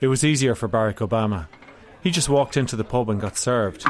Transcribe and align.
It 0.00 0.08
was 0.08 0.24
easier 0.24 0.54
for 0.54 0.68
Barack 0.68 0.96
Obama. 0.96 1.46
He 2.02 2.10
just 2.10 2.28
walked 2.28 2.56
into 2.56 2.76
the 2.76 2.84
pub 2.84 3.08
and 3.08 3.20
got 3.20 3.36
served. 3.36 3.86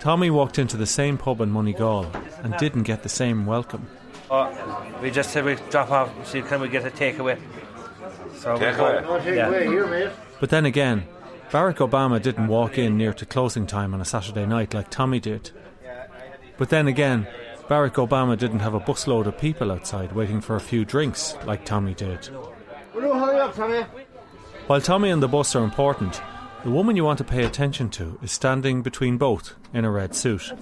Tommy 0.00 0.30
walked 0.30 0.58
into 0.58 0.76
the 0.76 0.86
same 0.86 1.18
pub 1.18 1.40
in 1.40 1.50
Moneygall 1.50 2.12
and 2.44 2.56
didn't 2.56 2.84
get 2.84 3.02
the 3.02 3.08
same 3.08 3.46
welcome. 3.46 3.86
Oh, 4.30 4.86
we 5.02 5.10
just 5.10 5.30
said 5.30 5.44
we 5.44 5.56
drop 5.70 5.90
off 5.90 6.14
and 6.16 6.26
see 6.26 6.42
can 6.42 6.60
we 6.60 6.68
get 6.68 6.86
a 6.86 6.90
takeaway. 6.90 7.38
So 8.38 8.54
we 8.54 8.60
Takeaway? 8.60 9.02
go- 9.24 9.32
yeah. 9.32 10.10
But 10.40 10.50
then 10.50 10.66
again, 10.66 11.06
Barack 11.50 11.76
Obama 11.76 12.20
didn't 12.20 12.48
walk 12.48 12.78
in 12.78 12.96
near 12.96 13.12
to 13.14 13.24
closing 13.26 13.66
time 13.66 13.94
on 13.94 14.00
a 14.00 14.04
Saturday 14.04 14.46
night 14.46 14.74
like 14.74 14.90
Tommy 14.90 15.18
did. 15.20 15.50
But 16.58 16.68
then 16.70 16.86
again, 16.88 17.26
Barack 17.68 17.94
Obama 17.94 18.36
didn't 18.36 18.60
have 18.60 18.74
a 18.74 18.80
busload 18.80 19.26
of 19.26 19.38
people 19.38 19.72
outside 19.72 20.12
waiting 20.12 20.40
for 20.40 20.56
a 20.56 20.60
few 20.60 20.84
drinks 20.84 21.36
like 21.44 21.64
Tommy 21.64 21.94
did. 21.94 22.28
While 24.68 24.82
Tommy 24.82 25.08
and 25.08 25.22
the 25.22 25.28
bus 25.28 25.56
are 25.56 25.64
important, 25.64 26.20
the 26.62 26.70
woman 26.70 26.94
you 26.94 27.02
want 27.02 27.16
to 27.16 27.24
pay 27.24 27.44
attention 27.44 27.88
to 27.88 28.18
is 28.22 28.32
standing 28.32 28.82
between 28.82 29.16
both 29.16 29.54
in 29.72 29.86
a 29.86 29.90
red 29.90 30.14
suit. 30.14 30.52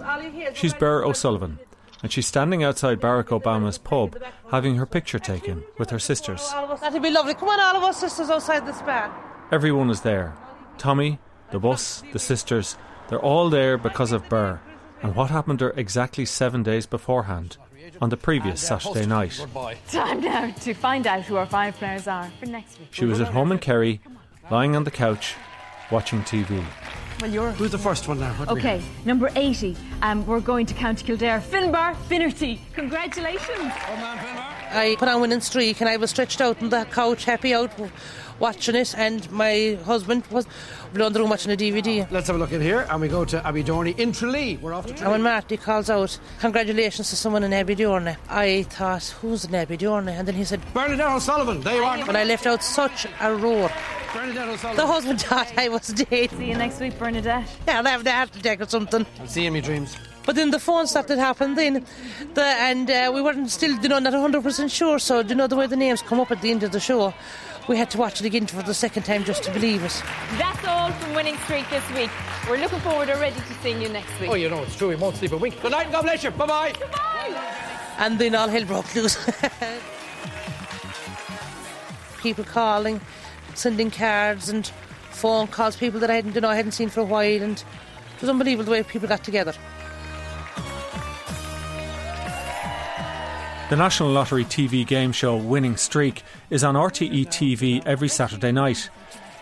She's 0.54 0.72
Burr 0.72 1.04
O'Sullivan, 1.04 1.58
and 2.04 2.12
she's 2.12 2.28
standing 2.28 2.62
outside 2.62 3.00
Barack 3.00 3.30
Obama's 3.30 3.78
pub 3.78 4.16
having 4.52 4.76
her 4.76 4.86
picture 4.86 5.18
taken 5.18 5.64
with 5.76 5.90
her 5.90 5.98
sisters. 5.98 6.48
That'd 6.80 7.02
be 7.02 7.10
lovely. 7.10 7.34
Come 7.34 7.48
on, 7.48 7.58
all 7.58 7.78
of 7.78 7.82
us 7.82 7.98
sisters 7.98 8.30
outside 8.30 8.64
the 8.64 8.74
span. 8.74 9.10
Everyone 9.50 9.90
is 9.90 10.02
there. 10.02 10.36
Tommy, 10.78 11.18
the 11.50 11.58
bus, 11.58 12.04
the 12.12 12.20
sisters, 12.20 12.76
they're 13.08 13.18
all 13.18 13.50
there 13.50 13.76
because 13.76 14.12
of 14.12 14.28
Burr 14.28 14.60
and 15.02 15.16
what 15.16 15.30
happened 15.30 15.58
to 15.58 15.66
her 15.66 15.74
exactly 15.76 16.24
seven 16.24 16.62
days 16.62 16.86
beforehand 16.86 17.56
on 18.00 18.10
the 18.10 18.16
previous 18.16 18.60
Saturday 18.60 19.06
night. 19.06 19.44
Time 19.90 20.20
now 20.20 20.50
to 20.50 20.74
find 20.74 21.06
out 21.06 21.22
who 21.22 21.36
our 21.36 21.46
five 21.46 21.74
players 21.76 22.06
are 22.06 22.30
for 22.40 22.46
next 22.46 22.78
week. 22.78 22.88
She 22.90 23.04
was 23.04 23.20
at 23.20 23.28
home 23.28 23.52
in 23.52 23.58
Kerry, 23.58 24.00
lying 24.50 24.74
on 24.76 24.84
the 24.84 24.90
couch, 24.90 25.34
watching 25.90 26.22
TV. 26.22 26.64
Well, 27.20 27.30
you're. 27.30 27.50
Who's 27.52 27.70
the 27.72 27.78
first 27.78 28.08
one 28.08 28.20
now? 28.20 28.32
What 28.34 28.50
Okay, 28.50 28.82
number 29.06 29.30
80. 29.34 29.74
Um, 30.02 30.26
we're 30.26 30.40
going 30.40 30.66
to 30.66 30.74
County 30.74 31.02
Kildare. 31.06 31.40
Finbar 31.40 31.96
Finnerty. 32.08 32.60
Congratulations. 32.74 33.72
I 33.72 34.96
put 34.98 35.08
on 35.08 35.22
winning 35.22 35.40
streak 35.40 35.80
and 35.80 35.88
I 35.88 35.96
was 35.96 36.10
stretched 36.10 36.42
out 36.42 36.60
on 36.62 36.68
the 36.68 36.84
couch, 36.84 37.24
happy 37.24 37.54
out, 37.54 37.70
w- 37.72 37.90
watching 38.38 38.74
it, 38.74 38.94
and 38.96 39.30
my 39.30 39.78
husband 39.84 40.26
was 40.30 40.46
below 40.92 41.06
in 41.06 41.12
the 41.12 41.20
room 41.20 41.30
watching 41.30 41.52
a 41.52 41.56
DVD. 41.56 42.10
Let's 42.10 42.26
have 42.26 42.36
a 42.36 42.38
look 42.38 42.52
in 42.52 42.60
here, 42.60 42.86
and 42.90 43.00
we 43.00 43.08
go 43.08 43.24
to 43.24 43.40
Abbeydorney 43.40 43.98
in 43.98 44.12
Tralee. 44.12 44.56
We're 44.58 44.74
off 44.74 44.86
to 44.86 44.94
And 45.02 45.10
when 45.12 45.22
Marty 45.22 45.56
calls 45.56 45.90
out, 45.90 46.18
congratulations 46.40 47.10
to 47.10 47.16
someone 47.16 47.42
in 47.44 47.50
Abbeydorney, 47.52 48.16
I 48.28 48.62
thought, 48.64 49.04
who's 49.20 49.44
in 49.44 49.50
Abbeydorney? 49.52 50.12
And 50.18 50.26
then 50.28 50.34
he 50.34 50.44
said, 50.44 50.60
Bernadette 50.72 51.10
O'Sullivan, 51.10 51.60
there 51.62 51.76
you 51.76 51.84
are. 51.84 51.96
and 51.96 52.16
I 52.16 52.24
left 52.24 52.46
out 52.46 52.62
such 52.62 53.06
a 53.20 53.34
roar. 53.34 53.70
Bernadette 54.12 54.48
O'Sullivan. 54.48 54.76
The 54.76 54.86
husband 54.86 55.20
thought 55.22 55.52
I 55.58 55.68
was 55.68 55.88
dead. 55.88 56.30
See 56.30 56.46
you 56.48 56.56
next 56.56 56.80
week, 56.80 56.98
Bernadette. 56.98 57.46
Yeah, 57.66 57.78
I'll 57.78 57.84
have 57.84 58.04
the 58.04 58.12
heart 58.12 58.34
attack 58.36 58.60
or 58.60 58.66
something. 58.66 59.04
I'll 59.20 59.26
see 59.26 59.42
you 59.42 59.48
in 59.48 59.52
my 59.54 59.60
dreams. 59.60 59.96
But 60.24 60.34
then 60.34 60.50
the 60.50 60.58
phone 60.58 60.88
started 60.88 61.18
happening 61.18 61.54
then, 61.54 61.86
the, 62.34 62.42
and 62.42 62.90
uh, 62.90 63.12
we 63.14 63.22
weren't 63.22 63.48
still, 63.48 63.70
you 63.80 63.88
know, 63.88 64.00
not 64.00 64.12
100% 64.12 64.70
sure. 64.74 64.98
So, 64.98 65.20
you 65.20 65.36
know, 65.36 65.46
the 65.46 65.54
way 65.54 65.68
the 65.68 65.76
names 65.76 66.02
come 66.02 66.18
up 66.18 66.32
at 66.32 66.42
the 66.42 66.50
end 66.50 66.64
of 66.64 66.72
the 66.72 66.80
show, 66.80 67.14
we 67.68 67.76
had 67.76 67.90
to 67.90 67.98
watch 67.98 68.20
it 68.20 68.26
again 68.26 68.46
for 68.46 68.62
the 68.62 68.74
second 68.74 69.02
time 69.04 69.24
just 69.24 69.42
to 69.44 69.52
believe 69.52 69.82
it. 69.82 70.02
That's 70.38 70.64
all 70.66 70.90
from 70.92 71.14
Winning 71.14 71.36
Streak 71.38 71.68
this 71.70 71.88
week. 71.92 72.10
We're 72.48 72.58
looking 72.58 72.80
forward 72.80 73.10
already 73.10 73.36
to 73.36 73.54
seeing 73.62 73.82
you 73.82 73.88
next 73.88 74.18
week. 74.20 74.30
Oh, 74.30 74.34
you 74.34 74.48
know, 74.48 74.62
it's 74.62 74.76
true. 74.76 74.88
We 74.88 74.96
won't 74.96 75.16
sleep 75.16 75.32
a 75.32 75.36
wink. 75.36 75.60
Good 75.60 75.72
night 75.72 75.84
and 75.84 75.92
God 75.92 76.02
bless 76.02 76.22
you. 76.22 76.30
Bye 76.30 76.46
bye. 76.46 76.72
And 77.98 78.18
then 78.18 78.34
all 78.34 78.48
hell 78.48 78.64
broke 78.64 78.94
loose. 78.94 79.16
people 82.20 82.44
calling, 82.44 83.00
sending 83.54 83.90
cards 83.90 84.48
and 84.48 84.66
phone 85.10 85.46
calls, 85.46 85.76
people 85.76 86.00
that 86.00 86.10
I 86.10 86.16
hadn't, 86.16 86.34
you 86.34 86.40
know, 86.40 86.48
I 86.48 86.56
hadn't 86.56 86.72
seen 86.72 86.88
for 86.88 87.00
a 87.00 87.04
while, 87.04 87.42
and 87.42 87.56
it 87.56 88.20
was 88.20 88.28
unbelievable 88.28 88.64
the 88.64 88.70
way 88.72 88.82
people 88.82 89.08
got 89.08 89.24
together. 89.24 89.54
The 93.68 93.76
National 93.76 94.10
Lottery 94.10 94.44
TV 94.44 94.86
game 94.86 95.10
show 95.10 95.36
Winning 95.36 95.76
Streak 95.76 96.22
is 96.50 96.62
on 96.62 96.76
RTE 96.76 97.26
TV 97.26 97.82
every 97.84 98.08
Saturday 98.08 98.52
night. 98.52 98.88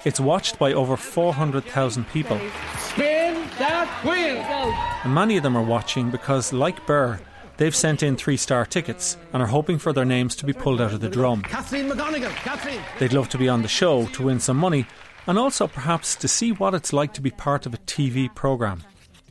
It's 0.07 0.19
watched 0.21 0.59
by 0.59 0.73
over 0.73 0.97
400,000 0.97 2.09
people, 2.09 2.39
Spin 2.79 3.35
that 3.59 3.89
wheel. 4.03 4.73
and 5.05 5.15
many 5.15 5.37
of 5.37 5.43
them 5.43 5.57
are 5.57 5.63
watching 5.63 6.11
because, 6.11 6.53
like 6.55 6.87
Burr, 6.87 7.21
they've 7.59 7.77
sent 7.77 8.03
in 8.03 8.17
three 8.17 8.39
star 8.39 8.65
tickets 8.65 9.19
and 9.35 9.43
are 9.43 9.47
hoping 9.47 9.79
for 9.79 9.93
their 9.93 10.05
names 10.07 10.35
to 10.37 10.47
be 10.47 10.53
pulled 10.55 10.81
out 10.81 10.95
of 10.95 11.01
the 11.01 11.09
drum. 11.11 11.43
Kathleen 11.43 11.89
McGonigal. 11.91 12.31
Kathleen. 12.31 12.81
They'd 12.99 13.13
love 13.13 13.29
to 13.31 13.39
be 13.39 13.49
on 13.49 13.61
the 13.63 13.69
show 13.69 14.07
to 14.07 14.23
win 14.23 14.41
some 14.41 14.57
money 14.57 14.87
and 15.27 15.39
also 15.39 15.67
perhaps 15.67 16.17
to 16.17 16.29
see 16.29 16.53
what 16.53 16.75
it's 16.75 16.93
like 16.95 17.13
to 17.15 17.21
be 17.21 17.31
part 17.31 17.67
of 17.67 17.75
a 17.75 17.79
TV 17.79 18.35
programme. 18.35 18.83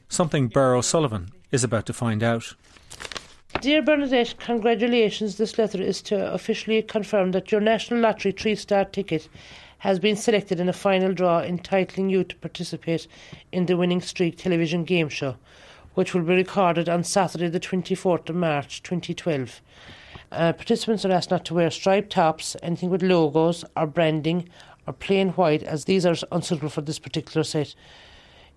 Something 0.07 0.47
Burr 0.49 0.75
O'Sullivan 0.75 1.31
is 1.51 1.63
about 1.63 1.85
to 1.87 1.93
find 1.93 2.21
out. 2.23 2.55
Dear 3.61 3.81
Bernadette, 3.81 4.35
congratulations. 4.39 5.37
This 5.37 5.57
letter 5.57 5.81
is 5.81 6.01
to 6.03 6.33
officially 6.33 6.81
confirm 6.81 7.31
that 7.31 7.51
your 7.51 7.61
National 7.61 8.01
Lottery 8.01 8.31
three 8.31 8.55
star 8.55 8.83
ticket 8.83 9.29
has 9.79 9.99
been 9.99 10.15
selected 10.15 10.59
in 10.59 10.67
a 10.67 10.73
final 10.73 11.13
draw 11.13 11.39
entitling 11.39 12.09
you 12.09 12.23
to 12.23 12.35
participate 12.37 13.07
in 13.51 13.65
the 13.65 13.77
Winning 13.77 14.01
Streak 14.01 14.37
television 14.37 14.83
game 14.83 15.07
show, 15.07 15.35
which 15.93 16.13
will 16.13 16.23
be 16.23 16.35
recorded 16.35 16.89
on 16.89 17.03
Saturday, 17.03 17.47
the 17.47 17.59
24th 17.59 18.29
of 18.29 18.35
March 18.35 18.83
2012. 18.83 19.61
Uh, 20.31 20.51
participants 20.51 21.05
are 21.05 21.11
asked 21.11 21.31
not 21.31 21.45
to 21.45 21.53
wear 21.53 21.69
striped 21.69 22.11
tops, 22.11 22.55
anything 22.63 22.89
with 22.89 23.03
logos 23.03 23.63
or 23.77 23.87
branding, 23.87 24.49
or 24.87 24.93
plain 24.93 25.29
white, 25.29 25.63
as 25.63 25.85
these 25.85 26.05
are 26.05 26.15
unsuitable 26.31 26.69
for 26.69 26.81
this 26.81 26.99
particular 26.99 27.43
set. 27.43 27.75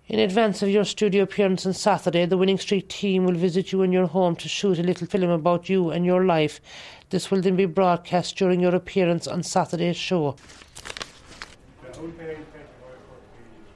In 0.09 0.19
advance 0.19 0.61
of 0.63 0.69
your 0.69 0.85
studio 0.85 1.23
appearance 1.23 1.65
on 1.65 1.73
Saturday, 1.73 2.25
the 2.25 2.37
Winning 2.37 2.57
Streak 2.57 2.87
team 2.87 3.25
will 3.25 3.33
visit 3.33 3.73
you 3.73 3.81
in 3.81 3.91
your 3.91 4.07
home 4.07 4.37
to 4.37 4.47
shoot 4.47 4.79
a 4.79 4.83
little 4.83 5.05
film 5.05 5.29
about 5.29 5.67
you 5.67 5.89
and 5.89 6.05
your 6.05 6.23
life. 6.23 6.61
This 7.09 7.29
will 7.29 7.41
then 7.41 7.57
be 7.57 7.65
broadcast 7.65 8.37
during 8.37 8.61
your 8.61 8.73
appearance 8.73 9.27
on 9.27 9.43
Saturday's 9.43 9.97
show. 9.97 10.37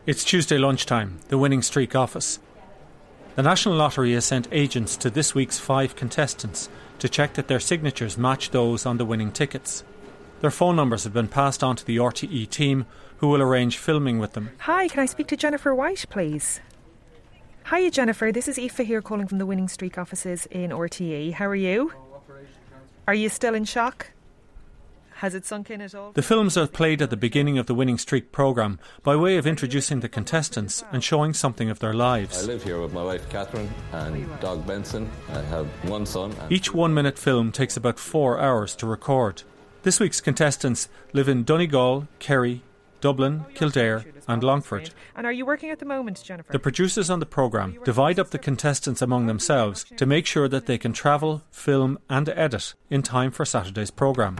It's 0.06 0.24
Tuesday 0.24 0.58
lunchtime, 0.58 1.20
the 1.28 1.38
Winning 1.38 1.62
Streak 1.62 1.98
office. 1.98 2.40
The 3.36 3.44
National 3.44 3.76
Lottery 3.76 4.14
has 4.14 4.24
sent 4.24 4.48
agents 4.54 4.96
to 4.98 5.10
this 5.10 5.36
week's 5.36 5.60
five 5.60 5.98
contestants 5.98 6.70
to 7.00 7.10
check 7.10 7.34
that 7.34 7.50
their 7.50 7.60
signatures 7.60 8.18
match 8.18 8.52
those 8.52 8.86
on 8.86 8.98
the 8.98 9.06
winning 9.06 9.34
tickets. 9.34 9.84
Their 10.40 10.50
phone 10.50 10.78
numbers 10.78 11.04
have 11.04 11.14
been 11.14 11.28
passed 11.28 11.62
on 11.62 11.76
to 11.76 11.86
the 11.86 11.98
RTE 11.98 12.50
team, 12.50 12.86
who 13.22 13.28
will 13.28 13.42
arrange 13.42 13.78
filming 13.78 14.18
with 14.18 14.34
them. 14.34 14.50
Hi, 14.62 14.88
can 14.88 15.00
I 15.00 15.06
speak 15.06 15.28
to 15.28 15.38
Jennifer 15.38 15.76
White, 15.76 16.08
please? 16.10 16.60
Hiya, 17.70 17.92
Jennifer. 17.92 18.32
This 18.32 18.48
is 18.48 18.58
Aoife 18.58 18.80
here 18.80 19.00
calling 19.00 19.28
from 19.28 19.38
the 19.38 19.46
Winning 19.46 19.68
Streak 19.68 20.00
offices 20.00 20.48
in 20.48 20.72
RTE. 20.72 21.34
How 21.34 21.46
are 21.46 21.56
you? 21.56 21.94
Are 23.08 23.14
you 23.14 23.30
still 23.30 23.54
in 23.54 23.66
shock? 23.66 24.08
Has 25.18 25.36
it 25.36 25.46
sunk 25.46 25.70
in 25.70 25.82
at 25.82 25.94
all? 25.94 26.14
The 26.14 26.24
films 26.24 26.58
are 26.58 26.66
played 26.66 27.00
at 27.00 27.12
the 27.12 27.16
beginning 27.16 27.60
of 27.60 27.68
the 27.68 27.76
Winning 27.76 28.00
Streak 28.00 28.32
programme 28.32 28.80
by 29.04 29.16
way 29.16 29.38
of 29.38 29.46
introducing 29.46 30.00
the 30.00 30.10
contestants 30.10 30.84
and 30.92 31.04
showing 31.04 31.36
something 31.36 31.70
of 31.70 31.78
their 31.78 31.94
lives. 31.94 32.44
I 32.44 32.48
live 32.48 32.64
here 32.64 32.82
with 32.82 32.92
my 32.92 33.04
wife 33.04 33.30
Catherine 33.30 33.70
and 33.92 34.28
dog 34.40 34.66
Benson. 34.66 35.08
I 35.30 35.44
have 35.44 35.68
one 35.88 36.08
son. 36.08 36.34
And 36.42 36.52
Each 36.52 36.74
one 36.74 36.96
minute 36.96 37.20
film 37.20 37.52
takes 37.52 37.78
about 37.78 38.00
four 38.00 38.40
hours 38.40 38.76
to 38.78 38.88
record. 38.88 39.44
This 39.84 40.00
week's 40.00 40.22
contestants 40.22 40.90
live 41.14 41.30
in 41.30 41.44
Donegal, 41.44 42.08
Kerry, 42.18 42.64
Dublin, 43.02 43.46
Kildare, 43.56 44.06
and 44.28 44.44
Longford. 44.44 44.92
And 45.16 45.26
are 45.26 45.32
you 45.32 45.46
working 45.46 45.70
at 45.70 45.80
the 45.80 45.86
moment, 45.86 46.24
Jennifer? 46.24 46.52
The 46.52 46.60
producers 46.60 47.10
on 47.10 47.20
the 47.20 47.26
programme 47.26 47.78
divide 47.84 48.20
up 48.20 48.30
the 48.30 48.40
contestants 48.40 49.02
among 49.02 49.26
themselves 49.26 49.86
to 49.98 50.06
make 50.06 50.26
sure 50.26 50.48
that 50.48 50.68
they 50.68 50.78
can 50.78 50.94
travel, 50.94 51.42
film, 51.52 52.00
and 52.10 52.30
edit 52.30 52.76
in 52.90 53.02
time 53.02 53.32
for 53.32 53.44
Saturday's 53.44 53.92
programme. 53.92 54.38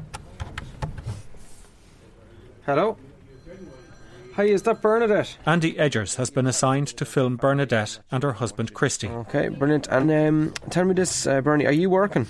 Hello. 2.66 2.98
Hi, 4.36 4.44
is 4.46 4.62
that 4.64 4.82
Bernadette? 4.82 5.38
Andy 5.46 5.74
Edgers 5.74 6.16
has 6.16 6.30
been 6.30 6.48
assigned 6.48 6.88
to 6.88 7.04
film 7.04 7.36
Bernadette 7.36 8.00
and 8.12 8.24
her 8.24 8.34
husband 8.34 8.74
Christy. 8.74 9.10
Okay, 9.10 9.50
brilliant. 9.50 9.88
And 9.88 10.10
um, 10.10 10.54
tell 10.70 10.86
me 10.86 10.94
this, 10.94 11.28
uh, 11.28 11.42
Bernie, 11.42 11.66
are 11.66 11.74
you 11.74 11.90
working? 11.90 12.28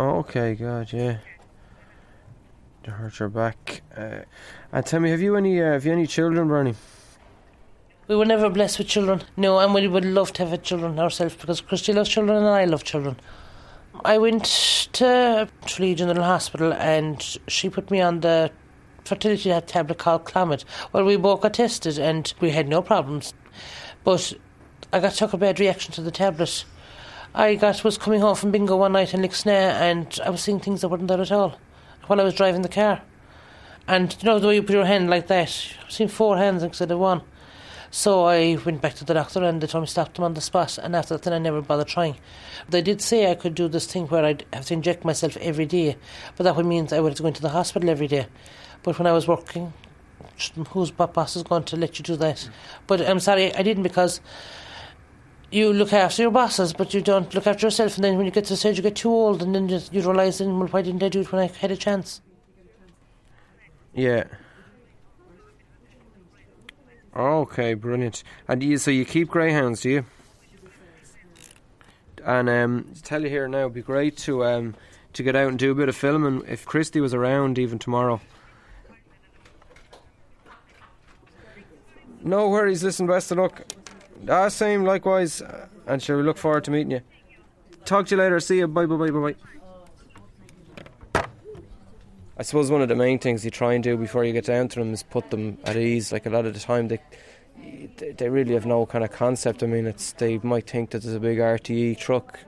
Okay, 0.00 0.54
God, 0.54 0.92
yeah. 0.92 1.18
To 2.86 2.92
hurt 2.92 3.18
your 3.18 3.28
back. 3.28 3.82
Uh, 3.96 4.20
and 4.70 4.86
tell 4.86 5.00
me, 5.00 5.10
have 5.10 5.20
you 5.20 5.34
any 5.34 5.60
uh, 5.60 5.72
have 5.72 5.84
you 5.84 5.90
any 5.90 6.06
children, 6.06 6.46
Bernie? 6.46 6.76
We 8.06 8.14
were 8.14 8.24
never 8.24 8.48
blessed 8.48 8.78
with 8.78 8.86
children. 8.86 9.24
No, 9.36 9.58
and 9.58 9.74
we 9.74 9.88
would 9.88 10.04
love 10.04 10.32
to 10.34 10.46
have 10.46 10.62
children 10.62 10.96
ourselves 11.00 11.34
because 11.34 11.60
Christy 11.60 11.92
loves 11.92 12.08
children 12.08 12.36
and 12.36 12.46
I 12.46 12.64
love 12.64 12.84
children. 12.84 13.16
I 14.04 14.18
went 14.18 14.44
to 14.92 15.48
Tralee 15.64 15.96
General 15.96 16.22
Hospital 16.22 16.72
and 16.74 17.20
she 17.48 17.68
put 17.68 17.90
me 17.90 18.00
on 18.00 18.20
the 18.20 18.52
fertility 19.04 19.50
tablet 19.62 19.98
called 19.98 20.24
Clomid. 20.24 20.64
Well, 20.92 21.04
we 21.04 21.16
both 21.16 21.40
got 21.40 21.54
tested 21.54 21.98
and 21.98 22.32
we 22.40 22.50
had 22.50 22.68
no 22.68 22.82
problems. 22.82 23.34
But 24.04 24.32
I 24.92 25.00
got 25.00 25.12
such 25.12 25.34
a 25.34 25.36
bad 25.36 25.58
reaction 25.58 25.92
to 25.94 26.02
the 26.02 26.12
tablet. 26.12 26.64
I 27.34 27.56
got 27.56 27.82
was 27.82 27.98
coming 27.98 28.20
home 28.20 28.36
from 28.36 28.52
bingo 28.52 28.76
one 28.76 28.92
night 28.92 29.12
in 29.12 29.22
Lixnaw 29.22 29.50
and 29.50 30.20
I 30.24 30.30
was 30.30 30.40
seeing 30.40 30.60
things 30.60 30.82
that 30.82 30.88
weren't 30.88 31.08
there 31.08 31.20
at 31.20 31.32
all. 31.32 31.58
While 32.06 32.20
I 32.20 32.24
was 32.24 32.34
driving 32.34 32.62
the 32.62 32.68
car. 32.68 33.02
And 33.88 34.16
you 34.20 34.26
know 34.26 34.38
the 34.38 34.48
way 34.48 34.56
you 34.56 34.62
put 34.62 34.74
your 34.74 34.84
hand 34.84 35.08
like 35.08 35.28
that? 35.28 35.48
I've 35.84 35.92
seen 35.92 36.08
four 36.08 36.36
hands 36.36 36.62
instead 36.62 36.90
of 36.90 36.98
one. 36.98 37.22
So 37.90 38.24
I 38.24 38.58
went 38.64 38.82
back 38.82 38.94
to 38.94 39.04
the 39.04 39.14
doctor 39.14 39.42
and 39.44 39.60
they 39.60 39.66
told 39.66 39.82
me 39.82 39.86
to 39.86 39.90
stop 39.90 40.12
them 40.14 40.24
on 40.24 40.34
the 40.34 40.40
spot. 40.40 40.76
And 40.78 40.96
after 40.96 41.14
that, 41.14 41.22
then 41.22 41.32
I 41.32 41.38
never 41.38 41.62
bothered 41.62 41.86
trying. 41.86 42.16
They 42.68 42.82
did 42.82 43.00
say 43.00 43.30
I 43.30 43.34
could 43.34 43.54
do 43.54 43.68
this 43.68 43.86
thing 43.86 44.08
where 44.08 44.24
I'd 44.24 44.44
have 44.52 44.66
to 44.66 44.74
inject 44.74 45.04
myself 45.04 45.36
every 45.38 45.66
day, 45.66 45.96
but 46.36 46.44
that 46.44 46.56
would 46.56 46.66
mean 46.66 46.88
I 46.92 47.00
would 47.00 47.10
have 47.10 47.16
to 47.16 47.22
go 47.22 47.28
into 47.28 47.42
the 47.42 47.50
hospital 47.50 47.88
every 47.88 48.08
day. 48.08 48.26
But 48.82 48.98
when 48.98 49.06
I 49.06 49.12
was 49.12 49.28
working, 49.28 49.72
whose 50.70 50.90
boss 50.90 51.36
is 51.36 51.42
going 51.42 51.64
to 51.64 51.76
let 51.76 51.98
you 51.98 52.02
do 52.02 52.16
that? 52.16 52.48
But 52.86 53.00
I'm 53.08 53.20
sorry, 53.20 53.54
I 53.54 53.62
didn't 53.62 53.84
because 53.84 54.20
you 55.50 55.72
look 55.72 55.92
after 55.92 56.22
your 56.22 56.30
bosses, 56.30 56.72
but 56.72 56.92
you 56.92 57.00
don't 57.00 57.32
look 57.34 57.46
after 57.46 57.66
yourself. 57.66 57.96
And 57.96 58.04
then 58.04 58.16
when 58.16 58.26
you 58.26 58.32
get 58.32 58.44
to 58.44 58.52
the 58.54 58.56
stage, 58.56 58.76
you 58.76 58.82
get 58.82 58.96
too 58.96 59.10
old, 59.10 59.42
and 59.42 59.54
then 59.54 59.68
just, 59.68 59.92
you 59.92 60.00
realise, 60.02 60.40
well, 60.40 60.50
why 60.50 60.82
didn't 60.82 61.02
I 61.02 61.08
do 61.08 61.20
it 61.20 61.32
when 61.32 61.42
I 61.42 61.46
had 61.46 61.70
a 61.70 61.76
chance? 61.76 62.20
Yeah. 63.94 64.24
Okay, 67.14 67.74
brilliant. 67.74 68.22
And 68.46 68.62
you, 68.62 68.76
so 68.76 68.90
you 68.90 69.04
keep 69.04 69.28
greyhounds, 69.28 69.80
do 69.80 69.90
you? 69.90 70.04
And 72.22 72.50
um, 72.50 72.92
tell 73.04 73.22
you 73.22 73.28
here 73.28 73.46
now, 73.46 73.60
it'd 73.60 73.74
be 73.74 73.82
great 73.82 74.16
to 74.18 74.44
um, 74.44 74.74
to 75.12 75.22
get 75.22 75.36
out 75.36 75.48
and 75.48 75.58
do 75.58 75.70
a 75.70 75.74
bit 75.76 75.88
of 75.88 75.94
filming. 75.94 76.42
If 76.48 76.66
Christy 76.66 77.00
was 77.00 77.14
around, 77.14 77.56
even 77.56 77.78
tomorrow. 77.78 78.20
No 82.22 82.48
worries. 82.48 82.82
Listen, 82.82 83.06
best 83.06 83.30
of 83.30 83.38
luck. 83.38 83.62
Ah, 84.28 84.48
same, 84.48 84.84
likewise. 84.84 85.42
And 85.86 86.02
sure, 86.02 86.16
we 86.16 86.22
look 86.22 86.38
forward 86.38 86.64
to 86.64 86.70
meeting 86.70 86.90
you. 86.90 87.00
Talk 87.84 88.06
to 88.06 88.16
you 88.16 88.20
later. 88.20 88.40
See 88.40 88.58
you. 88.58 88.66
Bye, 88.66 88.86
bye, 88.86 88.96
bye, 88.96 89.10
bye, 89.10 89.32
bye. 89.32 89.34
I 92.38 92.42
suppose 92.42 92.70
one 92.70 92.82
of 92.82 92.88
the 92.88 92.96
main 92.96 93.18
things 93.18 93.44
you 93.44 93.50
try 93.50 93.72
and 93.72 93.82
do 93.82 93.96
before 93.96 94.24
you 94.24 94.32
get 94.32 94.44
down 94.44 94.68
to 94.68 94.78
them 94.80 94.92
is 94.92 95.02
put 95.02 95.30
them 95.30 95.56
at 95.64 95.76
ease. 95.76 96.12
Like 96.12 96.26
a 96.26 96.30
lot 96.30 96.44
of 96.44 96.52
the 96.54 96.60
time, 96.60 96.88
they 96.88 97.00
they 98.18 98.28
really 98.28 98.52
have 98.52 98.66
no 98.66 98.84
kind 98.84 99.04
of 99.04 99.10
concept. 99.10 99.62
I 99.62 99.66
mean, 99.66 99.86
it's 99.86 100.12
they 100.12 100.38
might 100.38 100.68
think 100.68 100.90
that 100.90 101.02
there's 101.02 101.14
a 101.14 101.20
big 101.20 101.38
RTE 101.38 101.96
truck 101.98 102.40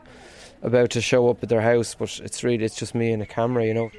about 0.62 0.90
to 0.90 1.00
show 1.00 1.28
up 1.28 1.42
at 1.42 1.48
their 1.48 1.62
house, 1.62 1.94
but 1.94 2.20
it's 2.22 2.44
really 2.44 2.64
it's 2.64 2.76
just 2.76 2.94
me 2.94 3.12
and 3.12 3.22
a 3.22 3.26
camera, 3.26 3.64
you 3.64 3.72
know. 3.72 3.90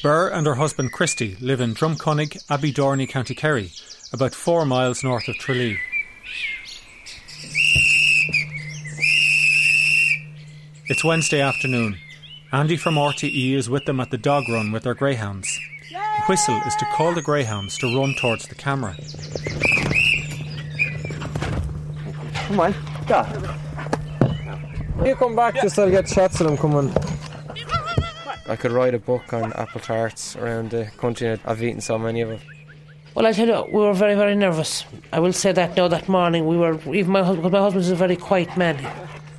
Burr 0.00 0.28
and 0.28 0.46
her 0.46 0.54
husband 0.54 0.92
Christy 0.92 1.36
live 1.40 1.60
in 1.60 1.74
Drumconnig, 1.74 2.40
Abbey 2.48 2.72
County 2.72 3.34
Kerry, 3.34 3.72
about 4.12 4.32
four 4.32 4.64
miles 4.64 5.02
north 5.02 5.26
of 5.26 5.34
Tralee. 5.36 5.78
It's 10.86 11.02
Wednesday 11.02 11.40
afternoon. 11.40 11.98
Andy 12.52 12.76
from 12.76 12.94
RTE 12.94 13.54
is 13.54 13.68
with 13.68 13.86
them 13.86 13.98
at 13.98 14.10
the 14.10 14.18
dog 14.18 14.48
run 14.48 14.70
with 14.70 14.84
their 14.84 14.94
greyhounds. 14.94 15.58
The 15.90 16.22
whistle 16.28 16.60
is 16.64 16.76
to 16.76 16.86
call 16.94 17.12
the 17.12 17.22
greyhounds 17.22 17.76
to 17.78 17.98
run 17.98 18.14
towards 18.14 18.46
the 18.46 18.54
camera. 18.54 18.96
Come 22.46 22.60
on, 22.60 22.74
go. 23.08 23.26
You 25.04 25.16
come 25.16 25.34
back 25.34 25.56
just 25.56 25.74
so 25.74 25.84
I'll 25.84 25.90
get 25.90 26.08
shots 26.08 26.40
of 26.40 26.46
them 26.46 26.56
coming. 26.56 26.94
I 28.48 28.56
could 28.56 28.72
write 28.72 28.94
a 28.94 28.98
book 28.98 29.32
on 29.32 29.52
apple 29.52 29.80
tarts 29.80 30.34
around 30.36 30.70
the 30.70 30.86
country. 30.96 31.38
I've 31.44 31.62
eaten 31.62 31.80
so 31.80 31.98
many 31.98 32.22
of 32.22 32.30
them. 32.30 32.40
Well, 33.14 33.26
I 33.26 33.32
tell 33.32 33.48
you, 33.48 33.66
we 33.72 33.80
were 33.80 33.92
very, 33.92 34.14
very 34.14 34.34
nervous. 34.34 34.84
I 35.12 35.20
will 35.20 35.32
say 35.32 35.52
that 35.52 35.76
now. 35.76 35.88
That 35.88 36.08
morning, 36.08 36.46
we 36.46 36.56
were 36.56 36.78
even 36.94 37.12
my 37.12 37.22
husband. 37.22 37.52
My 37.52 37.58
husband 37.58 37.84
is 37.84 37.90
a 37.90 37.96
very 37.96 38.16
quiet 38.16 38.56
man. 38.56 38.76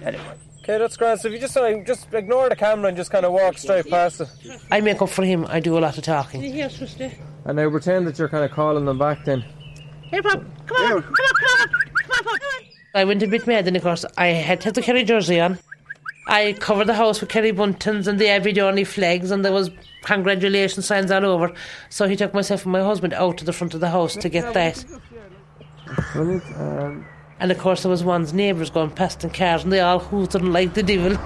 Anyway. 0.04 0.24
Okay, 0.60 0.78
that's 0.78 0.98
grand. 0.98 1.20
So 1.20 1.30
if 1.30 1.34
you 1.34 1.40
just 1.40 1.58
uh, 1.58 1.84
just 1.84 2.14
ignore 2.14 2.50
the 2.50 2.56
camera 2.56 2.90
and 2.90 2.98
just 2.98 3.10
kind 3.10 3.26
of 3.26 3.32
walk 3.32 3.58
straight 3.58 3.90
past 3.90 4.22
it. 4.22 4.30
I 4.70 4.82
make 4.82 5.02
up 5.02 5.10
for 5.10 5.24
him. 5.24 5.46
I 5.50 5.60
do 5.60 5.78
a 5.78 5.80
lot 5.80 5.98
of 5.98 6.04
talking. 6.04 6.44
Yes, 6.44 6.78
sister. 6.78 7.12
And 7.46 7.56
now 7.56 7.70
pretend 7.70 8.06
that 8.08 8.20
you're 8.20 8.30
kind 8.30 8.44
of 8.44 8.52
calling 8.52 8.86
them 8.86 9.00
back 9.00 9.26
then. 9.26 9.44
Here, 10.12 10.22
Pop. 10.22 10.44
Come 10.68 10.78
on, 10.78 11.02
come 11.02 11.02
on, 11.02 11.02
come 11.02 11.16
on, 11.16 11.68
come 11.68 12.12
on, 12.12 12.24
come 12.24 12.34
on. 12.34 12.66
I 12.94 13.06
went 13.06 13.24
a 13.24 13.28
bit 13.28 13.48
mad, 13.48 13.68
and 13.68 13.78
of 13.78 13.84
course, 13.84 14.06
I 14.18 14.28
had 14.28 14.62
to 14.62 14.66
have 14.66 14.74
the 14.74 14.82
Kerry 14.82 15.04
jersey 15.04 15.40
on. 15.40 15.58
I 16.30 16.54
covered 16.54 16.86
the 16.86 16.94
house 16.94 17.20
with 17.22 17.30
Kerry 17.32 17.52
Buntons 17.52 18.08
and 18.08 18.20
the 18.20 18.30
Abbey 18.30 18.84
flags, 18.84 19.32
and 19.32 19.44
there 19.44 19.52
was 19.52 19.72
congratulations 20.04 20.86
signs 20.86 21.10
all 21.10 21.26
over. 21.26 21.52
So 21.90 22.08
he 22.08 22.16
took 22.16 22.36
myself 22.36 22.66
and 22.66 22.72
my 22.72 22.82
husband 22.82 23.14
out 23.14 23.40
to 23.40 23.46
the 23.46 23.52
front 23.52 23.74
of 23.74 23.80
the 23.80 23.90
house 23.90 24.16
to 24.16 24.30
get 24.30 24.54
that. 24.54 24.86
Um, 26.14 27.04
and 27.40 27.52
of 27.52 27.58
course, 27.58 27.82
there 27.82 27.90
was 27.90 28.04
one's 28.04 28.32
neighbours 28.32 28.70
going 28.70 28.92
past 28.92 29.24
in 29.24 29.32
cars, 29.32 29.64
and 29.64 29.74
they 29.74 29.80
all 29.80 29.98
hooted 29.98 30.44
like 30.44 30.76
the 30.76 30.84
devil. 30.84 31.18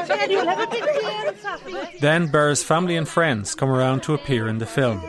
Saturday. 0.06 1.98
Then 2.00 2.26
Burr's 2.28 2.62
family 2.62 2.96
and 2.96 3.08
friends 3.08 3.54
come 3.54 3.70
around 3.70 4.02
to 4.04 4.14
appear 4.14 4.48
in 4.48 4.58
the 4.58 4.66
film. 4.66 5.00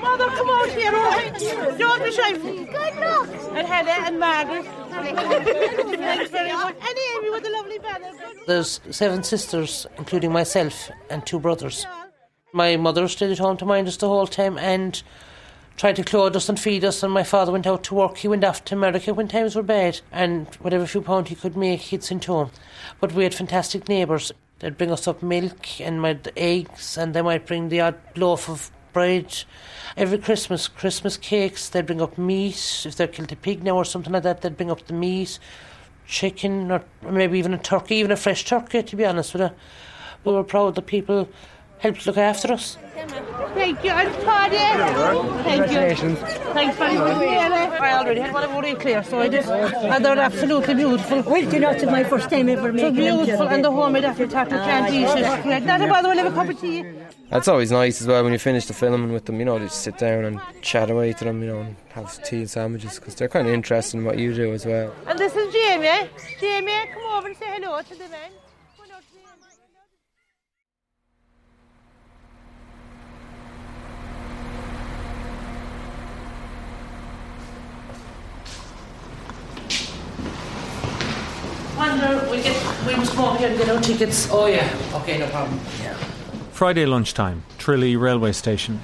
Mother, 0.00 0.26
come 0.26 0.50
out 0.50 0.68
here, 0.70 0.94
all 0.94 1.10
right? 1.10 1.78
Don't 1.78 2.04
be 2.04 2.12
shy. 2.12 2.32
Good 2.32 2.96
luck. 2.96 3.28
And 3.52 3.66
Hannah 3.66 4.06
and 4.06 4.20
Margaret. 4.20 4.64
Thanks 4.90 6.30
very 6.30 6.52
much. 6.52 6.76
And 6.76 6.98
Amy 7.16 7.30
with 7.30 7.42
the 7.42 7.50
lovely 7.50 7.78
banner. 7.78 8.12
There's 8.46 8.80
seven 8.90 9.22
sisters, 9.22 9.86
including 9.98 10.32
myself, 10.32 10.90
and 11.10 11.26
two 11.26 11.40
brothers. 11.40 11.86
My 12.52 12.76
mother 12.76 13.08
stayed 13.08 13.30
at 13.32 13.38
home 13.38 13.56
to 13.58 13.66
mind 13.66 13.88
us 13.88 13.96
the 13.96 14.08
whole 14.08 14.26
time 14.26 14.58
and 14.58 15.02
tried 15.76 15.96
to 15.96 16.04
clothe 16.04 16.34
us 16.34 16.48
and 16.48 16.58
feed 16.58 16.84
us, 16.84 17.02
and 17.02 17.12
my 17.12 17.22
father 17.22 17.52
went 17.52 17.66
out 17.66 17.84
to 17.84 17.94
work. 17.94 18.18
He 18.18 18.28
went 18.28 18.44
off 18.44 18.64
to 18.66 18.74
America 18.74 19.12
when 19.12 19.28
times 19.28 19.54
were 19.54 19.62
bad, 19.62 20.00
and 20.10 20.46
whatever 20.56 20.86
few 20.86 21.02
pound 21.02 21.28
he 21.28 21.34
could 21.34 21.56
make, 21.56 21.80
he'd 21.80 22.02
send 22.02 22.24
home. 22.24 22.50
But 23.00 23.12
we 23.12 23.24
had 23.24 23.34
fantastic 23.34 23.88
neighbours. 23.88 24.32
They'd 24.58 24.78
bring 24.78 24.90
us 24.90 25.06
up 25.06 25.22
milk 25.22 25.80
and 25.80 26.00
my 26.00 26.18
eggs, 26.36 26.96
and 26.96 27.12
they 27.12 27.20
might 27.22 27.46
bring 27.46 27.68
the 27.68 27.82
odd 27.82 27.98
loaf 28.16 28.48
of 28.48 28.70
bread. 28.94 29.44
Every 29.98 30.16
Christmas, 30.16 30.66
Christmas 30.66 31.18
cakes, 31.18 31.68
they'd 31.68 31.84
bring 31.84 32.00
up 32.00 32.16
meat. 32.16 32.84
If 32.86 32.96
they 32.96 33.06
killed 33.06 33.32
a 33.32 33.36
pig 33.36 33.62
now 33.62 33.76
or 33.76 33.84
something 33.84 34.12
like 34.12 34.22
that, 34.22 34.40
they'd 34.40 34.56
bring 34.56 34.70
up 34.70 34.86
the 34.86 34.94
meat, 34.94 35.38
chicken, 36.06 36.70
or 36.70 36.82
maybe 37.02 37.38
even 37.38 37.52
a 37.52 37.58
turkey, 37.58 37.96
even 37.96 38.12
a 38.12 38.16
fresh 38.16 38.46
turkey, 38.46 38.82
to 38.82 38.96
be 38.96 39.04
honest 39.04 39.34
with 39.34 39.42
you. 39.42 39.50
We 40.24 40.32
were 40.32 40.42
proud 40.42 40.74
that 40.76 40.86
people 40.86 41.28
helped 41.78 42.06
look 42.06 42.16
after 42.16 42.52
us. 42.52 42.76
Thank 43.54 43.84
you, 43.84 43.90
and 43.90 44.12
Claudia. 44.22 45.42
Thank 45.44 45.70
you. 45.72 46.16
Thanks 46.52 46.76
very 46.76 46.94
much. 46.98 47.16
I 47.80 47.92
already 47.92 48.20
had 48.20 48.32
one 48.32 48.44
of 48.44 48.50
already 48.50 48.74
clear, 48.74 49.02
so 49.04 49.18
I 49.20 49.28
did. 49.28 49.44
And 49.46 50.04
they're 50.04 50.18
absolutely 50.18 50.74
beautiful. 50.74 51.22
Well, 51.22 51.42
you 51.42 51.60
know, 51.60 51.70
it's 51.70 51.84
my 51.84 52.04
first 52.04 52.28
time 52.30 52.48
ever 52.48 52.68
So 52.68 52.72
making 52.72 52.94
them. 52.94 53.16
beautiful, 53.24 53.48
and 53.48 53.64
the 53.64 53.70
homemade 53.70 54.04
apple 54.04 54.28
tart 54.28 54.52
and 54.52 54.60
can't 54.60 54.92
eat 54.92 55.04
it. 55.04 55.64
Not 55.64 55.80
a 55.80 55.86
bother, 55.86 56.08
we'll 56.08 56.18
have 56.18 56.32
a 56.32 56.34
cup 56.34 56.48
of 56.48 56.60
tea. 56.60 56.84
That's 57.30 57.48
always 57.48 57.72
nice 57.72 58.00
as 58.00 58.06
well 58.06 58.22
when 58.22 58.32
you 58.32 58.38
finish 58.38 58.66
the 58.66 58.72
filming 58.74 59.12
with 59.12 59.24
them. 59.26 59.38
You 59.38 59.44
know, 59.46 59.58
to 59.58 59.64
just 59.64 59.82
sit 59.82 59.98
down 59.98 60.24
and 60.24 60.40
chat 60.62 60.90
away 60.90 61.12
to 61.14 61.24
them. 61.24 61.42
You 61.42 61.48
know, 61.48 61.60
and 61.60 61.76
have 61.90 62.22
tea 62.24 62.38
and 62.38 62.50
sandwiches 62.50 62.98
because 62.98 63.14
they're 63.14 63.28
kind 63.28 63.46
of 63.48 63.54
interested 63.54 63.98
in 63.98 64.04
what 64.04 64.18
you 64.18 64.34
do 64.34 64.52
as 64.52 64.64
well. 64.66 64.92
And 65.06 65.18
this 65.18 65.34
is 65.34 65.52
Jamie. 65.52 66.08
Jamie, 66.40 66.90
come 66.92 67.02
over 67.12 67.28
and 67.28 67.36
say 67.36 67.46
hello 67.48 67.80
to 67.82 67.94
the 67.94 68.08
men. 68.08 68.30
Come 68.76 68.90
on 68.90 68.96
out, 68.96 69.02
Jamie. 69.12 69.26
Wonder, 81.76 82.26
we 82.30 82.42
get, 82.42 82.86
we 82.86 82.96
must 82.96 83.12
here 83.38 83.48
and 83.48 83.58
get 83.58 83.68
our 83.68 83.80
tickets. 83.80 84.28
Oh 84.30 84.46
yeah, 84.46 84.66
okay, 84.94 85.18
no 85.18 85.28
problem. 85.28 85.60
Yeah. 85.82 85.94
Friday 86.52 86.86
lunchtime, 86.86 87.42
Tralee 87.58 87.96
railway 87.96 88.32
station. 88.32 88.80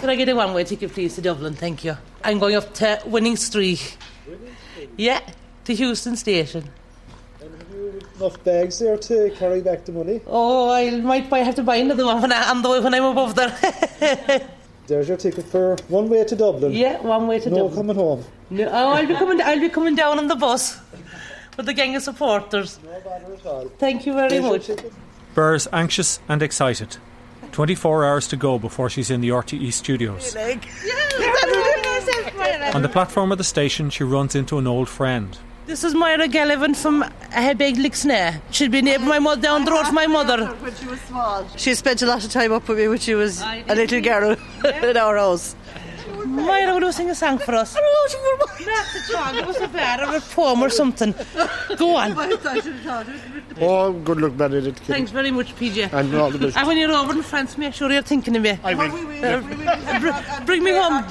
Can 0.00 0.10
I 0.10 0.16
get 0.16 0.28
a 0.28 0.34
one-way 0.34 0.64
ticket, 0.64 0.92
please, 0.92 1.14
to 1.14 1.22
Dublin? 1.22 1.54
Thank 1.54 1.84
you. 1.84 1.96
I'm 2.24 2.38
going 2.38 2.56
up 2.56 2.74
to 2.74 3.00
Winning 3.06 3.36
Streak. 3.36 3.96
Yeah, 4.96 5.20
to 5.64 5.74
Heuston 5.74 6.16
Station. 6.16 6.70
And 7.40 7.94
enough 8.16 8.42
bags 8.42 8.80
there 8.80 8.96
to 8.96 9.30
carry 9.38 9.60
back 9.60 9.84
the 9.84 9.92
money. 9.92 10.20
Oh, 10.26 10.70
I 10.70 10.90
might 11.00 11.30
buy, 11.30 11.38
have 11.38 11.54
to 11.54 11.62
buy 11.62 11.76
another 11.76 12.04
one 12.04 12.20
when, 12.20 12.32
I, 12.32 12.50
on 12.50 12.62
the 12.62 12.70
way 12.70 12.80
when 12.80 12.94
I'm 12.94 13.04
above 13.04 13.36
there. 13.36 14.48
There's 14.86 15.08
your 15.08 15.16
ticket 15.16 15.44
for 15.46 15.76
one 15.88 16.08
way 16.08 16.24
to 16.24 16.36
Dublin. 16.36 16.72
yeah, 16.72 17.00
one 17.00 17.26
way 17.26 17.40
to 17.40 17.50
no 17.50 17.56
Dublin. 17.68 17.74
coming 17.74 17.96
home. 17.96 18.24
No, 18.50 18.68
oh, 18.68 18.90
I'll 18.92 19.06
be 19.06 19.14
coming. 19.14 19.40
I'll 19.40 19.60
be 19.60 19.68
coming 19.68 19.96
down 19.96 20.18
on 20.18 20.28
the 20.28 20.36
bus 20.36 20.78
with 21.56 21.66
the 21.66 21.72
gang 21.72 21.96
of 21.96 22.02
supporters. 22.02 22.78
No 22.84 23.00
bother 23.00 23.34
at 23.34 23.46
all. 23.46 23.68
Thank 23.78 24.06
you 24.06 24.12
very 24.14 24.40
much. 24.40 24.66
ticket. 24.66 24.92
Burr's 25.34 25.68
anxious 25.72 26.20
and 26.28 26.42
excited. 26.42 26.96
24 27.52 28.04
hours 28.04 28.28
to 28.28 28.36
go 28.36 28.58
before 28.58 28.90
she's 28.90 29.10
in 29.10 29.20
the 29.20 29.28
RTE 29.30 29.72
studios. 29.72 30.36
On 32.74 32.82
the 32.82 32.88
platform 32.88 33.32
of 33.32 33.38
the 33.38 33.44
station, 33.44 33.90
she 33.90 34.04
runs 34.04 34.34
into 34.34 34.58
an 34.58 34.66
old 34.66 34.88
friend. 34.88 35.38
This 35.66 35.82
is 35.82 35.94
Myra 35.94 36.28
Gallivan 36.28 36.76
from 36.76 37.02
Hebeg 37.32 37.76
Lixnaw. 37.76 38.40
She'd 38.52 38.70
been 38.70 38.84
neighbour 38.84 39.06
my 39.06 39.18
mother 39.18 39.42
down 39.42 39.64
the 39.64 39.72
road 39.72 39.86
to 39.86 39.92
my 39.92 40.06
mother. 40.06 40.46
When 40.46 40.74
she 40.74 40.86
was 40.86 41.00
small. 41.00 41.48
She 41.56 41.74
spent 41.74 42.02
a 42.02 42.06
lot 42.06 42.24
of 42.24 42.30
time 42.30 42.52
up 42.52 42.68
with 42.68 42.78
me 42.78 42.86
when 42.88 42.98
she 42.98 43.14
was 43.14 43.42
a 43.42 43.74
little 43.74 44.00
girl 44.00 44.36
in 44.64 44.96
our 44.96 45.16
house. 45.16 45.56
Myra, 46.26 46.74
will 46.74 46.82
you 46.82 46.92
sing 46.92 47.10
a 47.10 47.14
song 47.14 47.38
for 47.38 47.54
us? 47.54 47.74
Not 47.74 47.84
a 47.84 48.98
song, 49.00 49.36
it 49.36 49.46
was 49.46 49.56
a 49.60 49.68
bad 49.68 50.00
or 50.00 50.16
a 50.16 50.20
poem 50.20 50.62
or 50.62 50.68
something. 50.70 51.14
Go 51.76 51.96
on. 51.96 52.16
Oh, 53.60 53.92
good 53.92 54.20
luck, 54.20 54.36
Benedict. 54.36 54.80
Thanks 54.80 55.10
very 55.10 55.30
much, 55.30 55.54
PJ. 55.56 55.92
And 55.92 56.14
all 56.14 56.30
the 56.30 56.38
best. 56.38 56.56
And 56.56 56.66
when 56.66 56.76
you're 56.76 56.92
over 56.92 57.12
in 57.12 57.22
France, 57.22 57.56
make 57.56 57.74
sure 57.74 57.90
you're 57.90 58.02
thinking 58.02 58.36
of 58.36 58.42
me. 58.42 58.58
I 58.62 58.74
will. 58.74 59.24
Uh, 59.24 60.00
br- 60.00 60.44
bring 60.44 60.62
me 60.62 60.72
home. 60.72 61.04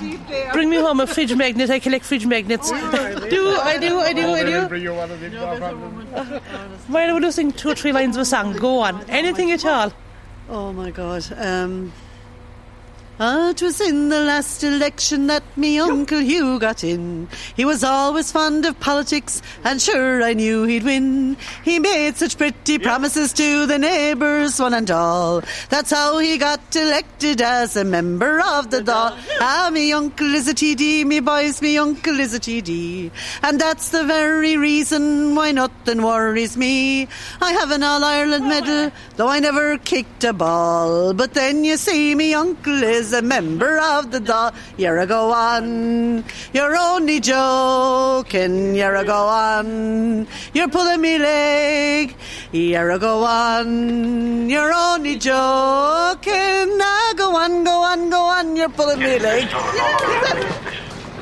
Bring 0.54 0.70
me 0.70 0.78
home 0.78 1.00
a 1.00 1.08
fridge 1.08 1.36
magnet. 1.36 1.70
I 1.70 1.80
collect 1.80 2.06
fridge 2.06 2.26
magnets. 2.26 2.70
do 2.70 2.78
I 2.78 3.78
do? 3.80 4.00
I 4.00 4.14
do? 4.14 4.30
I 4.30 4.44
do? 4.44 4.68
Bring 4.68 4.84
you 4.84 4.94
one 4.94 5.12
of 5.12 5.20
them. 5.20 6.42
Why 6.88 7.08
don't 7.08 7.22
we 7.22 7.32
sing 7.32 7.52
two 7.52 7.70
or 7.70 7.76
three 7.76 7.92
lines 7.94 8.16
of 8.16 8.22
a 8.22 8.26
song? 8.26 8.54
Go 8.54 8.80
on. 8.80 9.04
Anything 9.10 9.52
at 9.52 9.66
all. 9.66 9.92
Oh 10.50 10.72
my 10.74 10.92
God. 10.92 11.26
Um, 11.38 11.92
ah, 13.20 13.50
it 13.50 13.62
was 13.62 13.80
in 13.82 14.10
the 14.10 14.20
last 14.20 14.64
election 14.64 15.28
that 15.28 15.44
me 15.56 15.80
Uncle 15.80 16.20
Hugh 16.20 16.60
got 16.60 16.84
in. 16.84 17.28
He 17.56 17.66
was 17.66 17.84
always 17.84 18.32
fond 18.32 18.66
of 18.66 18.80
politics, 18.80 19.42
and 19.64 19.82
sure 19.82 20.24
I 20.24 20.34
knew 20.34 20.64
he'd 20.64 20.84
win. 20.84 21.38
He 21.64 21.80
made 21.80 22.18
such 22.18 22.38
pretty 22.38 22.80
promises 22.80 23.34
to 23.34 23.66
the 23.66 23.78
neighbours, 23.78 24.60
one 24.60 24.74
and 24.74 24.90
all. 24.92 25.42
That's 25.70 25.92
how 25.92 26.18
he 26.20 26.38
got 26.38 26.76
elected 26.76 27.42
as 27.42 27.76
a 27.76 27.84
member 27.84 28.42
of 28.42 28.72
the 28.72 28.82
Dáil. 28.82 29.18
Ah, 29.40 29.70
me 29.72 29.94
uncle 29.94 30.34
is 30.34 30.48
a 30.48 30.54
TD, 30.54 31.06
me 31.06 31.20
boys, 31.20 31.62
me 31.62 31.78
uncle 31.78 32.20
is 32.20 32.34
a 32.34 32.40
TD. 32.40 33.12
And 33.44 33.60
that's 33.60 33.90
the 33.90 34.04
very 34.04 34.58
reason 34.58 35.36
why 35.36 35.52
nothing 35.52 36.02
worries 36.02 36.58
me. 36.58 37.08
I 37.42 37.52
have 37.54 37.72
an 37.72 37.84
All 37.84 38.04
Ireland 38.04 38.48
medal, 38.48 38.92
though 39.16 39.28
I 39.28 39.40
never 39.40 39.78
kicked 39.78 40.24
a 40.24 40.34
ball. 40.34 41.14
But 41.14 41.34
then 41.34 41.64
you 41.64 41.78
see, 41.78 42.16
me 42.16 42.34
uncle 42.34 42.84
is 42.84 43.05
a 43.14 43.22
member 43.22 43.80
of 43.80 44.12
the 44.12 44.20
Dáil. 44.20 44.54
You're 44.78 45.00
a 45.00 45.06
go 45.06 45.32
on, 45.32 46.24
you're 46.54 46.76
only 46.78 47.20
joking. 47.20 48.76
You're 48.76 48.96
a 48.96 49.04
go 49.06 49.28
on, 49.28 50.28
you're 50.54 50.68
pulling 50.70 51.02
me 51.02 51.18
leg. 51.18 52.16
You're 52.52 52.92
a 52.92 53.00
go 53.00 53.24
on, 53.24 54.50
you're 54.50 54.74
only 54.74 55.16
joking. 55.18 56.78
Ah, 56.82 57.14
go 57.16 57.36
on, 57.36 57.64
go 57.64 57.84
on, 57.84 58.10
go 58.10 58.22
on, 58.24 58.56
you're 58.56 58.70
pulling 58.70 59.00
me 59.00 59.20
leg. 59.20 59.46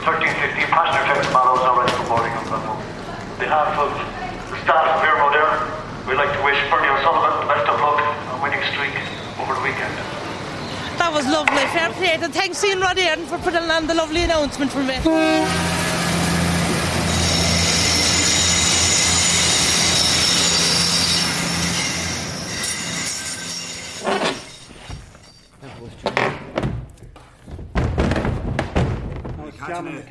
1350 0.03 0.67
passenger 0.67 1.03
train 1.07 1.23
follows 1.31 1.63
now 1.63 1.79
ready 1.79 1.91
for 1.95 2.03
boarding 2.11 2.33
on. 2.35 2.43
On 2.53 3.39
behalf 3.39 3.71
of 3.79 3.87
the 4.51 4.57
staff 4.63 4.83
of 4.83 4.99
Iarnród 4.99 5.31
Éireann, 5.31 5.63
we'd 6.07 6.19
like 6.19 6.33
to 6.35 6.43
wish 6.43 6.59
Bernie 6.69 6.91
O'Sullivan 6.91 7.39
the 7.39 7.47
best 7.47 7.67
of 7.71 7.79
luck 7.79 8.03
on 8.03 8.41
winning 8.43 8.59
streak 8.75 8.91
over 9.39 9.55
the 9.55 9.63
weekend. 9.63 9.95
That 11.13 11.25
was 11.25 11.31
lovely. 11.31 11.55
Fair 11.67 11.89
play. 11.91 12.17
And 12.23 12.33
thanks, 12.33 12.63
Iarnród 12.65 12.95
Éireann, 12.95 13.27
for 13.27 13.37
putting 13.37 13.69
on 13.69 13.85
the 13.85 13.93
lovely 13.93 14.23
announcement 14.23 14.71
for 14.71 14.79
me. 14.79 14.97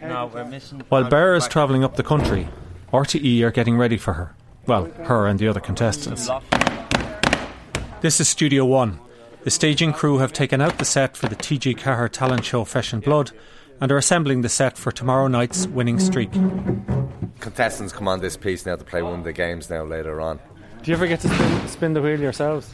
No, 0.02 0.30
we're 0.32 0.44
missing. 0.44 0.84
While 0.88 1.10
Bear 1.10 1.34
is 1.34 1.48
travelling 1.48 1.82
up 1.82 1.96
the 1.96 2.04
country, 2.04 2.46
RTE 2.92 3.42
are 3.42 3.50
getting 3.50 3.76
ready 3.76 3.96
for 3.96 4.12
her. 4.12 4.36
Well, 4.68 4.84
her 5.02 5.26
and 5.26 5.40
the 5.40 5.48
other 5.48 5.58
contestants. 5.58 6.30
This 8.02 8.20
is 8.20 8.28
Studio 8.28 8.64
One. 8.64 9.00
The 9.44 9.50
staging 9.50 9.92
crew 9.92 10.18
have 10.18 10.32
taken 10.32 10.60
out 10.60 10.78
the 10.78 10.84
set 10.84 11.16
for 11.16 11.28
the 11.28 11.34
TG 11.36 11.76
Ceathair 11.76 12.08
talent 12.10 12.44
show 12.44 12.64
Fesh 12.64 12.92
and 12.92 13.02
Blood 13.02 13.32
and 13.80 13.90
are 13.90 13.96
assembling 13.98 14.42
the 14.42 14.48
set 14.48 14.78
for 14.78 14.92
tomorrow 14.92 15.26
night's 15.26 15.66
winning 15.66 15.98
streak. 15.98 16.30
Contestants 17.40 17.92
come 17.92 18.06
on 18.06 18.20
this 18.20 18.36
piece 18.36 18.64
now 18.66 18.76
to 18.76 18.84
play 18.84 19.02
one 19.02 19.18
of 19.18 19.24
the 19.24 19.32
games 19.32 19.68
now 19.68 19.82
later 19.84 20.20
on. 20.20 20.38
Do 20.82 20.90
you 20.90 20.96
ever 20.96 21.08
get 21.08 21.20
to 21.20 21.28
spin, 21.28 21.68
spin 21.68 21.92
the 21.92 22.00
wheel 22.02 22.20
yourselves? 22.20 22.72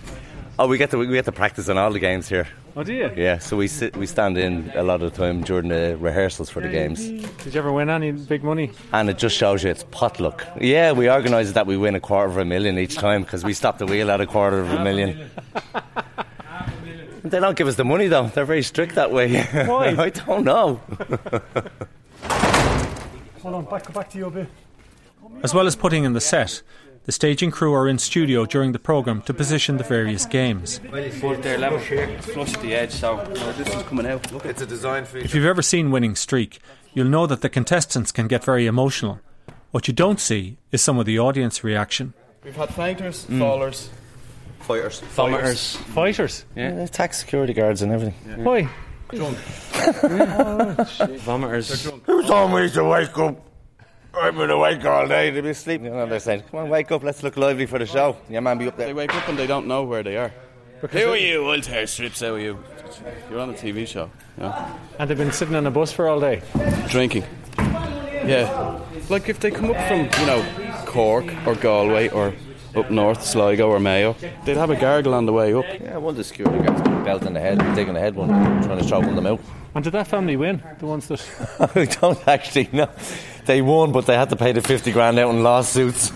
Oh, 0.58 0.66
we 0.66 0.76
get 0.76 0.90
to 0.90 0.98
we 0.98 1.06
get 1.06 1.24
to 1.24 1.32
practice 1.32 1.68
on 1.68 1.78
all 1.78 1.90
the 1.90 2.00
games 2.00 2.28
here. 2.28 2.48
Oh, 2.76 2.82
do 2.82 2.92
you? 2.92 3.10
Yeah, 3.16 3.38
so 3.38 3.56
we 3.56 3.66
sit 3.68 3.96
we 3.96 4.06
stand 4.06 4.36
in 4.36 4.70
a 4.74 4.82
lot 4.82 5.00
of 5.02 5.10
the 5.12 5.16
time 5.16 5.40
during 5.42 5.68
the 5.68 5.96
rehearsals 5.98 6.50
for 6.50 6.60
the 6.60 6.68
games, 6.68 7.08
Did 7.44 7.54
you 7.54 7.60
ever 7.60 7.72
win 7.72 7.88
any 7.88 8.12
big 8.12 8.42
money? 8.44 8.72
and 8.92 9.08
it 9.08 9.16
just 9.18 9.36
shows 9.36 9.64
you 9.64 9.70
it's 9.70 9.84
potluck. 9.90 10.46
Yeah, 10.60 10.92
we 10.92 11.08
organise 11.08 11.50
it 11.50 11.54
that 11.54 11.66
we 11.66 11.76
win 11.78 11.94
a 11.94 12.00
quarter 12.00 12.28
of 12.28 12.36
a 12.36 12.44
million 12.44 12.76
each 12.78 12.96
time 12.96 13.22
because 13.22 13.42
we 13.44 13.54
stop 13.54 13.78
the 13.78 13.86
wheel 13.86 14.10
at 14.10 14.20
a 14.20 14.26
quarter 14.26 14.58
of 14.60 14.70
a 14.70 14.82
million. 14.84 15.30
They 17.30 17.40
don't 17.40 17.56
give 17.56 17.68
us 17.68 17.76
the 17.76 17.84
money 17.84 18.06
though. 18.08 18.28
They're 18.28 18.44
very 18.44 18.62
strict 18.62 18.94
that 18.96 19.10
way. 19.12 19.42
Why? 19.52 19.88
I 19.98 20.10
don't 20.10 20.44
know. 20.44 20.80
Hold 23.42 23.54
on, 23.54 23.64
back, 23.66 23.92
back 23.92 24.10
to 24.10 24.18
you 24.18 24.26
a 24.26 24.30
bit. 24.30 24.48
As 25.42 25.54
well 25.54 25.66
as 25.66 25.76
putting 25.76 26.04
in 26.04 26.12
the 26.12 26.20
set, 26.20 26.62
the 27.04 27.12
staging 27.12 27.50
crew 27.50 27.72
are 27.74 27.88
in 27.88 27.98
studio 27.98 28.44
during 28.44 28.72
the 28.72 28.78
programme 28.78 29.22
to 29.22 29.32
position 29.34 29.76
the 29.76 29.84
various 29.84 30.26
games. 30.26 30.80
But 30.90 31.42
they're 31.42 31.56
level 31.58 31.78
here, 31.78 32.08
flush 32.20 32.54
at 32.54 32.60
the 32.60 32.74
edge, 32.74 32.90
so 32.90 33.16
no, 33.16 33.52
this 33.52 33.68
is 33.74 33.82
coming 33.84 34.06
out. 34.06 34.30
Look, 34.32 34.44
It's 34.44 34.60
a 34.60 34.66
design 34.66 35.04
feature. 35.04 35.24
If 35.24 35.34
you've 35.34 35.44
ever 35.46 35.62
seen 35.62 35.90
Winning 35.90 36.16
Streak, 36.16 36.58
you'll 36.94 37.06
know 37.08 37.26
that 37.26 37.40
the 37.40 37.48
contestants 37.48 38.10
can 38.12 38.26
get 38.26 38.42
very 38.44 38.66
emotional. 38.66 39.20
What 39.70 39.86
you 39.86 39.94
don't 39.94 40.18
see 40.20 40.56
is 40.72 40.82
some 40.82 40.98
of 40.98 41.06
the 41.06 41.18
audience 41.18 41.62
reaction. 41.62 42.14
We've 42.44 42.56
had 42.56 42.70
fighters, 42.74 43.24
Mm. 43.26 43.38
fallers, 43.38 43.88
Fighters. 44.68 45.00
vomiters. 45.16 45.76
Fighters? 45.94 46.44
Yeah, 46.54 46.84
tax 46.86 47.18
security 47.18 47.54
guards 47.54 47.80
and 47.80 47.90
everything. 47.90 48.44
Why? 48.44 48.68
Drunk. 49.10 49.38
Vomiters. 51.24 51.90
Who 52.04 52.22
told 52.26 52.52
me 52.52 52.68
to 52.68 52.84
wake 52.84 53.16
up? 53.16 53.44
I've 54.14 54.34
been 54.36 54.50
awake 54.50 54.84
all 54.84 55.08
day. 55.08 55.30
They've 55.30 55.42
been 55.42 55.54
sleeping. 55.54 55.86
You 55.86 55.92
know, 55.92 56.06
they're 56.06 56.20
saying, 56.20 56.42
"Come 56.50 56.60
on, 56.60 56.68
wake 56.68 56.92
up. 56.92 57.02
Let's 57.02 57.22
look 57.22 57.38
lively 57.38 57.64
for 57.64 57.78
the 57.78 57.86
show." 57.86 58.16
Your 58.28 58.42
man 58.42 58.58
be 58.58 58.68
up 58.68 58.76
there. 58.76 58.88
They 58.88 58.92
wake 58.92 59.14
up 59.14 59.26
and 59.28 59.38
they 59.38 59.46
don't 59.46 59.66
know 59.66 59.84
where 59.84 60.02
they 60.02 60.18
are. 60.18 60.32
Who 60.90 61.12
are 61.12 61.16
you? 61.16 61.48
I'll 61.48 61.60
tear 61.62 61.86
strips 61.86 62.22
out 62.22 62.34
of 62.34 62.40
you. 62.40 62.58
You're 63.30 63.40
on 63.40 63.50
a 63.50 63.54
TV 63.54 63.86
show. 63.86 64.10
Yeah. 64.38 64.76
And 64.98 65.08
they've 65.08 65.16
been 65.16 65.32
sitting 65.32 65.54
on 65.54 65.66
a 65.66 65.70
bus 65.70 65.92
for 65.92 66.08
all 66.08 66.20
day. 66.20 66.42
Drinking. 66.88 67.24
Yeah. 67.58 68.78
Like 69.08 69.28
if 69.28 69.40
they 69.40 69.50
come 69.50 69.70
up 69.70 69.88
from, 69.88 70.10
you 70.20 70.26
know, 70.26 70.44
Cork 70.86 71.24
or 71.46 71.54
Galway 71.54 72.08
or 72.08 72.34
up 72.74 72.90
north, 72.90 73.24
Sligo 73.24 73.68
or 73.68 73.80
Mayo, 73.80 74.14
they'd 74.44 74.56
have 74.56 74.70
a 74.70 74.76
gargle 74.76 75.14
on 75.14 75.26
the 75.26 75.32
way 75.32 75.54
up. 75.54 75.64
Yeah, 75.80 75.96
one 75.96 76.12
of 76.12 76.16
the 76.16 76.24
security 76.24 76.58
guards 76.64 76.80
got 76.82 77.00
a 77.00 77.04
belt 77.04 77.22
in 77.24 77.34
the 77.34 77.40
head, 77.40 77.58
digging 77.74 77.94
the 77.94 78.00
head 78.00 78.14
one, 78.14 78.28
trying 78.62 78.78
to 78.78 78.88
choke 78.88 79.02
one 79.02 79.10
of 79.10 79.16
them 79.16 79.26
out. 79.26 79.40
And 79.74 79.84
did 79.84 79.92
that 79.92 80.08
family 80.08 80.36
win? 80.36 80.62
The 80.78 80.86
ones 80.86 81.08
that. 81.08 81.20
I 81.76 81.84
don't 81.84 82.26
actually 82.26 82.68
know. 82.72 82.90
They 83.46 83.62
won, 83.62 83.92
but 83.92 84.06
they 84.06 84.14
had 84.14 84.30
to 84.30 84.36
pay 84.36 84.52
the 84.52 84.60
50 84.60 84.92
grand 84.92 85.18
out 85.18 85.30
in 85.30 85.42
lawsuits. 85.42 86.10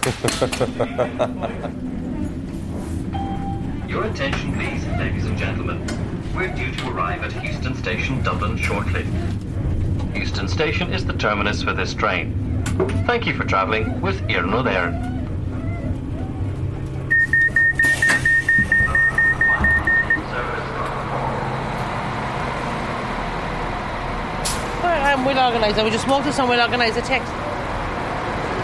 Your 3.88 4.04
attention, 4.04 4.52
please, 4.54 4.86
ladies 4.98 5.26
and 5.26 5.38
gentlemen. 5.38 5.86
We're 6.34 6.54
due 6.54 6.72
to 6.72 6.88
arrive 6.88 7.22
at 7.22 7.30
Heuston 7.30 7.76
Station, 7.76 8.22
Dublin 8.22 8.56
shortly. 8.56 9.04
Heuston 10.14 10.48
Station 10.48 10.92
is 10.92 11.04
the 11.04 11.12
terminus 11.12 11.62
for 11.62 11.72
this 11.74 11.92
train. 11.92 12.62
Thank 13.06 13.26
you 13.26 13.34
for 13.34 13.44
travelling 13.44 14.00
with 14.00 14.20
Iarnród 14.28 14.66
Éireann. 14.66 15.21
And 25.22 25.36
we'll 25.36 25.38
organise 25.38 25.78
it. 25.78 25.84
We 25.84 25.90
just 25.90 26.02
smoke 26.02 26.24
this 26.24 26.36
and 26.40 26.48
we'll 26.48 26.60
organise 26.60 26.96
a 26.96 27.00
taxi. 27.02 27.30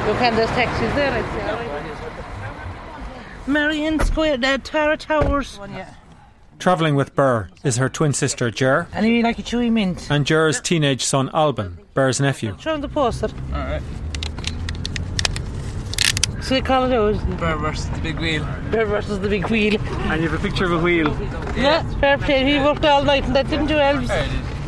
You 0.09 0.15
can, 0.19 0.35
there's 0.35 0.49
taxis 0.51 0.93
there, 0.95 1.13
I'd 1.13 1.25
say. 1.25 1.51
all 1.51 1.57
right. 1.57 3.47
Merrion 3.47 4.01
Square, 4.01 4.39
uh, 4.43 4.59
Tara 4.59 4.97
Towers. 4.97 5.61
Travelling 6.59 6.97
with 6.97 7.15
Burr 7.15 7.49
is 7.63 7.77
her 7.77 7.89
twin 7.89 8.13
sister 8.13 8.51
Ger 8.51 8.89
And 8.93 9.07
you 9.07 9.23
like 9.23 9.39
a 9.39 9.43
chewy 9.43 9.71
mint. 9.71 10.09
and 10.11 10.27
Ger's 10.27 10.61
teenage 10.61 11.05
son 11.05 11.29
Alban, 11.33 11.79
Burr's 11.95 12.21
nephew. 12.21 12.57
Show 12.59 12.75
him 12.75 12.81
the 12.81 12.89
poster. 12.89 13.29
Alright. 13.53 13.83
So 16.43 16.55
they 16.55 16.61
call 16.61 16.91
it 16.91 16.93
out. 16.93 17.39
Bear 17.39 17.57
versus 17.57 17.89
the 17.91 18.01
big 18.01 18.19
wheel. 18.19 18.45
Bear 18.73 18.87
versus 18.87 19.21
the 19.21 19.29
big 19.29 19.47
wheel. 19.49 19.81
And 19.81 20.21
you 20.21 20.29
have 20.29 20.41
a 20.41 20.43
picture 20.43 20.65
of 20.65 20.73
a 20.73 20.79
wheel. 20.79 21.09
Yeah, 21.57 21.89
fair 22.01 22.19
play. 22.19 22.45
He 22.51 22.59
worked 22.59 22.85
all 22.85 23.05
night 23.05 23.23
and 23.25 23.37
that 23.37 23.49
didn't 23.49 23.67
do 23.67 23.75
Elvis. 23.75 24.09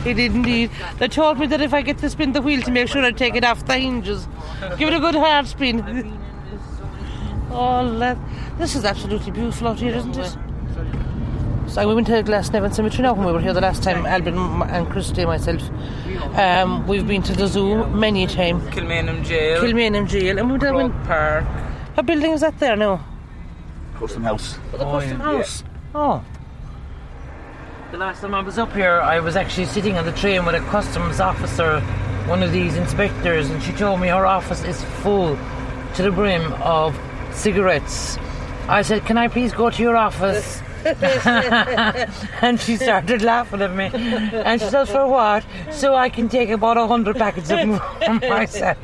I 0.01 0.05
did. 0.05 0.17
He 0.17 0.29
did 0.29 0.35
indeed. 0.35 0.71
They 0.99 1.09
told 1.09 1.39
me 1.39 1.47
that 1.47 1.61
if 1.61 1.75
I 1.75 1.83
get 1.83 1.99
to 1.99 2.11
spin 2.11 2.33
the 2.33 2.43
wheel 2.43 2.63
to 2.63 2.71
make 2.71 2.89
sure 2.89 3.05
I 3.05 3.13
take 3.13 3.35
it 3.35 3.45
off 3.45 3.67
the 3.67 3.79
hinges. 3.79 4.27
Give 4.79 4.89
it 4.89 4.95
a 4.95 5.01
good 5.01 5.15
hard 5.15 5.47
spin. 5.47 6.19
oh, 7.51 7.99
that, 7.99 8.19
this 8.59 8.75
is 8.77 8.85
absolutely 8.85 9.33
beautiful 9.33 9.69
out 9.69 9.81
here, 9.81 9.95
isn't 9.95 10.17
it? 10.17 10.37
So 11.69 11.87
we 11.87 11.95
went 11.95 12.09
to 12.09 12.23
Glasnevin 12.25 12.75
Cemetery 12.75 13.05
now 13.05 13.15
when 13.15 13.27
we 13.27 13.33
were 13.33 13.41
here 13.41 13.53
the 13.53 13.61
last 13.61 13.85
time, 13.85 14.05
Albin 14.05 14.37
and 14.37 14.91
Christy 14.91 15.23
and 15.23 15.31
myself. 15.31 15.63
Um, 16.37 16.85
we've 16.89 17.07
been 17.07 17.23
to 17.23 17.33
the 17.33 17.47
zoo 17.47 17.87
many 17.89 18.25
a 18.25 18.27
time. 18.27 18.61
Kilmainham 18.73 19.25
Jail. 19.25 19.63
Kilmainham 19.63 20.09
Jail. 20.09 20.39
And 20.39 20.51
we 20.51 20.59
did 20.59 20.71
Croke 20.71 20.93
Park. 21.05 21.45
What 21.95 22.07
building 22.07 22.33
is 22.33 22.41
that 22.41 22.59
there 22.59 22.75
now? 22.75 23.05
Custom 23.95 24.25
House. 24.25 24.59
The 24.73 24.79
Custom 24.79 25.21
House. 25.21 25.63
Oh. 25.95 26.25
The 27.91 27.99
last 27.99 28.21
time 28.21 28.37
I 28.37 28.41
was 28.41 28.57
up 28.57 28.73
here, 28.73 29.01
I 29.01 29.19
was 29.19 29.35
actually 29.35 29.67
sitting 29.67 29.99
on 29.99 30.07
the 30.07 30.13
train 30.13 30.45
with 30.45 30.55
a 30.55 30.61
customs 30.71 31.19
officer, 31.19 31.81
one 32.29 32.41
of 32.41 32.53
these 32.53 32.77
inspectors, 32.77 33.51
and 33.51 33.61
she 33.61 33.73
told 33.73 34.01
me 34.01 34.07
her 34.07 34.25
office 34.25 34.63
is 34.63 34.81
full 35.03 35.37
to 35.97 36.03
the 36.05 36.13
brim 36.13 36.53
of 36.63 36.97
cigarettes. 37.33 38.17
I 38.69 38.83
said, 38.83 39.05
Can 39.07 39.19
I 39.19 39.27
please 39.27 39.53
go 39.53 39.71
to 39.71 39.83
your 39.83 39.97
office? 39.97 40.63
and 42.43 42.61
she 42.61 42.77
started 42.77 43.23
laughing 43.23 43.63
at 43.63 43.75
me. 43.75 43.91
And 43.93 44.61
she 44.61 44.69
said, 44.69 44.87
For 44.87 45.07
what? 45.07 45.45
So 45.71 45.95
I 45.95 46.09
can 46.09 46.29
take 46.29 46.51
about 46.51 46.77
a 46.77 46.87
hundred 46.87 47.17
packets 47.17 47.51
of 47.51 47.59
them 47.59 47.79
for 47.79 48.29
myself. 48.29 48.79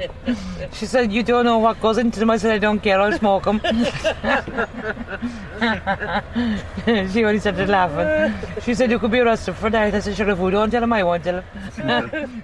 She 0.73 0.87
said, 0.87 1.13
You 1.13 1.23
don't 1.23 1.45
know 1.45 1.59
what 1.59 1.81
goes 1.81 1.99
into 1.99 2.21
them. 2.21 2.31
I 2.31 2.37
said, 2.37 2.53
I 2.53 2.59
don't 2.59 2.81
care, 2.81 3.01
I'll 3.01 3.19
smoke 3.19 3.45
them. 3.45 3.61
she 7.13 7.25
only 7.25 7.41
started 7.41 7.69
laughing. 7.69 8.63
She 8.63 8.75
said, 8.75 8.91
You 8.91 8.99
could 8.99 9.11
be 9.11 9.21
arrested 9.21 9.55
for 9.55 9.71
that. 9.71 9.95
I 9.95 10.01
said, 10.01 10.17
Sure, 10.17 10.29
if 10.29 10.39
we 10.39 10.51
don't 10.51 10.71
tell 10.71 10.83
him, 10.83 10.93
I 10.93 11.03
won't 11.03 11.25
tell 11.25 11.41
him. 11.41 12.43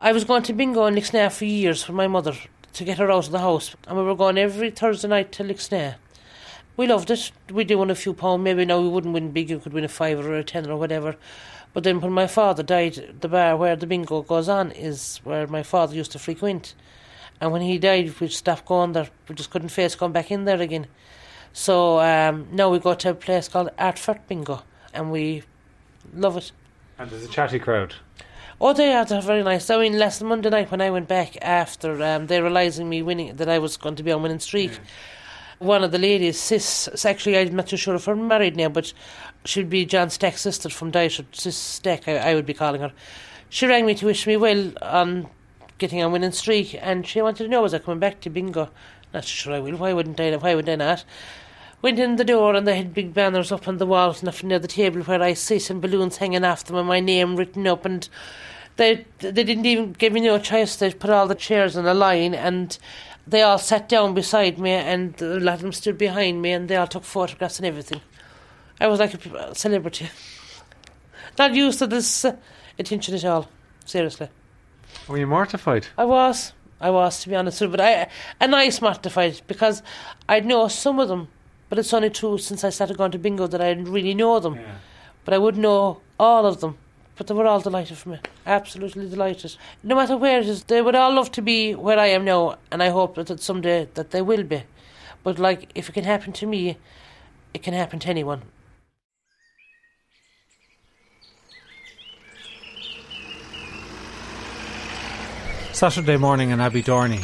I 0.00 0.12
was 0.12 0.24
going 0.24 0.42
to 0.44 0.52
bingo 0.52 0.86
in 0.86 0.94
Lixnaw 0.94 1.32
for 1.32 1.44
years 1.44 1.86
with 1.86 1.96
my 1.96 2.06
mother 2.06 2.34
to 2.74 2.84
get 2.84 2.98
her 2.98 3.10
out 3.10 3.26
of 3.26 3.32
the 3.32 3.38
house, 3.38 3.74
and 3.86 3.96
we 3.96 4.04
were 4.04 4.14
going 4.14 4.36
every 4.36 4.70
Thursday 4.70 5.08
night 5.08 5.32
to 5.32 5.42
Lixnaw. 5.42 5.94
We 6.76 6.86
loved 6.86 7.10
it. 7.10 7.32
We 7.50 7.64
did 7.64 7.76
win 7.76 7.90
a 7.90 7.94
few 7.94 8.12
pound. 8.12 8.44
Maybe 8.44 8.64
now 8.64 8.80
we 8.80 8.88
wouldn't 8.88 9.14
win 9.14 9.30
big. 9.30 9.50
You 9.50 9.58
could 9.58 9.72
win 9.72 9.84
a 9.84 9.88
five 9.88 10.18
or 10.18 10.34
a 10.34 10.44
ten 10.44 10.68
or 10.68 10.76
whatever. 10.76 11.16
But 11.72 11.84
then 11.84 12.00
when 12.00 12.12
my 12.12 12.26
father 12.26 12.62
died, 12.62 13.16
the 13.20 13.28
bar 13.28 13.56
where 13.56 13.76
the 13.76 13.86
bingo 13.86 14.22
goes 14.22 14.48
on 14.48 14.72
is 14.72 15.20
where 15.24 15.46
my 15.46 15.62
father 15.62 15.94
used 15.94 16.12
to 16.12 16.18
frequent. 16.18 16.74
And 17.40 17.52
when 17.52 17.62
he 17.62 17.78
died, 17.78 18.18
we 18.20 18.28
stopped 18.28 18.66
going 18.66 18.92
there. 18.92 19.08
We 19.28 19.34
just 19.34 19.50
couldn't 19.50 19.68
face 19.68 19.94
going 19.94 20.12
back 20.12 20.30
in 20.30 20.44
there 20.44 20.60
again. 20.60 20.86
So 21.52 22.00
um, 22.00 22.48
now 22.52 22.70
we 22.70 22.78
go 22.78 22.94
to 22.94 23.10
a 23.10 23.14
place 23.14 23.48
called 23.48 23.70
Ardfert 23.78 24.20
Bingo, 24.28 24.62
and 24.92 25.10
we 25.10 25.42
love 26.14 26.36
it. 26.36 26.52
And 26.98 27.10
there's 27.10 27.24
a 27.24 27.28
chatty 27.28 27.58
crowd. 27.58 27.94
Oh, 28.60 28.72
they 28.72 28.94
are. 28.94 29.04
They're 29.04 29.20
very 29.20 29.42
nice. 29.42 29.68
I 29.68 29.78
mean, 29.78 29.98
last 29.98 30.22
Monday 30.22 30.48
night 30.48 30.70
when 30.70 30.80
I 30.80 30.90
went 30.90 31.08
back 31.08 31.36
after 31.42 32.02
um, 32.02 32.26
they 32.26 32.40
realising 32.40 32.88
me 32.88 33.02
winning 33.02 33.36
that 33.36 33.50
I 33.50 33.58
was 33.58 33.76
going 33.76 33.96
to 33.96 34.02
be 34.02 34.12
on 34.12 34.22
winning 34.22 34.40
streak. 34.40 34.72
One 35.58 35.82
of 35.82 35.90
the 35.90 35.98
ladies, 35.98 36.38
Sis, 36.38 37.06
actually 37.06 37.38
I'm 37.38 37.56
not 37.56 37.68
too 37.68 37.78
sure 37.78 37.94
if 37.94 38.04
her 38.04 38.14
married 38.14 38.56
now, 38.56 38.68
but 38.68 38.92
she'd 39.46 39.70
be 39.70 39.86
John 39.86 40.10
Stack's 40.10 40.42
sister 40.42 40.68
from 40.68 40.90
Dyshire, 40.90 41.24
Sis 41.32 41.56
Stack, 41.56 42.06
I, 42.08 42.16
I 42.16 42.34
would 42.34 42.44
be 42.44 42.52
calling 42.52 42.82
her. 42.82 42.92
She 43.48 43.66
rang 43.66 43.86
me 43.86 43.94
to 43.94 44.06
wish 44.06 44.26
me 44.26 44.36
well 44.36 44.72
on 44.82 45.28
getting 45.78 46.02
on 46.02 46.12
winning 46.12 46.32
streak, 46.32 46.76
and 46.80 47.06
she 47.06 47.22
wanted 47.22 47.44
to 47.44 47.48
know 47.48 47.62
was 47.62 47.72
I 47.72 47.78
coming 47.78 48.00
back 48.00 48.20
to 48.20 48.30
bingo. 48.30 48.68
Not 49.14 49.24
sure 49.24 49.54
I 49.54 49.60
will. 49.60 49.76
Why 49.76 49.94
wouldn't 49.94 50.20
I? 50.20 50.36
Why 50.36 50.54
would 50.54 50.68
I 50.68 50.76
not? 50.76 51.04
Went 51.80 51.98
in 51.98 52.16
the 52.16 52.24
door 52.24 52.54
and 52.54 52.66
they 52.66 52.76
had 52.76 52.92
big 52.92 53.14
banners 53.14 53.52
up 53.52 53.68
on 53.68 53.78
the 53.78 53.86
walls 53.86 54.20
and 54.20 54.28
up 54.28 54.42
near 54.42 54.58
the 54.58 54.68
table 54.68 55.02
where 55.02 55.22
I 55.22 55.34
sit 55.34 55.70
and 55.70 55.80
balloons 55.80 56.16
hanging 56.16 56.44
off 56.44 56.64
them 56.64 56.76
and 56.76 56.88
my 56.88 57.00
name 57.00 57.36
written 57.36 57.66
up 57.66 57.84
and 57.84 58.08
they 58.76 59.06
they 59.18 59.44
didn't 59.44 59.66
even 59.66 59.92
give 59.92 60.12
me 60.12 60.20
no 60.20 60.38
choice. 60.38 60.76
They 60.76 60.92
put 60.92 61.10
all 61.10 61.26
the 61.28 61.34
chairs 61.34 61.76
in 61.76 61.86
a 61.86 61.94
line 61.94 62.34
and 62.34 62.76
they 63.26 63.42
all 63.42 63.58
sat 63.58 63.88
down 63.88 64.14
beside 64.14 64.58
me 64.58 64.70
and 64.70 65.20
a 65.20 65.40
lot 65.40 65.54
of 65.54 65.62
them 65.62 65.72
stood 65.72 65.98
behind 65.98 66.40
me 66.42 66.52
and 66.52 66.68
they 66.68 66.76
all 66.76 66.86
took 66.86 67.04
photographs 67.04 67.58
and 67.58 67.66
everything. 67.66 68.00
I 68.80 68.86
was 68.86 69.00
like 69.00 69.14
a 69.14 69.54
celebrity. 69.54 70.08
Not 71.38 71.54
used 71.54 71.78
to 71.80 71.86
this 71.86 72.24
uh, 72.24 72.36
attention 72.78 73.14
at 73.14 73.24
all. 73.24 73.48
Seriously. 73.84 74.28
Were 75.08 75.18
you 75.18 75.26
mortified? 75.26 75.86
I 75.98 76.04
was. 76.04 76.52
I 76.80 76.90
was, 76.90 77.20
to 77.22 77.28
be 77.28 77.36
honest 77.36 77.60
with 77.60 77.70
you. 77.70 77.76
But 77.76 77.80
I, 77.80 78.08
a 78.40 78.48
nice 78.48 78.80
mortified 78.80 79.40
because 79.46 79.82
I'd 80.28 80.44
know 80.44 80.68
some 80.68 80.98
of 80.98 81.08
them, 81.08 81.28
but 81.68 81.78
it's 81.78 81.92
only 81.92 82.10
true 82.10 82.38
since 82.38 82.64
I 82.64 82.70
started 82.70 82.98
going 82.98 83.12
to 83.12 83.18
bingo 83.18 83.46
that 83.46 83.60
I 83.60 83.72
didn't 83.74 83.92
really 83.92 84.14
know 84.14 84.40
them. 84.40 84.58
But 85.24 85.34
I 85.34 85.38
would 85.38 85.56
know 85.56 86.00
all 86.18 86.46
of 86.46 86.60
them. 86.60 86.78
But 87.16 87.26
they 87.26 87.34
were 87.34 87.46
all 87.46 87.60
delighted 87.60 87.96
for 87.96 88.10
me. 88.10 88.18
Absolutely 88.44 89.08
delighted. 89.08 89.56
No 89.82 89.94
matter 89.94 90.16
where 90.16 90.40
it 90.40 90.46
is, 90.46 90.64
they 90.64 90.82
would 90.82 90.94
all 90.94 91.14
love 91.14 91.32
to 91.32 91.42
be 91.42 91.74
where 91.74 91.98
I 91.98 92.08
am 92.08 92.24
now, 92.24 92.58
and 92.70 92.82
I 92.82 92.90
hope 92.90 93.14
that 93.14 93.40
someday 93.40 93.88
that 93.94 94.10
they 94.10 94.20
will 94.20 94.42
be. 94.42 94.64
But 95.22 95.38
like, 95.38 95.70
if 95.74 95.88
it 95.88 95.92
can 95.92 96.04
happen 96.04 96.32
to 96.34 96.46
me, 96.46 96.76
it 97.54 97.62
can 97.62 97.74
happen 97.74 97.98
to 98.00 98.08
anyone. 98.08 98.42
Saturday 105.72 106.16
morning 106.16 106.50
in 106.50 106.60
Abbey 106.60 106.82
Dorney. 106.82 107.22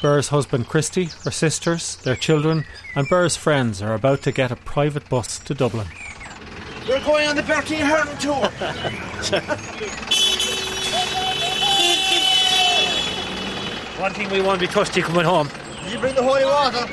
Burr's 0.00 0.28
husband 0.28 0.66
Christy, 0.66 1.04
her 1.24 1.30
sisters, 1.30 1.96
their 1.96 2.16
children, 2.16 2.64
and 2.96 3.08
Burr's 3.08 3.36
friends 3.36 3.80
are 3.80 3.94
about 3.94 4.22
to 4.22 4.32
get 4.32 4.50
a 4.50 4.56
private 4.56 5.08
bus 5.08 5.38
to 5.38 5.54
Dublin. 5.54 5.86
We're 6.88 7.04
going 7.04 7.28
on 7.28 7.36
the 7.36 7.44
Bertie 7.44 7.76
Ahern 7.76 8.08
tour. 8.18 8.48
One 14.00 14.12
thing 14.14 14.28
we 14.30 14.40
won't 14.40 14.58
be 14.58 14.66
trusty 14.66 15.00
coming 15.00 15.24
home. 15.24 15.48
Did 15.84 15.92
you 15.92 15.98
bring 16.00 16.14
the 16.16 16.24
holy 16.24 16.44
water? 16.44 16.84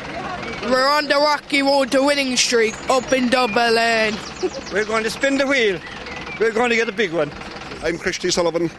We're 0.69 0.87
on 0.87 1.07
the 1.07 1.15
rocky 1.15 1.63
road 1.63 1.91
to 1.93 2.03
winning 2.03 2.37
streak 2.37 2.75
up 2.87 3.11
in 3.11 3.29
Dublin. 3.29 4.15
We're 4.71 4.85
going 4.85 5.03
to 5.05 5.09
spin 5.09 5.37
the 5.37 5.47
wheel. 5.47 5.79
We're 6.39 6.51
going 6.51 6.69
to 6.69 6.75
get 6.75 6.87
a 6.87 6.91
big 6.91 7.11
one. 7.11 7.31
I'm 7.81 7.97
Christy 7.97 8.29
Sullivan. 8.29 8.69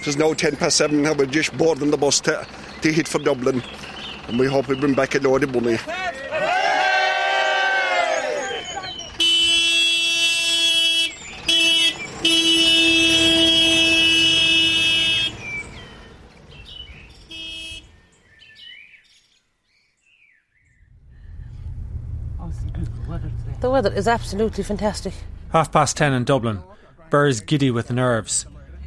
It 0.00 0.08
is 0.08 0.16
now 0.16 0.32
10 0.32 0.56
past 0.56 0.76
7 0.76 1.06
and 1.06 1.18
we're 1.18 1.26
just 1.26 1.56
boarding 1.56 1.92
the 1.92 1.96
bus 1.96 2.20
to, 2.22 2.44
to 2.82 2.92
hit 2.92 3.06
for 3.06 3.20
Dublin. 3.20 3.62
And 4.26 4.40
we 4.40 4.46
hope 4.46 4.66
we 4.66 4.74
bring 4.74 4.94
back 4.94 5.14
a 5.14 5.20
load 5.20 5.44
of 5.44 5.54
money. 5.54 5.78
The 23.60 23.67
weather 23.78 23.94
is 23.94 24.08
absolutely 24.08 24.64
fantastic. 24.64 25.14
Half 25.52 25.70
past 25.70 25.96
ten 25.96 26.12
in 26.12 26.24
Dublin. 26.24 26.64
Burr's 27.10 27.40
giddy 27.40 27.70
with 27.70 27.92
nerves. 27.92 28.44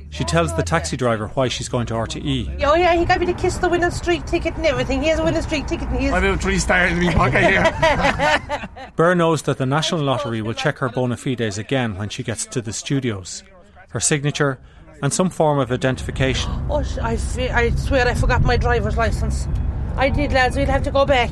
She 0.09 0.25
tells 0.25 0.53
the 0.53 0.63
taxi 0.63 0.97
driver 0.97 1.29
why 1.29 1.47
she's 1.47 1.69
going 1.69 1.85
to 1.85 1.93
RTE. 1.93 2.61
Oh 2.63 2.75
yeah, 2.75 2.93
he 2.97 3.05
got 3.05 3.21
me 3.21 3.25
to 3.27 3.33
kiss 3.33 3.57
the 3.59 3.69
winning 3.69 3.91
streak 3.91 4.25
ticket 4.25 4.57
and 4.57 4.65
everything. 4.65 5.01
He 5.01 5.07
has 5.07 5.19
a 5.19 5.23
winning 5.23 5.41
streak 5.41 5.65
ticket 5.67 5.87
and 5.87 5.97
he 5.97 6.07
has... 6.07 6.13
I 6.13 6.19
have 6.19 6.41
three 6.41 6.59
stars 6.59 6.91
in 6.91 7.01
my 7.01 7.13
pocket 7.13 7.41
here. 7.45 8.91
Burr 8.97 9.15
knows 9.15 9.43
that 9.43 9.57
the 9.57 9.65
National 9.65 10.01
Lottery 10.01 10.41
will 10.41 10.53
check 10.53 10.79
her 10.79 10.89
bona 10.89 11.15
fides 11.15 11.57
again 11.57 11.95
when 11.95 12.09
she 12.09 12.21
gets 12.21 12.45
to 12.47 12.61
the 12.61 12.73
studios. 12.73 13.43
Her 13.91 14.01
signature 14.01 14.59
and 15.01 15.13
some 15.13 15.29
form 15.29 15.59
of 15.59 15.71
identification. 15.71 16.51
Oh, 16.69 16.83
I, 17.01 17.15
fe- 17.15 17.49
I 17.49 17.69
swear 17.75 18.05
I 18.05 18.13
forgot 18.13 18.41
my 18.41 18.57
driver's 18.57 18.97
license. 18.97 19.47
I 19.95 20.09
did, 20.09 20.33
lads. 20.33 20.57
We'll 20.57 20.65
have 20.65 20.83
to 20.83 20.91
go 20.91 21.05
back. 21.05 21.29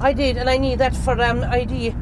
I 0.00 0.12
did, 0.12 0.36
and 0.36 0.50
I 0.50 0.58
need 0.58 0.80
that 0.80 0.94
for 0.94 1.18
um, 1.22 1.42
ID. 1.42 1.94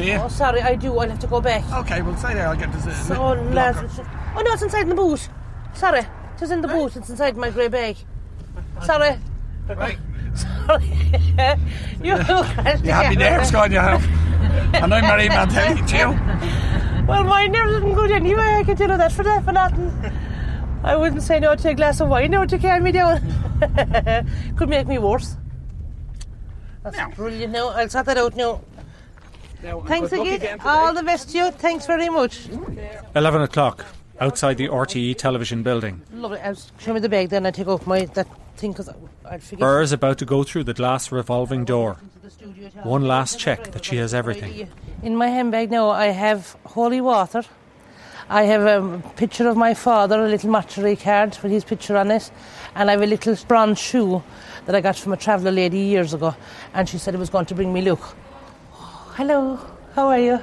Do 0.00 0.06
you? 0.06 0.14
Oh, 0.14 0.28
sorry, 0.28 0.62
I 0.62 0.74
do. 0.76 0.98
I'll 0.98 1.08
have 1.08 1.18
to 1.18 1.26
go 1.26 1.40
back. 1.40 1.62
Okay, 1.72 2.00
well, 2.02 2.16
stay 2.16 2.34
there. 2.34 2.48
I'll 2.48 2.56
get 2.56 2.72
dessert. 2.72 2.94
So, 2.94 3.32
lads. 3.52 3.78
it's- 3.78 4.00
Oh, 4.36 4.40
no, 4.40 4.52
it's 4.52 4.62
inside 4.62 4.82
in 4.82 4.88
the 4.90 4.94
boot. 4.94 5.28
Sorry. 5.74 6.00
It 6.00 6.40
was 6.40 6.50
in 6.50 6.60
the 6.62 6.68
boot. 6.68 6.96
It's 6.96 7.10
inside 7.10 7.36
my 7.36 7.50
grey 7.50 7.68
bag. 7.68 7.96
Sorry. 8.82 9.18
Right. 9.68 9.98
Sorry. 10.34 10.84
you 12.02 12.16
You 12.84 12.92
have 12.92 13.10
me 13.10 13.16
nerves 13.16 13.50
going, 13.50 13.72
you 13.72 13.78
have. 13.78 14.02
I'm 14.74 14.88
not 14.88 15.20
even 15.20 15.36
on 15.36 15.48
telly 15.48 15.82
to 15.86 15.96
you. 15.96 16.20
Well, 17.08 17.24
my 17.24 17.48
nerves 17.48 17.72
isn't 17.72 17.94
good 17.94 18.12
anyway. 18.12 18.54
I 18.58 18.62
can 18.62 18.76
tell 18.76 18.88
you 18.88 18.96
that 18.96 19.10
for 19.10 19.24
that 19.24 19.44
for 19.44 19.50
nothing. 19.50 19.90
I 20.84 20.94
wouldn't 20.94 21.22
say 21.22 21.40
no 21.40 21.56
to 21.56 21.68
a 21.70 21.74
glass 21.74 22.00
of 22.00 22.08
wine 22.08 22.30
now 22.30 22.44
to 22.44 22.56
calm 22.56 22.84
me 22.84 22.92
down. 22.92 23.20
Could 24.56 24.68
make 24.68 24.86
me 24.86 24.98
worse. 24.98 25.36
That's 26.84 27.16
brilliant. 27.16 27.52
Now 27.52 27.70
I'll 27.70 27.88
sort 27.88 28.06
that 28.06 28.16
out 28.16 28.36
now. 28.36 28.60
Thanks 29.86 30.12
again. 30.12 30.34
again. 30.34 30.60
All 30.64 30.94
the 30.94 31.02
best 31.02 31.30
to 31.30 31.38
you. 31.38 31.50
Thanks 31.50 31.86
very 31.86 32.08
much. 32.08 32.48
11 33.14 33.42
o'clock, 33.42 33.84
outside 34.20 34.56
the 34.56 34.68
RTE 34.68 35.16
television 35.16 35.62
building. 35.62 36.02
Lovely. 36.12 36.40
I'll 36.40 36.56
show 36.78 36.94
me 36.94 37.00
the 37.00 37.08
bag 37.08 37.28
then. 37.28 37.46
I 37.46 37.50
take 37.50 37.68
off 37.68 37.86
my 37.86 38.04
that 38.06 38.28
thing 38.56 38.72
because 38.72 38.88
I'd 39.28 39.42
forget. 39.42 39.60
Burr 39.60 39.82
is 39.82 39.92
about 39.92 40.18
to 40.18 40.24
go 40.24 40.44
through 40.44 40.64
the 40.64 40.74
glass 40.74 41.12
revolving 41.12 41.64
door. 41.64 41.98
One 42.82 43.06
last 43.06 43.38
check 43.38 43.72
that 43.72 43.84
she 43.84 43.96
has 43.96 44.14
everything. 44.14 44.68
In 45.02 45.16
my 45.16 45.28
handbag 45.28 45.70
now, 45.70 45.90
I 45.90 46.06
have 46.06 46.56
holy 46.64 47.00
water. 47.00 47.42
I 48.28 48.44
have 48.44 48.62
a 48.62 49.02
picture 49.16 49.48
of 49.48 49.56
my 49.56 49.74
father, 49.74 50.24
a 50.24 50.28
little 50.28 50.50
mortuary 50.50 50.94
card 50.94 51.36
with 51.42 51.50
his 51.50 51.64
picture 51.64 51.96
on 51.96 52.12
it, 52.12 52.30
and 52.76 52.88
I 52.88 52.92
have 52.92 53.02
a 53.02 53.06
little 53.06 53.36
bronze 53.48 53.80
shoe 53.80 54.22
that 54.66 54.74
I 54.76 54.80
got 54.80 54.96
from 54.96 55.12
a 55.12 55.16
traveller 55.16 55.50
lady 55.50 55.80
years 55.80 56.14
ago, 56.14 56.36
and 56.72 56.88
she 56.88 56.96
said 56.96 57.12
it 57.12 57.18
was 57.18 57.30
going 57.30 57.46
to 57.46 57.54
bring 57.56 57.72
me 57.72 57.82
luck. 57.82 58.14
Hello. 59.20 59.60
How 59.94 60.06
are 60.08 60.18
you? 60.18 60.40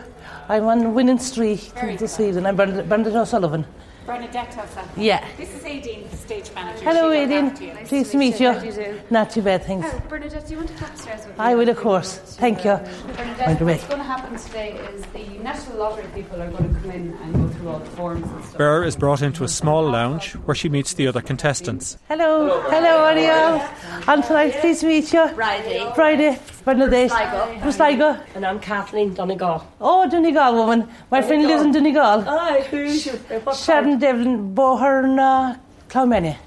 I'm 0.48 0.66
on 0.66 0.94
Winning 0.94 1.18
Streak 1.18 1.74
this 1.98 2.20
evening. 2.20 2.46
I'm 2.46 2.56
Bernadette, 2.56 2.88
Bernadette 2.88 3.16
O'Sullivan. 3.16 3.66
Bernadette 4.08 4.58
O'Sullivan. 4.58 4.90
Yeah. 5.04 5.28
This 5.36 5.54
is 5.54 5.62
Aideen, 5.64 6.10
the 6.10 6.16
stage 6.16 6.50
manager. 6.56 6.82
Hello, 6.86 7.12
She 7.12 7.20
looked 7.20 7.32
Aidan. 7.34 7.46
after. 7.52 7.66
Nice 7.74 7.90
Pleased 7.90 8.06
to 8.08 8.12
to 8.14 8.18
meet 8.18 8.40
meet 8.40 8.40
you. 8.40 8.52
you. 8.82 8.88
You? 8.94 9.02
Not 9.10 9.30
too 9.32 9.42
bad, 9.42 9.66
thanks. 9.66 9.86
Oh, 9.92 10.02
Bernadette, 10.08 10.46
do 10.48 10.52
you 10.54 10.58
want 10.60 10.70
to 10.70 10.76
come 10.76 10.90
upstairs 10.92 11.20
with 11.28 11.38
me? 11.38 11.44
I 11.44 11.56
will, 11.56 11.68
of 11.68 11.76
course. 11.78 12.18
Thank 12.40 12.60
you. 12.64 12.78
Bernadette, 13.18 13.62
what's 13.62 13.84
going 13.84 13.98
to 14.00 14.04
happen 14.04 14.38
today 14.38 14.78
is 14.94 15.06
the 15.08 15.28
National 15.44 15.78
Lottery 15.80 16.06
people 16.16 16.42
are 16.42 16.50
going 16.50 16.74
to 16.74 16.80
come 16.80 16.92
in 16.92 17.14
and 17.22 17.34
go 17.36 17.50
through 17.50 17.68
all 17.70 17.80
the 17.80 17.90
forms 17.92 18.24
and 18.26 18.46
stuff. 18.46 18.58
Burr 18.58 18.86
is 18.86 18.96
brought 18.96 19.22
into 19.22 19.44
a 19.44 19.48
small 19.50 19.84
lounge 19.90 20.34
where 20.46 20.56
she 20.56 20.70
meets 20.70 20.94
the 20.94 21.06
other 21.06 21.22
contestants. 21.22 21.98
Hello. 22.08 22.62
Hello, 22.70 22.82
how 22.82 23.04
are 23.04 23.20
you? 23.20 24.04
I'm 24.08 24.24
tonight. 24.24 24.54
Pleased 24.62 24.80
to 24.82 24.88
meet 24.88 25.12
you. 25.12 25.28
Friday. 25.36 25.92
Friday. 25.96 26.40
Bernadette. 26.64 27.10
Sligo. 27.12 27.60
From 27.60 27.72
Sligo. 27.72 28.20
And 28.36 28.46
I'm 28.46 28.60
Kathleen 28.60 29.14
Donegal. 29.14 29.66
Oh, 29.82 30.10
Donegal 30.10 30.54
woman. 30.56 30.88
My 31.12 31.22
friend 31.22 31.44
lives 31.44 31.64
in 31.64 31.72
Donegal. 31.72 32.28
Aye, 32.28 32.66
who's 32.70 33.06
your 33.06 33.16
what 33.42 33.56
Sharon 33.58 33.97
Devlin, 34.00 34.54
Bohern, 34.54 35.58
Clonmany. 35.90 36.38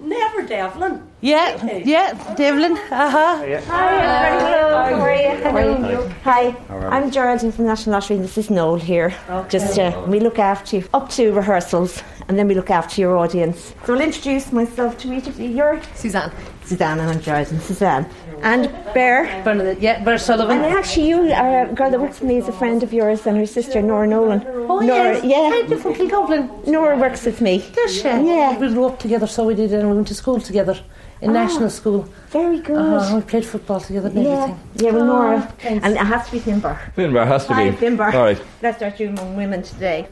Never 0.00 0.42
Devlin. 0.42 1.02
Yeah, 1.20 1.80
yeah, 1.84 2.34
Devlin. 2.36 2.72
Uh 2.90 3.10
huh. 3.10 3.36
Hi, 3.38 3.46
everybody. 3.46 5.42
How 5.42 5.56
are 5.56 5.64
you? 5.64 5.74
Hello. 5.76 6.08
Hi, 6.22 6.54
I'm 6.90 7.10
Geraldine 7.10 7.50
from 7.52 7.66
National 7.66 7.94
Lottery, 7.94 8.16
and 8.16 8.24
this 8.24 8.38
is 8.38 8.50
Noel 8.50 8.76
here. 8.76 9.12
Just 9.48 9.78
uh, 9.78 10.04
we 10.06 10.20
look 10.20 10.38
after 10.38 10.76
you 10.76 10.88
up 10.94 11.08
to 11.10 11.32
rehearsals, 11.32 12.02
and 12.28 12.38
then 12.38 12.46
we 12.48 12.54
look 12.54 12.70
after 12.70 13.00
your 13.00 13.16
audience. 13.16 13.74
So 13.84 13.94
I'll 13.94 14.00
introduce 14.00 14.52
myself 14.52 14.98
to 14.98 15.12
each 15.12 15.26
of 15.26 15.38
you. 15.40 15.48
You're 15.48 15.80
Suzanne. 15.94 16.30
Suzanne, 16.64 17.00
and 17.00 17.10
I'm 17.10 17.20
Geraldine. 17.20 17.60
Suzanne. 17.60 18.06
And 18.42 18.70
Bear. 18.94 19.24
Bernadette, 19.42 19.80
yeah, 19.80 20.04
Bear 20.04 20.18
Sullivan. 20.18 20.58
And 20.58 20.74
actually, 20.76 21.08
you 21.08 21.32
are 21.32 21.62
a 21.66 21.72
girl 21.72 21.90
that 21.90 21.98
works 21.98 22.20
with 22.20 22.28
me 22.28 22.36
is 22.36 22.46
a 22.46 22.52
friend 22.52 22.82
of 22.82 22.92
yours, 22.92 23.26
and 23.26 23.36
her 23.38 23.46
sister 23.46 23.80
Nora 23.82 24.06
Nolan. 24.06 24.42
Oh, 24.46 24.78
Nora, 24.80 25.14
yes. 25.14 25.24
yeah. 25.24 25.50
Right, 25.50 25.66
different 25.68 25.96
Kilcoplin. 25.96 26.66
Nora 26.66 26.96
works 26.98 27.24
with 27.24 27.40
me. 27.40 27.64
Does 27.72 27.94
she? 27.96 28.02
Yeah. 28.02 28.58
We 28.58 28.68
grew 28.68 28.84
up 28.84 28.98
together, 29.00 29.26
so 29.26 29.44
we 29.46 29.54
did, 29.54 29.72
and 29.72 29.88
we 29.88 29.96
went 29.96 30.08
to 30.08 30.14
school 30.14 30.40
together 30.40 30.78
in 31.22 31.30
Ah, 31.30 31.32
national 31.32 31.70
school. 31.70 32.06
Very 32.28 32.60
good. 32.60 32.76
Uh, 32.76 33.12
we 33.16 33.22
played 33.22 33.46
football 33.46 33.80
together 33.80 34.08
and 34.08 34.22
Yeah, 34.22 34.30
everything. 34.30 34.60
yeah, 34.76 34.90
well, 34.92 35.02
Oh, 35.02 35.06
Nora. 35.06 35.54
thanks. 35.58 35.84
And 35.84 35.94
it 35.94 35.98
has 35.98 36.26
to 36.26 36.32
be 36.32 36.38
Finbar. 36.38 36.76
Finbar 36.96 37.26
has 37.26 37.46
to 37.46 37.54
Hi, 37.54 37.70
be. 37.70 37.76
Finbar. 37.76 38.12
All 38.14 38.22
right. 38.22 38.40
Let's 38.62 38.76
start 38.76 38.98
doing 38.98 39.18
among 39.18 39.34
women 39.36 39.62
today. 39.62 40.06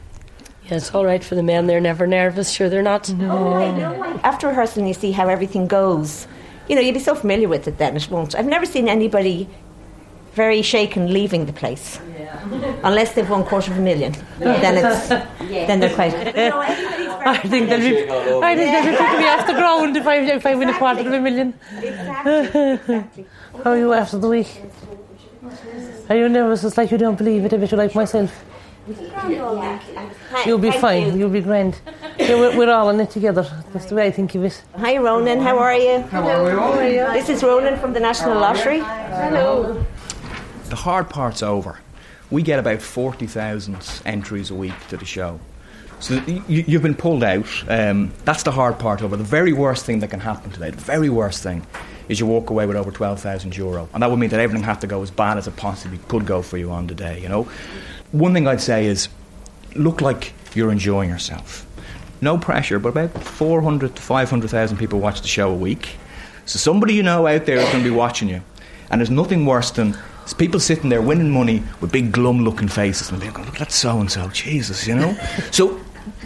Yeah, 0.67 0.77
it's 0.77 0.93
all 0.93 1.05
right 1.05 1.23
for 1.23 1.35
the 1.35 1.43
men. 1.43 1.67
They're 1.67 1.79
never 1.79 2.05
nervous. 2.07 2.51
Sure, 2.51 2.69
they're 2.69 2.83
not. 2.83 3.09
No. 3.13 3.31
Oh, 3.31 4.19
after 4.23 4.47
rehearsal, 4.47 4.85
you 4.85 4.93
see 4.93 5.11
how 5.11 5.29
everything 5.29 5.67
goes. 5.67 6.27
You 6.67 6.75
know, 6.75 6.81
you'll 6.81 6.93
be 6.93 6.99
so 6.99 7.15
familiar 7.15 7.47
with 7.47 7.67
it 7.67 7.77
then, 7.77 7.95
it 7.95 8.09
won't. 8.11 8.35
I've 8.35 8.45
never 8.45 8.65
seen 8.65 8.89
anybody 8.89 9.47
very 10.33 10.61
shaken 10.61 11.11
leaving 11.13 11.45
the 11.45 11.53
place. 11.53 11.99
Yeah. 12.19 12.79
Unless 12.83 13.13
they've 13.13 13.29
won 13.29 13.43
quarter 13.45 13.71
of 13.71 13.77
a 13.77 13.81
million. 13.81 14.13
then 14.39 14.77
it's 14.77 15.07
then 15.67 15.79
they're 15.79 15.95
quite 15.95 16.13
I 17.27 17.37
think 17.39 17.69
they'll 17.69 17.79
be, 17.79 18.09
I 18.09 18.55
think 18.55 18.71
they'll 18.71 18.91
be 18.91 18.97
picking 18.97 19.19
me 19.19 19.27
off 19.27 19.47
the 19.47 19.53
ground 19.53 19.97
if 19.97 20.05
I 20.05 20.15
if 20.17 20.45
I 20.45 20.55
win 20.55 20.69
a 20.69 20.77
quarter 20.77 21.01
of 21.01 21.07
a 21.07 21.19
million. 21.19 21.53
How 23.63 23.71
are 23.71 23.77
you 23.77 23.93
after 23.93 24.17
the 24.19 24.29
week? 24.29 24.61
Are 26.09 26.15
you 26.15 26.29
nervous? 26.29 26.63
It's 26.63 26.77
like 26.77 26.91
you 26.91 26.97
don't 26.97 27.17
believe 27.17 27.43
it. 27.45 27.53
I 27.53 27.57
bet 27.57 27.71
you 27.71 27.77
like 27.77 27.95
myself. 27.95 28.31
You'll 30.45 30.57
be 30.59 30.71
fine. 30.71 31.19
You'll 31.19 31.29
be 31.29 31.41
grand. 31.41 31.79
Yeah, 32.19 32.33
we're, 32.33 32.57
we're 32.57 32.71
all 32.73 32.89
in 32.89 32.99
it 32.99 33.11
together. 33.11 33.43
That's 33.71 33.85
the 33.85 33.95
way 33.95 34.07
I 34.07 34.11
think 34.11 34.33
of 34.33 34.43
it. 34.43 34.63
Hi 34.75 34.97
Ronan, 34.97 35.39
how 35.39 35.59
are 35.59 35.75
you? 35.75 35.99
Hello. 36.01 36.49
How 36.49 36.73
are 36.73 36.87
you? 36.87 37.05
This 37.13 37.29
is 37.29 37.43
Ronan 37.43 37.79
from 37.79 37.93
the 37.93 37.99
National 37.99 38.39
Lottery. 38.39 38.79
Hello. 38.79 39.85
The 40.65 40.75
hard 40.75 41.11
part's 41.11 41.43
over. 41.43 41.79
We 42.31 42.41
get 42.41 42.57
about 42.57 42.81
40,000 42.81 44.01
entries 44.03 44.49
a 44.49 44.55
week 44.55 44.73
to 44.89 44.97
the 44.97 45.05
show. 45.05 45.39
So 45.99 46.15
you, 46.25 46.65
you've 46.67 46.81
been 46.81 46.95
pulled 46.95 47.23
out. 47.23 47.47
Um, 47.69 48.11
that's 48.25 48.41
the 48.43 48.51
hard 48.51 48.79
part 48.79 49.03
over. 49.03 49.15
The 49.15 49.23
very 49.23 49.53
worst 49.53 49.85
thing 49.85 49.99
that 49.99 50.09
can 50.09 50.19
happen 50.19 50.49
today, 50.49 50.71
the 50.71 50.77
very 50.77 51.09
worst 51.09 51.43
thing, 51.43 51.65
is 52.09 52.19
you 52.19 52.25
walk 52.25 52.49
away 52.49 52.65
with 52.65 52.75
over 52.77 52.91
12,000 52.91 53.55
euro. 53.55 53.87
And 53.93 54.01
that 54.01 54.09
would 54.09 54.17
mean 54.17 54.29
that 54.31 54.39
everything 54.39 54.63
had 54.63 54.81
to 54.81 54.87
go 54.87 55.01
as 55.03 55.11
bad 55.11 55.37
as 55.37 55.47
it 55.47 55.55
possibly 55.55 55.99
could 56.07 56.25
go 56.25 56.41
for 56.41 56.57
you 56.57 56.71
on 56.71 56.87
the 56.87 56.95
day, 56.95 57.21
you 57.21 57.29
know? 57.29 57.47
One 58.11 58.33
thing 58.33 58.47
I'd 58.47 58.61
say 58.61 58.85
is 58.85 59.09
look 59.75 60.01
like 60.01 60.33
you're 60.55 60.71
enjoying 60.71 61.09
yourself. 61.09 61.65
No 62.21 62.37
pressure, 62.37 62.79
but 62.79 62.89
about 62.89 63.11
400 63.23 63.95
to 63.95 64.01
500,000 64.01 64.77
people 64.77 64.99
watch 64.99 65.21
the 65.21 65.27
show 65.27 65.51
a 65.51 65.55
week. 65.55 65.97
So 66.45 66.57
somebody 66.57 66.93
you 66.93 67.03
know 67.03 67.27
out 67.27 67.45
there 67.45 67.57
is 67.57 67.69
going 67.69 67.83
to 67.83 67.89
be 67.89 67.95
watching 67.95 68.29
you. 68.29 68.41
And 68.89 69.01
there's 69.01 69.11
nothing 69.11 69.45
worse 69.45 69.71
than 69.71 69.97
people 70.37 70.59
sitting 70.59 70.89
there 70.89 71.01
winning 71.01 71.29
money 71.29 71.63
with 71.81 71.91
big 71.91 72.11
glum 72.11 72.43
looking 72.43 72.67
faces 72.67 73.09
and 73.09 73.21
they're 73.21 73.31
going, 73.31 73.45
look, 73.45 73.57
that's 73.57 73.75
so 73.75 73.99
and 73.99 74.11
so, 74.11 74.27
Jesus, 74.29 74.87
you 74.87 74.95
know? 74.95 75.13
so 75.51 75.79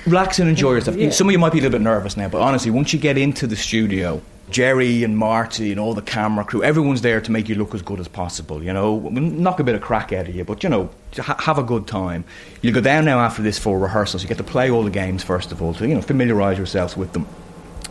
relax 0.06 0.39
and 0.39 0.50
enjoy 0.50 0.74
yourself. 0.74 0.98
Yeah. 0.98 1.10
Some 1.10 1.28
of 1.28 1.32
you 1.32 1.39
might 1.39 1.54
be 1.54 1.60
a 1.60 1.62
little 1.62 1.78
bit 1.78 1.84
nervous 1.84 2.17
now, 2.17 2.28
but 2.28 2.41
honestly, 2.41 2.72
once 2.72 2.94
you 2.94 3.00
get 3.00 3.17
into 3.17 3.48
the 3.48 3.56
studio, 3.56 4.22
Geri 4.50 5.04
and 5.04 5.17
Marty 5.17 5.72
and 5.72 5.80
all 5.80 5.94
the 5.94 6.02
camera 6.02 6.44
crew, 6.44 6.63
everyone's 6.63 7.02
there 7.02 7.22
to 7.22 7.32
make 7.32 7.48
you 7.48 7.56
look 7.56 7.74
as 7.74 7.82
good 7.82 8.00
as 8.00 8.08
possible, 8.08 8.62
you 8.63 8.74
know? 8.74 8.94
We'll 8.94 9.13
knock 9.13 9.60
a 9.60 9.63
bit 9.63 9.76
of 9.76 9.82
crack 9.82 10.12
out 10.12 10.28
of 10.28 10.36
you, 10.36 10.44
but, 10.44 10.63
you 10.63 10.70
know, 10.70 10.89
ha- 11.17 11.38
have 11.39 11.58
a 11.58 11.63
good 11.63 11.88
time. 11.88 12.26
You 12.62 12.72
go 12.72 12.82
down 12.82 13.06
now 13.06 13.20
after 13.20 13.41
this 13.41 13.58
for 13.58 13.80
rehearsals. 13.80 14.24
You 14.24 14.28
get 14.28 14.38
to 14.38 14.44
play 14.44 14.70
all 14.70 14.84
the 14.84 14.89
games, 14.89 15.24
first 15.24 15.52
of 15.52 15.62
all, 15.62 15.74
to, 15.76 15.88
you 15.88 15.96
know, 15.96 16.02
familiarise 16.02 16.58
yourselves 16.58 16.98
with 16.98 17.13
them 17.13 17.26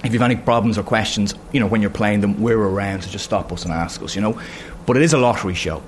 if 0.04 0.12
you've 0.12 0.22
any 0.22 0.36
problems 0.36 0.78
or 0.78 0.82
questions, 0.82 1.34
you 1.52 1.60
know, 1.60 1.66
when 1.66 1.80
you're 1.80 1.90
playing 1.90 2.20
them, 2.20 2.40
we're 2.40 2.58
around, 2.58 3.02
so 3.02 3.10
just 3.10 3.24
stop 3.24 3.52
us 3.52 3.64
and 3.64 3.72
ask 3.72 4.02
us, 4.02 4.14
you 4.14 4.22
know. 4.22 4.40
But 4.86 4.96
it 4.96 5.02
is 5.02 5.12
a 5.12 5.18
lottery 5.18 5.54
show, 5.54 5.82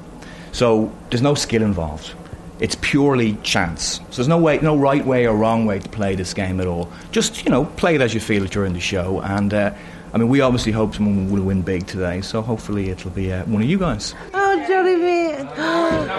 so 0.53 0.93
there's 1.11 1.23
no 1.23 1.35
skill 1.35 1.63
involved. 1.63 2.15
It's 2.63 2.77
purely 2.81 3.35
chance. 3.43 3.97
So 4.11 4.17
there's 4.17 4.29
no 4.29 4.39
way, 4.39 4.59
no 4.61 4.77
right 4.77 5.05
way 5.05 5.27
or 5.27 5.37
wrong 5.37 5.67
way 5.67 5.81
to 5.81 5.89
play 5.89 6.15
this 6.15 6.33
game 6.33 6.61
at 6.61 6.69
all. 6.69 6.93
Just 7.11 7.45
you 7.45 7.51
know, 7.51 7.65
play 7.65 7.97
it 7.97 8.01
as 8.01 8.15
you 8.15 8.21
feel 8.21 8.45
it 8.45 8.53
during 8.53 8.73
the 8.73 8.79
show. 8.79 9.21
And 9.21 9.53
uh, 9.53 9.75
I 10.15 10.19
mean, 10.19 10.29
we 10.29 10.41
obviously 10.43 10.71
hope 10.71 10.95
someone 10.95 11.29
will 11.29 11.43
win 11.43 11.63
big 11.63 11.89
today. 11.89 12.21
So 12.21 12.41
hopefully 12.41 12.91
it'll 12.91 13.11
be 13.11 13.33
uh, 13.33 13.45
one 13.47 13.63
of 13.63 13.69
you 13.69 13.79
guys. 13.79 14.15
Oh, 14.33 14.65
Johnny 14.69 14.95
me. 14.95 15.35
Oh, 15.59 16.19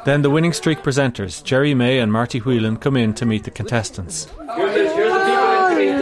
Then 0.04 0.20
the 0.22 0.28
winning 0.30 0.52
streak 0.52 0.80
presenters, 0.80 1.42
Geri 1.42 1.74
Maye 1.74 1.98
and 1.98 2.12
Marty 2.12 2.40
Whelan, 2.40 2.76
come 2.76 2.96
in 2.98 3.14
to 3.14 3.24
meet 3.24 3.44
the 3.44 3.50
contestants. 3.50 4.28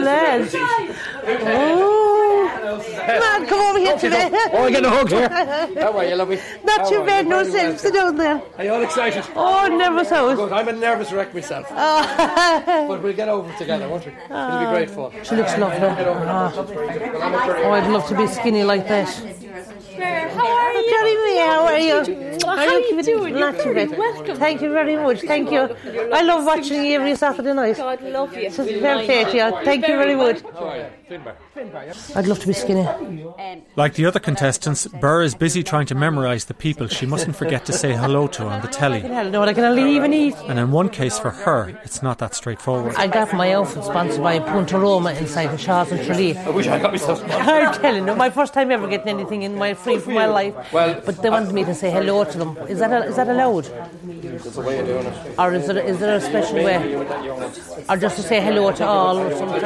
lads. 0.01 0.55
Oh, 0.55 1.88
come 3.17 3.41
on, 3.41 3.47
come 3.47 3.59
over 3.69 3.79
here 3.79 3.97
to 3.97 4.09
me. 4.09 4.17
Oh, 4.53 4.63
I 4.65 4.71
get 4.71 4.85
a 4.85 4.89
hug 4.89 5.09
here. 5.09 5.29
How 5.81 5.97
are 5.97 6.05
you, 6.05 6.15
lovely? 6.15 6.39
Not 6.63 6.81
How 6.81 6.89
too 6.89 7.05
bad, 7.05 7.27
no 7.27 7.43
sense. 7.43 7.81
Sit 7.81 7.93
down 7.93 8.15
there. 8.17 8.41
Are 8.57 8.63
you 8.63 8.73
all 8.73 8.81
excited? 8.81 9.23
Oh, 9.35 9.67
nervous 9.67 10.09
house. 10.09 10.35
Good. 10.35 10.51
I'm 10.51 10.67
a 10.67 10.73
nervous 10.73 11.11
wreck 11.11 11.33
myself. 11.33 11.67
Oh, 11.71 12.63
But 12.89 13.01
we'll 13.03 13.13
get 13.13 13.29
over 13.29 13.51
together, 13.57 13.87
won't 13.89 14.05
we? 14.05 14.11
It'll 14.11 14.59
be 14.59 14.65
great 14.65 14.89
fun. 14.89 15.11
She 15.23 15.35
looks 15.35 15.57
lovely. 15.57 15.79
Ah. 15.81 16.53
Oh, 16.55 17.71
I'd 17.71 17.89
love 17.91 18.07
to 18.07 18.15
be 18.17 18.27
skinny 18.27 18.63
like 18.63 18.87
that. 18.87 19.07
How 20.01 20.47
are 20.47 20.73
you? 20.73 20.89
Johnny 20.89 21.17
me, 21.25 21.37
how 21.37 21.65
are 21.65 21.79
you? 21.79 22.39
How 22.45 22.51
Are 22.53 22.57
are 22.59 22.79
you 22.79 22.83
keeping- 22.89 23.05
doing? 23.05 23.37
You're 23.37 23.51
very 23.51 23.87
welcome. 23.87 24.37
Thank 24.37 24.61
you 24.61 24.71
very 24.71 24.95
much. 24.95 25.21
Thank 25.21 25.51
you. 25.51 25.61
I 26.13 26.21
love 26.21 26.45
watching 26.45 26.85
you 26.85 26.95
every 26.99 27.15
Saturday 27.15 27.53
night. 27.53 27.77
God 27.77 28.01
love 28.03 28.33
you. 28.35 28.43
It's 28.47 28.57
very 28.57 29.05
yeah. 29.35 29.63
Thank 29.63 29.87
you 29.87 29.95
very 29.97 30.15
much. 30.15 30.41
How 30.41 30.65
are 30.69 30.77
you? 30.77 30.85
Finbar. 31.09 31.33
I'd 32.15 32.27
love 32.27 32.39
to 32.39 32.47
be 32.47 32.53
skinny. 32.53 32.85
Um, 32.85 33.61
like 33.75 33.95
the 33.95 34.05
other 34.05 34.19
contestants, 34.19 34.87
Burr 34.87 35.23
is 35.23 35.33
busy 35.35 35.63
trying 35.63 35.87
to 35.87 35.95
memorise 35.95 36.45
the 36.45 36.53
people 36.53 36.87
she 36.87 37.05
mustn't 37.05 37.35
forget 37.35 37.65
to 37.65 37.73
say 37.73 37.93
hello 37.93 38.27
to 38.27 38.43
on 38.45 38.61
the 38.61 38.67
telly. 38.67 39.01
No, 39.01 39.41
I 39.43 39.53
can 39.53 39.75
leave 39.75 40.03
and 40.03 40.13
eat. 40.13 40.35
And 40.47 40.59
in 40.59 40.71
one 40.71 40.89
case 40.89 41.17
for 41.19 41.31
her, 41.31 41.69
it's 41.83 42.01
not 42.03 42.19
that 42.19 42.35
straightforward. 42.35 42.95
I 42.95 43.07
got 43.07 43.33
my 43.33 43.53
outfit 43.53 43.83
sponsored 43.83 44.21
by 44.23 44.39
Punto 44.39 44.79
Roma 44.79 45.11
inside 45.13 45.47
the 45.47 45.57
Shaw's 45.57 45.91
and 45.91 46.05
Tralee. 46.05 46.37
I 46.37 46.49
wish 46.49 46.67
I 46.67 46.79
got 46.79 46.91
myself 46.91 47.19
sponsored. 47.19 47.41
I'm 47.47 47.81
telling 47.81 48.07
you, 48.07 48.15
my 48.15 48.29
first 48.29 48.53
time 48.53 48.71
ever 48.71 48.87
getting 48.87 49.09
anything 49.09 49.41
in 49.41 49.55
my 49.55 49.73
free 49.89 49.99
for 50.05 50.11
my 50.11 50.25
life. 50.25 50.53
Well, 50.73 51.01
but 51.05 51.21
they 51.21 51.29
wanted 51.29 51.53
me 51.53 51.63
to 51.65 51.73
say 51.75 51.89
hello 51.91 52.23
to 52.23 52.37
them. 52.37 52.57
Is 52.67 52.79
that 52.79 52.91
a, 52.91 53.05
is 53.05 53.15
that 53.15 53.27
allowed, 53.29 53.65
That's 53.65 54.55
the 54.55 54.61
way 54.61 54.79
of 54.79 54.85
doing 54.85 55.05
it. 55.05 55.39
or 55.39 55.53
is 55.53 55.67
there 55.67 55.79
is 55.79 55.99
there 55.99 56.15
a 56.15 56.21
special 56.21 56.55
way, 56.55 56.77
or 57.89 57.97
just 57.97 58.15
to 58.17 58.23
say 58.23 58.39
hello 58.41 58.71
to 58.71 58.85
all? 58.85 59.17
Or 59.17 59.35
something? 59.35 59.63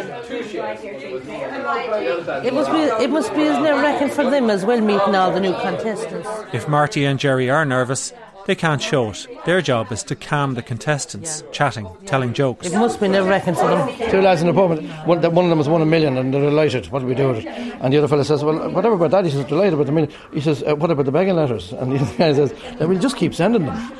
It 2.47 2.53
must 2.53 2.71
be 2.71 2.79
it 3.03 3.09
must 3.09 3.33
be 3.33 3.43
as 3.43 3.57
nerve 3.63 3.81
wracking 3.81 4.09
for 4.09 4.29
them 4.29 4.49
as 4.49 4.65
well 4.65 4.81
meeting 4.81 5.15
all 5.15 5.31
the 5.31 5.39
new 5.39 5.53
contestants. 5.53 6.27
If 6.53 6.67
Marty 6.67 7.05
and 7.05 7.19
Geri 7.19 7.49
are 7.49 7.65
nervous, 7.65 8.13
they 8.45 8.55
can't 8.55 8.81
show 8.81 9.09
it. 9.11 9.27
Their 9.45 9.61
job 9.61 9.91
is 9.91 10.03
to 10.03 10.15
calm 10.15 10.53
the 10.55 10.61
contestants, 10.61 11.43
chatting, 11.51 11.87
telling 12.05 12.33
jokes. 12.33 12.67
It 12.67 12.73
must 12.73 12.99
be 12.99 13.07
never 13.07 13.29
wracking 13.29 13.55
for 13.55 13.67
them. 13.67 14.09
Two 14.09 14.21
lads 14.21 14.41
in 14.41 14.47
the 14.47 14.53
pub, 14.53 14.79
one, 15.07 15.21
that 15.21 15.31
one 15.33 15.45
of 15.45 15.49
them 15.49 15.59
has 15.59 15.69
won 15.69 15.81
a 15.81 15.85
million 15.85 16.17
and 16.17 16.33
they're 16.33 16.41
delighted. 16.41 16.87
What 16.91 16.99
do 16.99 17.05
we 17.05 17.15
do 17.15 17.29
with 17.29 17.37
it? 17.45 17.47
And 17.47 17.93
the 17.93 17.97
other 17.97 18.07
fellow 18.07 18.23
says, 18.23 18.43
Well, 18.43 18.69
whatever 18.71 18.95
about 18.95 19.11
that? 19.11 19.25
He 19.25 19.31
says, 19.31 19.45
Delighted 19.45 19.73
about 19.75 19.85
the 19.85 19.91
million. 19.91 20.11
He 20.33 20.41
says, 20.41 20.63
uh, 20.63 20.75
What 20.75 20.91
about 20.91 21.05
the 21.05 21.11
begging 21.11 21.35
letters? 21.35 21.71
And 21.73 21.91
the 21.91 21.99
other 22.01 22.17
guy 22.17 22.33
says, 22.33 22.53
"Then 22.77 22.89
We'll 22.89 22.99
just 22.99 23.15
keep 23.17 23.33
sending 23.33 23.65
them. 23.65 23.91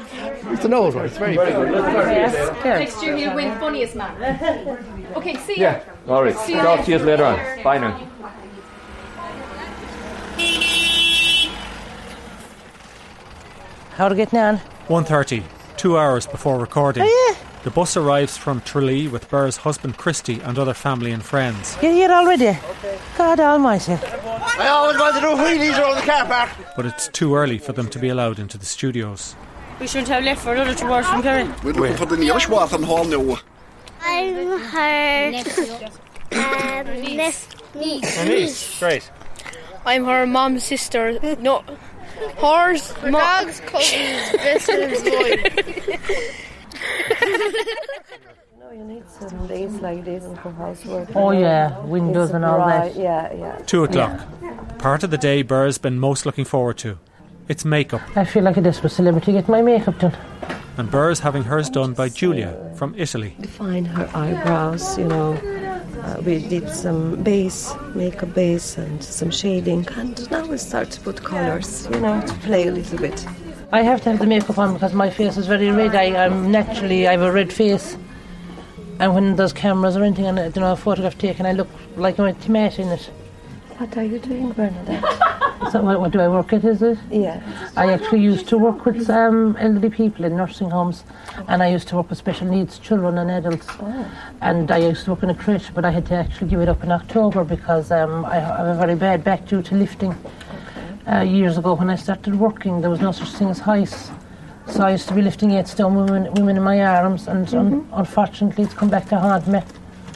It's 0.48 0.64
the 0.64 0.76
old 0.76 0.94
right? 0.94 1.06
It's 1.06 1.18
very 1.18 1.36
good. 1.36 1.72
Next 2.64 3.02
year 3.02 3.16
he'll 3.16 3.36
win 3.36 3.58
funniest 3.60 3.96
man. 3.96 4.90
Okay, 5.16 5.36
see 5.38 5.54
you. 5.58 5.62
Yeah. 5.62 5.84
All 6.08 6.24
right. 6.24 6.36
See 6.40 6.54
you 6.56 6.62
Talk 6.62 6.86
to 6.86 6.92
you 6.92 6.98
later. 6.98 7.24
later 7.24 7.26
on. 7.26 7.64
Bye 7.64 7.78
now. 7.78 8.10
How 13.96 14.08
are 14.08 14.10
you 14.10 14.16
getting 14.16 14.40
on? 14.40 14.58
1.30, 14.88 15.44
two 15.78 16.00
hours 16.00 16.26
before 16.26 16.58
recording. 16.58 17.04
Oh, 17.04 17.30
yeah. 17.30 17.38
The 17.64 17.70
bus 17.70 17.96
arrives 17.96 18.36
from 18.36 18.60
Tralee 18.62 19.08
with 19.08 19.30
Burr's 19.30 19.58
husband 19.58 19.98
Christy 19.98 20.40
and 20.42 20.58
other 20.58 20.74
family 20.74 21.12
and 21.12 21.24
friends. 21.24 21.78
You're 21.80 21.94
here 21.94 22.10
already? 22.10 22.58
God 23.18 23.40
almighty. 23.40 23.94
I 23.94 24.68
always 24.70 24.98
want 24.98 25.16
to 25.16 25.22
do 25.22 25.28
wheelies 25.28 25.80
around 25.80 25.96
the 25.96 26.02
car 26.02 26.26
park. 26.26 26.50
But 26.76 26.88
it's 26.88 27.08
too 27.10 27.36
early 27.36 27.60
for 27.60 27.72
them 27.72 27.88
to 27.92 28.00
be 28.00 28.10
allowed 28.10 28.40
into 28.40 28.58
the 28.58 28.66
studios. 28.66 29.36
We 29.80 29.86
should 29.88 30.08
have 30.08 30.24
left 30.24 30.42
for 30.42 30.56
another 30.56 30.74
two 30.74 30.92
hours 30.92 31.06
from 31.06 31.22
Kerry. 31.22 31.48
We're 31.64 31.74
looking 31.74 31.96
for 31.96 32.08
the 32.08 32.18
nearest 32.18 32.50
watering 32.50 32.84
hole 32.84 33.06
now. 33.06 33.40
I'm 34.02 34.60
her 34.60 35.34
um, 36.34 37.02
niece. 37.02 37.48
niece. 37.76 38.80
Great. 38.80 39.10
I'm 39.86 40.06
her 40.06 40.26
mom's 40.26 40.64
sister. 40.64 41.20
No, 41.40 41.64
hers. 42.38 42.92
Her 42.92 43.12
dog's 43.12 43.60
cousin's 43.62 44.32
best 44.34 44.66
friend's 44.66 45.04
wife. 45.04 45.54
No, 48.60 48.72
you 48.72 48.84
need 48.84 49.04
some 49.10 49.48
days 49.48 49.72
like 49.82 50.06
this 50.06 50.24
and 50.24 50.40
for 50.40 50.52
housework. 50.52 51.10
Oh, 51.16 51.32
yeah, 51.32 51.80
windows 51.82 52.30
It's 52.30 52.36
and 52.36 52.46
all 52.46 52.58
bright, 52.58 52.94
that. 52.94 53.02
Yeah, 53.02 53.34
yeah. 53.34 53.58
Two 53.66 53.84
o'clock. 53.84 54.20
Part 54.80 55.04
of 55.04 55.12
the 55.12 55.18
day 55.18 55.42
Burr's 55.42 55.78
been 55.78 56.00
most 56.00 56.26
looking 56.26 56.46
forward 56.46 56.78
to. 56.80 56.98
It's 57.48 57.66
makeup. 57.66 58.02
I 58.16 58.24
feel 58.26 58.44
like 58.44 58.58
a 58.58 58.62
desperate 58.62 58.92
celebrity 58.92 59.34
getting 59.34 59.52
my 59.52 59.62
makeup 59.62 60.00
done. 60.00 60.16
And 60.78 60.90
Burr's 60.90 61.20
having 61.20 61.44
hers 61.44 61.70
done 61.70 61.94
by 61.94 62.10
Julia 62.10 62.74
from 62.76 62.96
Italy. 62.98 63.36
Define 63.40 63.86
her 63.86 64.10
eyebrows, 64.16 64.98
you 64.98 65.06
know. 65.06 65.34
Uh, 66.04 66.22
we 66.26 66.38
did 66.40 66.70
some 66.70 67.24
base, 67.24 67.74
makeup 67.96 68.34
base, 68.34 68.78
and 68.78 69.02
some 69.02 69.32
shading, 69.32 69.88
and 69.96 70.30
now 70.30 70.46
we 70.46 70.58
start 70.58 70.92
to 70.92 71.00
put 71.00 71.24
colors, 71.24 71.88
you 71.90 72.00
know, 72.02 72.20
to 72.20 72.34
play 72.46 72.68
a 72.68 72.72
little 72.72 72.98
bit. 72.98 73.26
I 73.72 73.84
have 73.84 74.02
to 74.02 74.10
have 74.10 74.20
the 74.20 74.28
makeup 74.28 74.58
on 74.58 74.74
because 74.74 74.94
my 74.94 75.10
face 75.10 75.38
is 75.38 75.48
very 75.48 75.72
red. 75.72 75.96
I, 75.96 76.26
I'm 76.26 76.52
naturally, 76.52 77.08
I 77.08 77.12
have 77.12 77.22
a 77.22 77.32
red 77.32 77.54
face. 77.54 77.96
And 79.00 79.16
when 79.16 79.38
there's 79.38 79.54
cameras 79.54 79.96
or 79.96 80.04
anything, 80.04 80.26
and 80.26 80.54
you 80.54 80.62
know, 80.62 80.74
a 80.74 80.76
photograph 80.76 81.18
taken, 81.18 81.46
I 81.46 81.54
look 81.54 81.70
like 81.96 82.20
I'm 82.20 82.26
a 82.26 82.34
tomato 82.34 82.82
in 82.82 82.90
it. 82.90 83.10
What 83.78 83.98
are 83.98 84.04
you 84.04 84.20
doing, 84.20 84.52
Bernadette? 84.52 85.04
Is 85.66 85.74
that 85.74 85.84
what, 85.84 86.00
what 86.00 86.12
do 86.12 86.20
I 86.20 86.28
work 86.28 86.54
at, 86.54 86.64
is 86.64 86.82
it? 86.82 86.98
Yeah. 87.10 87.42
I 87.76 87.92
actually 87.94 88.22
used 88.22 88.48
to 88.50 88.58
work 88.58 88.86
with 88.86 89.10
um, 89.10 89.56
elderly 89.58 89.90
people 89.90 90.26
in 90.26 90.36
nursing 90.36 90.70
homes, 90.70 91.04
and 91.48 91.64
I 91.64 91.70
used 91.70 91.88
to 91.90 91.96
work 91.96 92.10
with 92.10 92.18
special 92.18 92.48
needs 92.48 92.80
children 92.80 93.18
and 93.18 93.32
adults. 93.32 93.68
Oh. 93.80 94.12
And 94.42 94.72
I 94.72 94.78
used 94.78 95.06
to 95.06 95.12
work 95.12 95.24
in 95.24 95.30
a 95.30 95.34
crèche, 95.34 95.74
but 95.74 95.86
I 95.86 95.92
had 95.92 96.06
to 96.08 96.16
actually 96.16 96.50
give 96.50 96.60
it 96.60 96.70
up 96.70 96.84
in 96.84 96.92
October 96.92 97.44
because 97.44 97.92
um, 97.92 98.26
I 98.26 98.36
have 98.36 98.68
a 98.68 98.76
very 98.76 98.96
bad 98.96 99.24
back 99.24 99.48
due 99.48 99.62
to 99.62 99.76
lifting. 99.76 100.16
Uh, 101.08 101.22
years 101.22 101.58
ago, 101.58 101.74
when 101.74 101.90
I 101.90 101.96
started 101.96 102.36
working, 102.36 102.82
there 102.82 102.90
was 102.90 103.02
no 103.02 103.12
such 103.12 103.30
thing 103.30 103.50
as 103.50 103.60
heights. 103.60 104.12
So 104.68 104.84
I 104.84 104.92
used 104.92 105.08
to 105.10 105.14
be 105.14 105.22
lifting 105.22 105.52
eight 105.52 105.68
stone 105.68 105.96
women, 105.96 106.34
women 106.34 106.58
in 106.58 106.64
my 106.64 106.82
arms, 106.82 107.28
and 107.28 107.54
un- 107.54 107.90
unfortunately, 107.94 108.64
it's 108.64 108.74
come 108.74 108.90
back 108.90 109.08
to 109.10 109.20
haunt 109.20 109.48
me. 109.48 109.60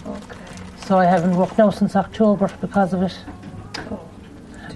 Okay. 0.05 0.37
So 0.85 0.97
I 0.97 1.05
haven't 1.05 1.35
worked 1.35 1.57
now 1.57 1.69
since 1.69 1.95
October 1.95 2.49
because 2.61 2.93
of 2.93 3.01
it. 3.03 3.17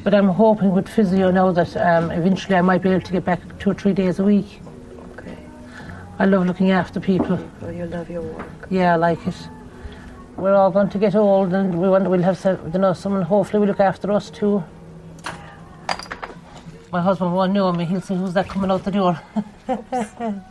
But 0.03 0.15
I'm 0.15 0.29
hoping 0.29 0.71
with 0.71 0.89
physio 0.89 1.29
now 1.29 1.51
that 1.51 1.77
um, 1.77 2.09
eventually 2.11 2.55
I 2.55 2.61
might 2.61 2.81
be 2.81 2.89
able 2.89 3.01
to 3.05 3.11
get 3.11 3.23
back 3.23 3.39
two 3.59 3.71
or 3.71 3.73
three 3.75 3.93
days 3.93 4.17
a 4.19 4.23
week. 4.23 4.59
Okay. 5.17 5.37
I 6.17 6.25
love 6.25 6.47
looking 6.47 6.71
after 6.71 6.99
people. 6.99 7.37
Well, 7.61 7.71
you 7.71 7.85
love 7.85 8.09
your 8.09 8.23
work. 8.23 8.67
Yeah, 8.69 8.93
I 8.93 8.95
like 8.95 9.25
it. 9.27 9.35
We're 10.37 10.55
all 10.55 10.71
going 10.71 10.89
to 10.89 10.97
get 10.97 11.13
old, 11.15 11.53
and 11.53 11.79
we 11.79 11.87
want 11.87 12.09
we'll 12.09 12.23
have 12.23 12.37
some, 12.37 12.57
you 12.73 12.79
know 12.79 12.93
someone. 12.93 13.21
Hopefully, 13.21 13.59
will 13.59 13.67
look 13.67 13.79
after 13.79 14.11
us 14.11 14.31
too. 14.31 14.63
My 16.91 17.01
husband 17.01 17.35
won't 17.35 17.53
know 17.53 17.71
me. 17.71 17.85
He'll 17.85 18.01
say, 18.01 18.15
"Who's 18.15 18.33
that 18.33 18.49
coming 18.49 18.71
out 18.71 18.83
the 18.83 18.91
door?" 18.91 19.19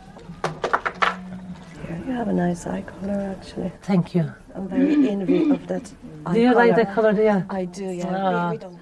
You 2.07 2.17
have 2.17 2.27
a 2.29 2.33
nice 2.33 2.67
eye 2.67 2.81
color, 2.81 3.35
actually. 3.37 3.71
Thank 3.83 4.15
you. 4.15 4.33
I'm 4.55 4.67
very 4.67 5.09
envy 5.09 5.49
of 5.51 5.65
that. 5.67 5.91
eye 6.25 6.33
Do 6.33 6.39
you 6.41 6.53
like 6.53 6.71
colour. 6.71 6.83
that 6.83 6.93
colour, 6.95 7.39
you? 7.39 7.45
I 7.49 7.65
do, 7.65 7.85
yeah. 7.85 8.07
Ah. 8.09 8.49
We, 8.49 8.57
we 8.57 8.61
don't 8.61 8.79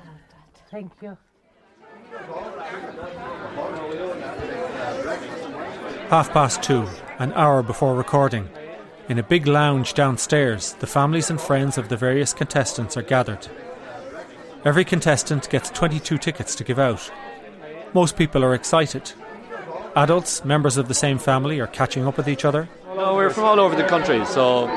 Thank 0.71 0.91
you. 1.01 1.17
Half 6.09 6.31
past 6.31 6.61
two, 6.61 6.87
an 7.17 7.33
hour 7.33 7.63
before 7.63 7.95
recording. 7.95 8.49
In 9.07 9.17
a 9.17 9.23
big 9.23 9.47
lounge 9.47 9.95
downstairs, 9.95 10.73
the 10.73 10.87
families 10.87 11.31
and 11.31 11.41
friends 11.41 11.77
of 11.79 11.89
the 11.89 11.97
various 11.97 12.33
contestants 12.33 12.95
are 12.95 13.01
gathered. 13.01 13.47
Every 14.63 14.85
contestant 14.85 15.49
gets 15.49 15.71
22 15.71 16.17
tickets 16.19 16.53
to 16.55 16.63
give 16.63 16.77
out. 16.77 17.11
Most 17.93 18.15
people 18.15 18.43
are 18.43 18.53
excited. 18.53 19.13
Adults, 19.95 20.45
members 20.45 20.77
of 20.77 20.87
the 20.87 20.93
same 20.93 21.17
family, 21.17 21.59
are 21.59 21.67
catching 21.67 22.05
up 22.05 22.17
with 22.17 22.29
each 22.29 22.45
other. 22.45 22.69
No, 22.95 23.15
we're 23.15 23.31
from 23.31 23.45
all 23.45 23.59
over 23.59 23.75
the 23.75 23.87
country, 23.87 24.23
so 24.25 24.67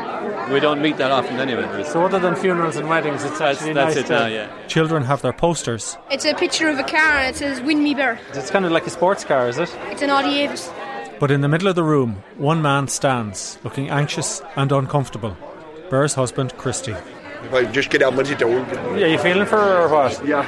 we 0.51 0.61
don't 0.61 0.81
meet 0.83 0.97
that 0.97 1.11
often 1.11 1.39
anyway. 1.39 1.85
So, 1.85 2.05
other 2.05 2.19
than 2.19 2.35
funerals 2.37 2.77
and 2.77 2.89
weddings, 2.89 3.23
it's 3.25 3.39
that's, 3.39 3.59
actually 3.61 3.75
that's 3.75 3.95
nice 3.97 4.05
it 4.05 4.07
to- 4.09 4.13
now, 4.13 4.27
yeah. 4.27 4.67
Children 4.67 5.05
have 5.05 5.23
their 5.23 5.33
posters. 5.33 5.97
It's 6.11 6.25
a 6.25 6.35
picture 6.35 6.69
of 6.69 6.79
a 6.79 6.83
car 6.85 7.19
and 7.19 7.35
it 7.35 7.39
says 7.39 7.61
"Win 7.61 7.83
me 7.83 7.95
bear." 7.95 8.19
It's 8.35 8.51
kind 8.51 8.65
of 8.65 8.73
like 8.73 8.87
a 8.87 8.91
sports 8.91 9.25
car, 9.25 9.49
is 9.49 9.59
it? 9.59 9.75
It's 9.91 10.03
an 10.03 10.11
Audi 10.11 10.41
Avis. 10.41 10.71
But 11.21 11.31
in 11.31 11.41
the 11.41 11.49
middle 11.49 11.69
of 11.69 11.77
the 11.77 11.85
room, 11.85 12.23
one 12.37 12.61
man 12.63 12.89
stands, 12.89 13.59
looking 13.63 13.91
anxious 13.91 14.43
and 14.57 14.73
uncomfortable. 14.73 15.37
Burr's 15.89 16.15
husband, 16.15 16.57
Christy. 16.57 16.93
If 17.45 17.53
I 17.55 17.65
just 17.65 17.91
get 17.91 18.03
on 18.03 18.17
with 18.17 18.31
it, 18.31 18.39
down. 18.39 18.51
Yeah, 18.99 19.07
you 19.07 19.19
feeling 19.19 19.47
for 19.47 19.57
her 19.57 19.83
or 19.83 19.89
what? 19.89 20.25
Yeah. 20.27 20.43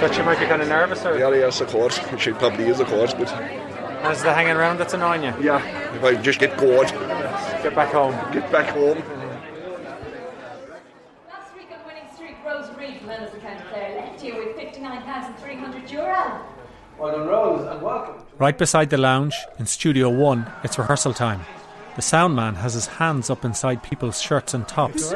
But 0.00 0.16
you 0.16 0.22
might 0.24 0.38
be 0.38 0.46
kind 0.46 0.62
of 0.62 0.68
nervous 0.68 1.04
or? 1.04 1.18
Yeah, 1.18 1.30
yes, 1.30 1.60
of 1.60 1.68
course. 1.68 1.98
She 2.18 2.32
probably 2.32 2.66
is, 2.68 2.78
of 2.80 2.86
course, 2.88 3.14
but 3.14 3.28
Is 4.12 4.22
the 4.22 4.32
hanging 4.32 4.56
around 4.56 4.78
that's 4.78 4.94
annoying 4.94 5.22
you? 5.24 5.34
yeah, 5.40 5.60
if 5.94 6.02
I 6.04 6.14
just 6.14 6.38
get 6.40 6.56
bored, 6.56 6.88
Get 7.62 7.74
back 7.74 7.92
home. 7.92 8.12
get 8.32 8.50
back 8.52 8.68
home. 8.68 8.98
Last 11.28 11.56
week 11.56 11.68
on 11.72 11.84
Winning 11.86 12.04
Streak, 12.14 12.36
Rose 12.46 12.70
Reed, 12.78 13.04
Men's 13.04 13.34
account 13.34 13.66
player, 13.66 13.96
left 13.96 14.20
here 14.20 14.36
with 14.36 14.54
59,300 14.56 15.90
euro. 15.90 16.46
Well 16.98 17.12
done, 17.12 17.26
Rose, 17.26 17.66
and 17.66 17.82
welcome. 17.82 18.24
Right 18.38 18.56
beside 18.56 18.90
the 18.90 18.98
lounge, 18.98 19.34
in 19.58 19.66
Studio 19.66 20.08
One, 20.08 20.50
it's 20.62 20.78
rehearsal 20.78 21.14
time. 21.14 21.40
The 21.96 22.02
sound 22.02 22.36
man 22.36 22.54
has 22.54 22.74
his 22.74 22.86
hands 22.86 23.28
up 23.28 23.44
inside 23.44 23.82
people's 23.82 24.22
shirts 24.22 24.54
and 24.54 24.66
tops, 24.68 25.12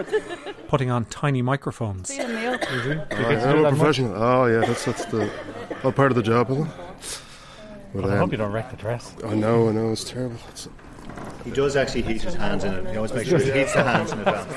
putting 0.66 0.90
on 0.90 1.04
tiny 1.04 1.42
microphones. 1.42 2.10
Oh, 2.10 2.14
yeah, 2.14 3.50
I'm 3.50 3.64
a 3.64 3.68
professional. 3.68 4.20
Oh, 4.20 4.46
yeah, 4.46 4.66
that's 4.66 4.84
that's 4.84 5.04
the 5.06 5.30
all 5.84 5.92
part 5.92 6.10
of 6.10 6.16
the 6.16 6.22
job, 6.24 6.50
isn't 6.50 6.66
it? 6.66 6.72
But, 7.94 8.04
I 8.06 8.12
um, 8.14 8.18
hope 8.18 8.32
you 8.32 8.38
don't 8.38 8.52
wreck 8.52 8.70
the 8.70 8.76
dress. 8.76 9.14
I 9.24 9.34
know, 9.34 9.68
I 9.68 9.72
know, 9.72 9.92
it's 9.92 10.02
terrible. 10.02 10.38
It's, 10.48 10.68
He 11.44 11.50
does 11.50 11.76
actually 11.76 12.02
heat 12.02 12.22
his 12.22 12.34
hands 12.34 12.64
in 12.64 12.74
it. 12.74 12.90
He 12.90 12.96
always 12.96 13.12
makes 13.12 13.28
sure 13.28 13.38
he 13.38 13.50
heats 13.50 13.72
the 13.72 13.82
hands 13.82 14.12
in 14.12 14.20
advance. 14.20 14.54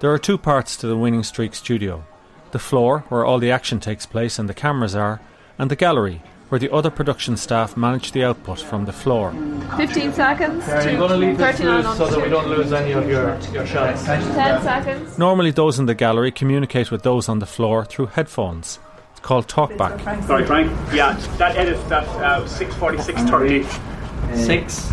There 0.00 0.12
are 0.12 0.18
two 0.18 0.38
parts 0.38 0.76
to 0.76 0.86
the 0.86 0.96
Winning 0.96 1.24
Streak 1.24 1.54
studio 1.54 2.04
the 2.50 2.58
floor, 2.58 3.04
where 3.08 3.24
all 3.26 3.38
the 3.38 3.50
action 3.50 3.78
takes 3.78 4.06
place 4.06 4.38
and 4.38 4.48
the 4.48 4.54
cameras 4.54 4.94
are, 4.94 5.20
and 5.58 5.70
the 5.70 5.76
gallery, 5.76 6.22
where 6.48 6.58
the 6.58 6.72
other 6.72 6.90
production 6.90 7.36
staff 7.36 7.76
manage 7.76 8.12
the 8.12 8.24
output 8.24 8.60
from 8.60 8.86
the 8.86 8.92
floor. 8.92 9.32
15 9.76 10.12
seconds. 10.14 10.66
Yeah, 10.66 10.80
to 10.80 10.90
you're 10.90 11.00
gonna 11.00 11.16
leave 11.16 11.36
this 11.36 11.58
39 11.58 11.84
loose 11.84 11.98
so 11.98 12.06
that 12.08 12.22
we 12.22 12.30
don't 12.30 12.48
lose 12.48 12.72
any 12.72 12.92
of 12.92 13.08
your, 13.08 13.38
your 13.52 13.66
shots. 13.66 14.04
10 14.04 14.62
seconds. 14.62 15.18
Normally, 15.18 15.50
those 15.50 15.78
in 15.78 15.86
the 15.86 15.94
gallery 15.94 16.32
communicate 16.32 16.90
with 16.90 17.02
those 17.02 17.28
on 17.28 17.38
the 17.38 17.46
floor 17.46 17.84
through 17.84 18.06
headphones. 18.06 18.78
It's 19.18 19.26
called 19.26 19.48
talkback. 19.48 20.24
Sorry, 20.28 20.44
Frank. 20.46 20.70
Yeah, 20.94 21.12
that 21.38 21.56
edit, 21.56 21.76
that 21.88 22.06
uh, 22.22 22.44
646.30. 22.46 24.36
Six. 24.36 24.92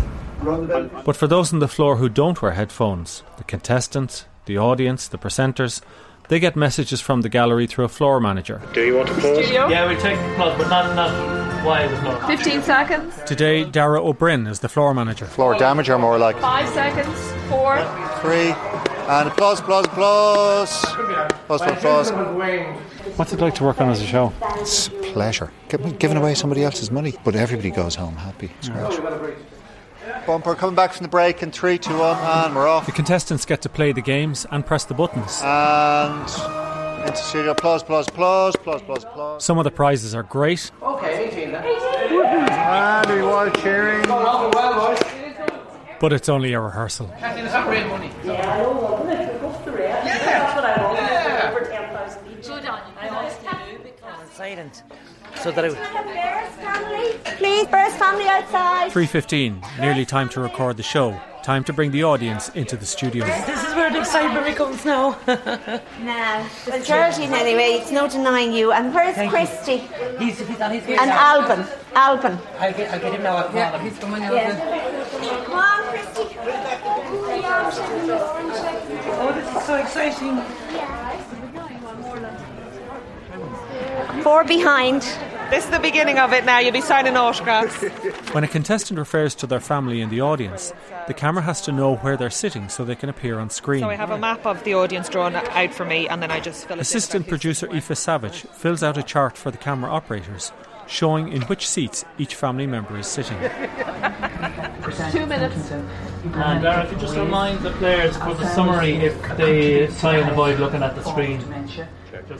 But 1.04 1.14
for 1.14 1.28
those 1.28 1.52
on 1.52 1.60
the 1.60 1.68
floor 1.68 1.96
who 1.98 2.08
don't 2.08 2.42
wear 2.42 2.50
headphones, 2.50 3.22
the 3.36 3.44
contestants, 3.44 4.24
the 4.46 4.58
audience, 4.58 5.06
the 5.06 5.16
presenters, 5.16 5.80
they 6.28 6.40
get 6.40 6.56
messages 6.56 7.00
from 7.00 7.20
the 7.20 7.28
gallery 7.28 7.68
through 7.68 7.84
a 7.84 7.88
floor 7.88 8.18
manager. 8.18 8.60
Do 8.74 8.84
you 8.84 8.96
want 8.96 9.08
to 9.10 9.14
pause? 9.14 9.22
Studio. 9.44 9.68
Yeah, 9.68 9.88
we 9.88 9.94
take 9.94 10.18
applause, 10.18 10.58
but 10.58 10.68
not 10.70 10.96
not 10.96 11.64
wide 11.64 11.92
applause. 11.92 12.26
15 12.26 12.62
seconds. 12.62 13.14
Today, 13.26 13.62
Dara 13.62 14.04
O'Brien 14.04 14.48
is 14.48 14.58
the 14.58 14.68
floor 14.68 14.92
manager. 14.92 15.26
Floor 15.26 15.56
damage 15.56 15.88
or 15.88 15.98
more 16.00 16.18
like 16.18 16.36
5 16.40 16.68
seconds. 16.70 17.16
4. 17.48 17.76
three. 18.22 18.95
And 19.08 19.28
applause, 19.28 19.60
applause, 19.60 19.86
applause. 19.86 20.84
Applause, 20.84 21.62
applause, 21.62 22.10
applause. 22.10 22.80
What's 23.16 23.32
it 23.32 23.40
like 23.40 23.54
to 23.54 23.64
work 23.64 23.80
on 23.80 23.88
as 23.88 24.02
a 24.02 24.06
show? 24.06 24.32
It's 24.56 24.88
a 24.88 24.90
pleasure. 24.90 25.52
Giving 25.68 26.16
away 26.16 26.34
somebody 26.34 26.64
else's 26.64 26.90
money, 26.90 27.14
but 27.24 27.36
everybody 27.36 27.70
goes 27.70 27.94
home 27.94 28.16
happy. 28.16 28.50
It's 28.58 28.68
great. 28.68 29.36
Bumper 30.26 30.56
coming 30.56 30.74
back 30.74 30.92
from 30.92 31.04
the 31.04 31.08
break 31.08 31.42
in 31.42 31.52
three, 31.52 31.78
two, 31.78 31.96
one, 31.96 32.16
and 32.16 32.56
we're 32.56 32.66
off. 32.66 32.86
The 32.86 32.92
contestants 32.92 33.44
get 33.44 33.62
to 33.62 33.68
play 33.68 33.92
the 33.92 34.02
games 34.02 34.44
and 34.50 34.66
press 34.66 34.84
the 34.84 34.94
buttons. 34.94 35.40
And 35.42 36.28
into 37.06 37.22
studio. 37.22 37.52
Applause, 37.52 37.82
applause, 37.82 38.08
applause, 38.08 38.54
applause, 38.56 38.80
applause, 38.82 39.04
applause. 39.04 39.44
Some 39.44 39.58
of 39.58 39.64
the 39.64 39.70
prizes 39.70 40.14
are 40.14 40.24
great, 40.24 40.72
Okay, 40.82 41.28
18 41.28 41.52
then. 41.52 41.64
And 41.64 43.10
we 43.10 43.22
were 43.22 43.50
cheering. 43.62 44.02
Going 44.02 44.26
on 44.26 44.50
well, 44.50 44.94
boys. 44.94 45.15
But 46.00 46.12
it's 46.12 46.28
only 46.28 46.52
a 46.52 46.60
rehearsal. 46.60 47.08
Kathleen, 47.18 47.46
is 47.46 47.52
that 47.52 47.68
real 47.68 47.88
money? 47.88 48.10
Yeah, 48.24 48.52
I 48.52 48.58
don't 48.58 48.76
want 48.76 49.08
it. 49.10 49.40
Go 49.40 49.50
for 49.50 49.78
it. 49.78 49.88
Yeah. 49.88 50.04
That's 50.04 50.54
what 50.56 50.64
I 50.64 50.82
want. 50.84 50.96
Yeah. 50.98 51.50
Over 51.50 51.64
10,000 51.64 52.38
each. 52.38 52.46
Good 52.46 52.66
on 52.66 52.78
you. 52.88 52.94
I 53.00 53.08
always 53.08 53.36
tell 53.38 53.68
you 53.70 53.78
because 53.78 54.30
silent. 54.30 54.82
So 55.42 55.50
that 55.50 55.64
I. 55.64 55.68
Please, 57.36 57.66
Burst 57.66 57.96
family 57.98 58.26
outside. 58.26 58.90
3.15, 58.90 59.78
nearly 59.80 60.04
time 60.06 60.28
to 60.30 60.40
record 60.40 60.76
the 60.76 60.82
show. 60.82 61.20
Time 61.42 61.62
to 61.64 61.72
bring 61.72 61.92
the 61.92 62.02
audience 62.02 62.48
into 62.50 62.76
the 62.76 62.86
studio. 62.86 63.24
This 63.24 63.62
is 63.62 63.74
where 63.74 63.92
the 63.92 64.00
excitement 64.00 64.56
comes 64.56 64.84
now. 64.84 65.16
now, 65.28 66.48
well, 66.66 66.82
Geraldine, 66.82 67.32
anyway, 67.32 67.78
it's 67.80 67.92
no 67.92 68.08
denying 68.08 68.52
you. 68.52 68.72
And 68.72 68.92
where's 68.92 69.14
Thank 69.14 69.30
Christy? 69.30 69.78
He's, 70.18 70.40
he's 70.40 70.60
on 70.60 70.72
his 70.72 70.84
way 70.88 70.96
And 70.96 71.10
now. 71.10 71.40
Alban. 71.40 71.66
Alban. 71.94 72.38
I'll 72.58 72.72
get, 72.72 72.90
I'll 72.92 72.98
get 72.98 73.14
him 73.14 73.22
now. 73.22 73.36
I'll 73.36 73.48
call 73.50 73.78
him. 73.78 73.80
He's 73.88 73.98
coming 73.98 74.22
Yeah. 74.22 74.58
Come 75.44 75.52
on, 75.54 75.74
Christy. 75.74 75.85
Oh, 76.18 76.22
this 79.34 79.56
is 79.56 79.62
so 79.64 79.74
exciting. 79.74 80.40
Four 84.22 84.44
behind. 84.44 85.02
This 85.50 85.64
is 85.64 85.70
the 85.70 85.78
beginning 85.78 86.18
of 86.18 86.32
it 86.32 86.44
now. 86.44 86.58
You'll 86.58 86.72
be 86.72 86.80
signing 86.80 87.16
autographs. 87.16 87.82
When 88.32 88.42
a 88.42 88.48
contestant 88.48 88.98
refers 88.98 89.34
to 89.36 89.46
their 89.46 89.60
family 89.60 90.00
in 90.00 90.08
the 90.08 90.22
audience, 90.22 90.72
the 91.06 91.14
camera 91.14 91.42
has 91.42 91.60
to 91.62 91.72
know 91.72 91.96
where 91.96 92.16
they're 92.16 92.30
sitting 92.30 92.68
so 92.68 92.84
they 92.84 92.96
can 92.96 93.08
appear 93.08 93.38
on 93.38 93.50
screen. 93.50 93.80
So 93.80 93.90
I 93.90 93.94
have 93.94 94.10
a 94.10 94.18
map 94.18 94.46
of 94.46 94.64
the 94.64 94.74
audience 94.74 95.08
drawn 95.08 95.36
out 95.36 95.74
for 95.74 95.84
me, 95.84 96.08
and 96.08 96.22
then 96.22 96.30
I 96.30 96.40
just 96.40 96.66
fill 96.66 96.78
it 96.78 96.80
Assistant 96.80 97.28
producer 97.28 97.68
Aoife 97.68 97.96
Savage 97.96 98.42
fills 98.52 98.82
out 98.82 98.96
a 98.96 99.02
chart 99.02 99.36
for 99.36 99.50
the 99.50 99.58
camera 99.58 99.90
operators, 99.92 100.50
showing 100.86 101.32
in 101.32 101.42
which 101.42 101.68
seats 101.68 102.04
each 102.18 102.34
family 102.34 102.66
member 102.66 102.96
is 102.98 103.06
sitting. 103.06 103.38
Two 105.10 105.26
minutes. 105.26 105.70
And 105.70 106.62
Dara, 106.62 106.84
if 106.84 106.92
you 106.92 106.98
just 106.98 107.16
remind 107.16 107.60
the 107.60 107.72
players 107.72 108.16
for 108.16 108.34
the 108.34 108.46
summary 108.54 108.92
if 108.92 109.20
they 109.36 109.86
try 109.98 110.16
and 110.18 110.30
avoid 110.30 110.60
looking 110.60 110.82
at 110.82 110.94
the 110.94 111.02
screen. 111.02 111.40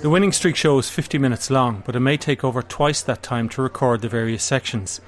The 0.01 0.11
winning 0.11 0.33
streak 0.33 0.57
show 0.57 0.79
is 0.79 0.89
50 0.91 1.19
minutes 1.19 1.51
long, 1.51 1.83
but 1.85 1.97
it 1.97 2.01
may 2.01 2.17
take 2.17 2.45
over 2.45 2.63
twice 2.63 3.03
that 3.03 3.23
time 3.23 3.49
to 3.51 3.63
record 3.63 4.01
the 4.01 4.09
various 4.09 4.43
sections. 4.43 5.01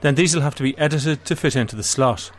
Then 0.00 0.14
these 0.14 0.34
will 0.34 0.42
have 0.42 0.54
to 0.56 0.62
be 0.62 0.76
edited 0.78 1.24
to 1.24 1.36
fit 1.36 1.56
into 1.56 1.76
the 1.76 1.82
slot. 1.82 2.30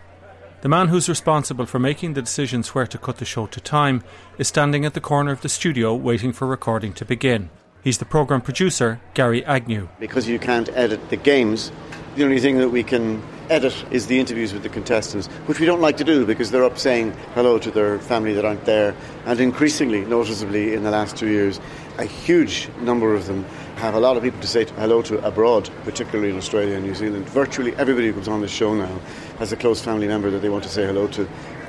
The 0.61 0.69
man 0.69 0.87
who's 0.87 1.09
responsible 1.09 1.65
for 1.65 1.79
making 1.79 2.13
the 2.13 2.21
decisions 2.21 2.73
where 2.73 2.87
to 2.87 2.97
cut 2.97 3.17
the 3.17 3.25
show 3.25 3.45
to 3.47 3.61
time 3.61 4.03
is 4.37 4.47
standing 4.47 4.85
at 4.85 4.93
the 4.93 5.01
corner 5.01 5.31
of 5.31 5.41
the 5.41 5.49
studio 5.49 5.93
waiting 5.93 6.33
for 6.33 6.47
recording 6.47 6.93
to 6.93 7.05
begin. 7.05 7.49
He's 7.87 7.99
the 7.99 8.03
programme 8.03 8.41
producer, 8.41 8.99
Gary 9.13 9.45
Agnew. 9.45 9.87
Because 9.97 10.27
you 10.27 10.39
can't 10.39 10.67
edit 10.75 11.09
the 11.09 11.15
games, 11.15 11.71
the 12.17 12.25
only 12.25 12.41
thing 12.41 12.57
that 12.57 12.67
we 12.67 12.83
can 12.83 13.23
edit 13.49 13.73
is 13.91 14.07
the 14.07 14.19
interviews 14.19 14.51
with 14.51 14.63
the 14.63 14.67
contestants, 14.67 15.27
which 15.45 15.61
we 15.61 15.65
don't 15.65 15.79
like 15.79 15.95
to 15.95 16.03
do 16.03 16.25
because 16.25 16.51
they're 16.51 16.65
up 16.65 16.77
saying 16.77 17.13
hello 17.33 17.57
to 17.59 17.71
their 17.71 17.97
family 17.99 18.33
that 18.33 18.43
aren't 18.43 18.65
there. 18.65 18.93
And 19.25 19.39
increasingly, 19.39 20.03
noticeably 20.03 20.73
in 20.73 20.83
the 20.83 20.91
last 20.91 21.15
two 21.15 21.29
years, 21.29 21.61
a 21.97 22.03
huge 22.03 22.67
number 22.81 23.15
of 23.15 23.25
them 23.25 23.45
have 23.77 23.93
a 23.93 24.01
lot 24.01 24.17
of 24.17 24.23
people 24.23 24.41
to 24.41 24.47
say 24.47 24.65
hello 24.65 25.01
to 25.03 25.25
abroad, 25.25 25.69
particularly 25.85 26.29
in 26.29 26.35
Australia 26.35 26.75
and 26.75 26.85
New 26.85 26.93
Zealand. 26.93 27.29
Virtually 27.29 27.73
everybody 27.77 28.07
who 28.07 28.13
comes 28.15 28.27
on 28.27 28.41
the 28.41 28.49
show 28.49 28.75
now 28.75 28.99
has 29.39 29.53
a 29.53 29.55
close 29.55 29.81
family 29.81 30.09
member 30.09 30.29
that 30.29 30.39
they 30.39 30.49
want 30.49 30.65
to 30.65 30.69
say 30.69 30.85
hello 30.85 31.07
to, 31.07 31.23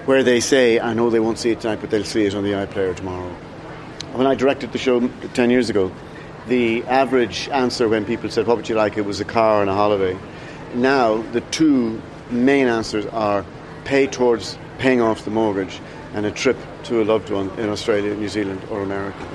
where 0.07 0.25
they 0.25 0.41
say, 0.41 0.81
I 0.81 0.95
know 0.95 1.11
they 1.11 1.21
won't 1.21 1.39
see 1.39 1.51
it 1.51 1.61
tonight, 1.61 1.79
but 1.81 1.91
they'll 1.91 2.03
see 2.03 2.25
it 2.25 2.35
on 2.35 2.43
the 2.43 2.55
iPlayer 2.55 2.97
tomorrow. 2.97 3.33
When 4.15 4.27
I 4.27 4.35
directed 4.35 4.73
the 4.73 4.79
show 4.79 5.07
10 5.07 5.51
years 5.51 5.71
ago, 5.71 5.93
the 6.49 6.85
average 6.85 7.49
answer 7.51 7.89
when 7.89 8.05
people 8.05 8.31
said, 8.31 8.47
What 8.47 8.57
would 8.57 8.69
you 8.69 8.75
like? 8.75 8.97
it 8.97 9.05
was 9.05 9.21
a 9.21 9.25
car 9.25 9.61
and 9.61 9.71
a 9.71 9.75
holiday. 9.75 10.19
Now, 10.75 11.23
the 11.33 11.41
two 11.41 12.03
main 12.31 12.67
answers 12.67 13.07
are 13.07 13.45
pay 13.85 14.07
towards 14.07 14.59
paying 14.79 15.01
off 15.01 15.25
the 15.25 15.31
mortgage 15.31 15.81
and 16.15 16.27
a 16.27 16.31
trip 16.31 16.57
to 16.85 17.03
a 17.03 17.05
loved 17.05 17.31
one 17.31 17.51
in 17.59 17.69
Australia, 17.69 18.15
New 18.15 18.29
Zealand, 18.29 18.63
or 18.71 18.83
America. 18.83 19.27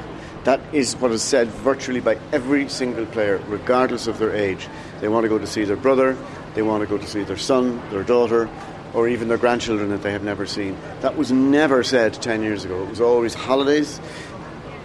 That 0.44 0.60
is 0.74 0.96
what 0.98 1.12
is 1.12 1.22
said 1.22 1.48
virtually 1.48 2.02
by 2.02 2.20
every 2.32 2.68
single 2.68 3.06
player, 3.06 3.42
regardless 3.48 4.08
of 4.08 4.20
their 4.20 4.36
age. 4.36 4.68
They 5.00 5.08
want 5.08 5.24
to 5.24 5.30
go 5.30 5.38
to 5.38 5.48
see 5.48 5.64
their 5.64 5.78
brother, 5.78 6.18
they 6.54 6.62
want 6.62 6.82
to 6.82 6.88
go 6.88 6.98
to 6.98 7.08
see 7.08 7.24
their 7.24 7.38
son, 7.38 7.82
their 7.92 8.04
daughter, 8.04 8.50
or 8.94 9.08
even 9.08 9.28
their 9.28 9.38
grandchildren 9.38 9.90
that 9.90 10.04
they 10.04 10.12
have 10.12 10.24
never 10.24 10.46
seen. 10.46 10.78
That 11.02 11.16
was 11.16 11.32
never 11.32 11.84
said 11.84 12.14
10 12.14 12.44
years 12.44 12.66
ago. 12.66 12.84
It 12.84 12.90
was 12.90 13.02
always 13.02 13.34
holidays, 13.34 14.00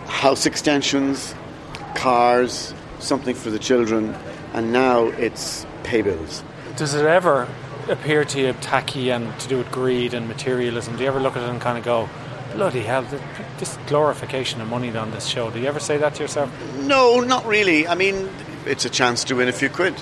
house 0.07 0.47
extensions, 0.47 1.35
cars, 1.99 2.73
something 3.01 3.35
for 3.35 3.51
the 3.51 3.59
children, 3.59 4.15
and 4.55 4.73
now 4.73 5.07
it's 5.07 5.67
pay 5.83 6.01
bills. 6.01 6.45
Does 6.77 6.95
it 6.95 7.05
ever 7.05 7.49
appear 7.89 8.25
to 8.25 8.41
you 8.41 8.53
tacky 8.55 9.11
and 9.11 9.39
to 9.41 9.49
do 9.49 9.59
with 9.59 9.71
greed 9.73 10.15
and 10.15 10.29
materialism? 10.29 10.97
Do 10.97 11.03
you 11.03 11.09
ever 11.09 11.21
look 11.21 11.37
at 11.37 11.43
it 11.43 11.49
and 11.49 11.61
kind 11.61 11.77
of 11.77 11.85
go, 11.85 12.09
bloody 12.55 12.81
hell, 12.81 13.05
this 13.59 13.77
glorification 13.89 14.61
of 14.61 14.69
money 14.69 14.97
on 14.97 15.11
this 15.11 15.27
show? 15.27 15.51
Do 15.51 15.59
you 15.59 15.67
ever 15.67 15.81
say 15.81 15.97
that 15.99 16.15
to 16.15 16.23
yourself? 16.23 16.51
No, 16.77 17.21
not 17.21 17.45
really. 17.47 17.89
I 17.89 17.97
mean, 17.97 18.29
it's 18.65 18.85
a 18.85 18.91
chance 18.91 19.25
to 19.25 19.35
win 19.35 19.49
a 19.49 19.53
few 19.53 19.69
quid. 19.69 19.95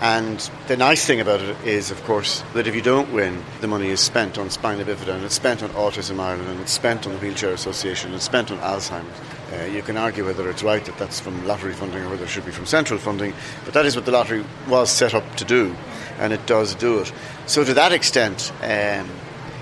And 0.00 0.38
the 0.66 0.76
nice 0.76 1.06
thing 1.06 1.20
about 1.20 1.40
it 1.40 1.56
is, 1.64 1.90
of 1.90 2.02
course, 2.04 2.42
that 2.54 2.66
if 2.66 2.74
you 2.74 2.82
don't 2.82 3.12
win, 3.12 3.42
the 3.60 3.68
money 3.68 3.88
is 3.88 4.00
spent 4.00 4.36
on 4.36 4.50
spina 4.50 4.84
bifida, 4.84 5.14
and 5.14 5.24
it's 5.24 5.34
spent 5.34 5.62
on 5.62 5.70
Autism 5.70 6.18
Ireland, 6.18 6.48
and 6.48 6.60
it's 6.60 6.72
spent 6.72 7.06
on 7.06 7.12
the 7.12 7.18
Wheelchair 7.18 7.52
Association, 7.52 8.08
and 8.08 8.16
it's 8.16 8.24
spent 8.24 8.50
on 8.50 8.58
Alzheimer's. 8.58 9.35
Uh, 9.52 9.64
you 9.64 9.80
can 9.80 9.96
argue 9.96 10.24
whether 10.24 10.50
it's 10.50 10.62
right 10.62 10.84
that 10.84 10.98
that's 10.98 11.20
from 11.20 11.46
lottery 11.46 11.72
funding 11.72 12.02
or 12.02 12.10
whether 12.10 12.24
it 12.24 12.28
should 12.28 12.44
be 12.44 12.50
from 12.50 12.66
central 12.66 12.98
funding, 12.98 13.32
but 13.64 13.74
that 13.74 13.86
is 13.86 13.94
what 13.94 14.04
the 14.04 14.10
lottery 14.10 14.44
was 14.68 14.90
set 14.90 15.14
up 15.14 15.36
to 15.36 15.44
do, 15.44 15.74
and 16.18 16.32
it 16.32 16.44
does 16.46 16.74
do 16.74 16.98
it. 16.98 17.12
So, 17.46 17.62
to 17.62 17.72
that 17.74 17.92
extent, 17.92 18.52
um, 18.62 19.08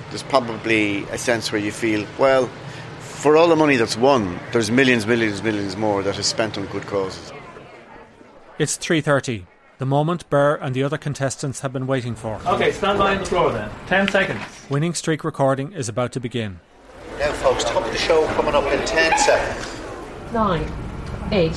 there's 0.09 0.23
probably 0.23 1.05
a 1.05 1.19
sense 1.19 1.53
where 1.53 1.61
you 1.61 1.71
feel, 1.71 2.07
well, 2.19 2.49
for 3.01 3.37
all 3.37 3.49
the 3.49 3.57
money 3.57 3.77
that's 3.77 3.97
won, 3.97 4.39
there's 4.53 4.71
millions, 4.71 5.07
millions, 5.07 5.43
millions 5.43 5.77
more 5.77 6.03
that 6.03 6.19
is 6.19 6.27
spent 6.27 6.57
on 6.57 6.67
good 6.67 6.87
causes. 6.87 7.33
It's 8.59 8.79
3.30, 8.79 9.47
the 9.79 9.87
moment 9.87 10.29
Burr 10.31 10.55
and 10.57 10.75
the 10.75 10.83
other 10.83 10.97
contestants 10.97 11.61
have 11.61 11.73
been 11.73 11.87
waiting 11.87 12.15
for. 12.15 12.41
Okay, 12.47 12.71
stand 12.73 12.99
by 12.99 13.15
on 13.15 13.19
the 13.19 13.27
floor 13.27 13.53
then. 13.53 13.71
Ten 13.87 14.09
seconds. 14.09 14.43
Winning 14.71 14.95
streak 14.95 15.25
recording 15.25 15.73
is 15.73 15.89
about 15.89 16.13
to 16.13 16.21
begin. 16.21 16.61
Now, 17.19 17.33
folks, 17.33 17.65
top 17.65 17.85
of 17.85 17.93
the 17.93 17.99
show 17.99 18.27
coming 18.29 18.55
up 18.55 18.65
in 18.65 18.87
10 18.87 19.19
seconds. 19.19 19.74
Nine. 20.35 20.69
Eight. 21.31 21.55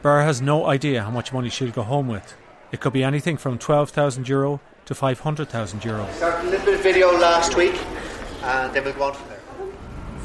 Burr 0.00 0.22
has 0.22 0.40
no 0.40 0.66
idea 0.66 1.02
how 1.02 1.10
much 1.10 1.32
money 1.32 1.48
she'll 1.48 1.72
go 1.72 1.82
home 1.82 2.06
with. 2.06 2.36
It 2.70 2.78
could 2.78 2.92
be 2.92 3.02
anything 3.02 3.36
from 3.36 3.58
12,000 3.58 4.28
euro 4.28 4.60
to 4.84 4.94
500,000 4.94 5.84
euro. 5.84 6.06
Started 6.12 6.46
a 6.46 6.50
little 6.50 6.66
bit 6.66 6.74
of 6.76 6.82
video 6.84 7.10
last 7.18 7.56
week, 7.56 7.74
and 8.44 8.72
then 8.72 8.84
we'll 8.84 8.94
go 8.94 9.02
on 9.02 9.14
from 9.14 9.28
there. 9.28 9.40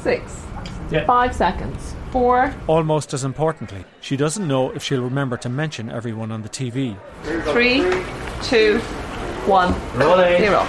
Six. 0.00 0.44
Yeah. 0.92 1.06
Five 1.06 1.34
seconds. 1.34 1.96
Four. 2.12 2.54
Almost 2.68 3.12
as 3.12 3.24
importantly, 3.24 3.84
she 4.00 4.16
doesn't 4.16 4.46
know 4.46 4.70
if 4.70 4.84
she'll 4.84 5.02
remember 5.02 5.36
to 5.38 5.48
mention 5.48 5.90
everyone 5.90 6.30
on 6.30 6.42
the 6.42 6.48
TV. 6.48 6.96
Three. 7.52 7.80
Two. 8.44 8.78
One. 9.50 9.74
Rolling. 9.98 10.38
Zero. 10.38 10.64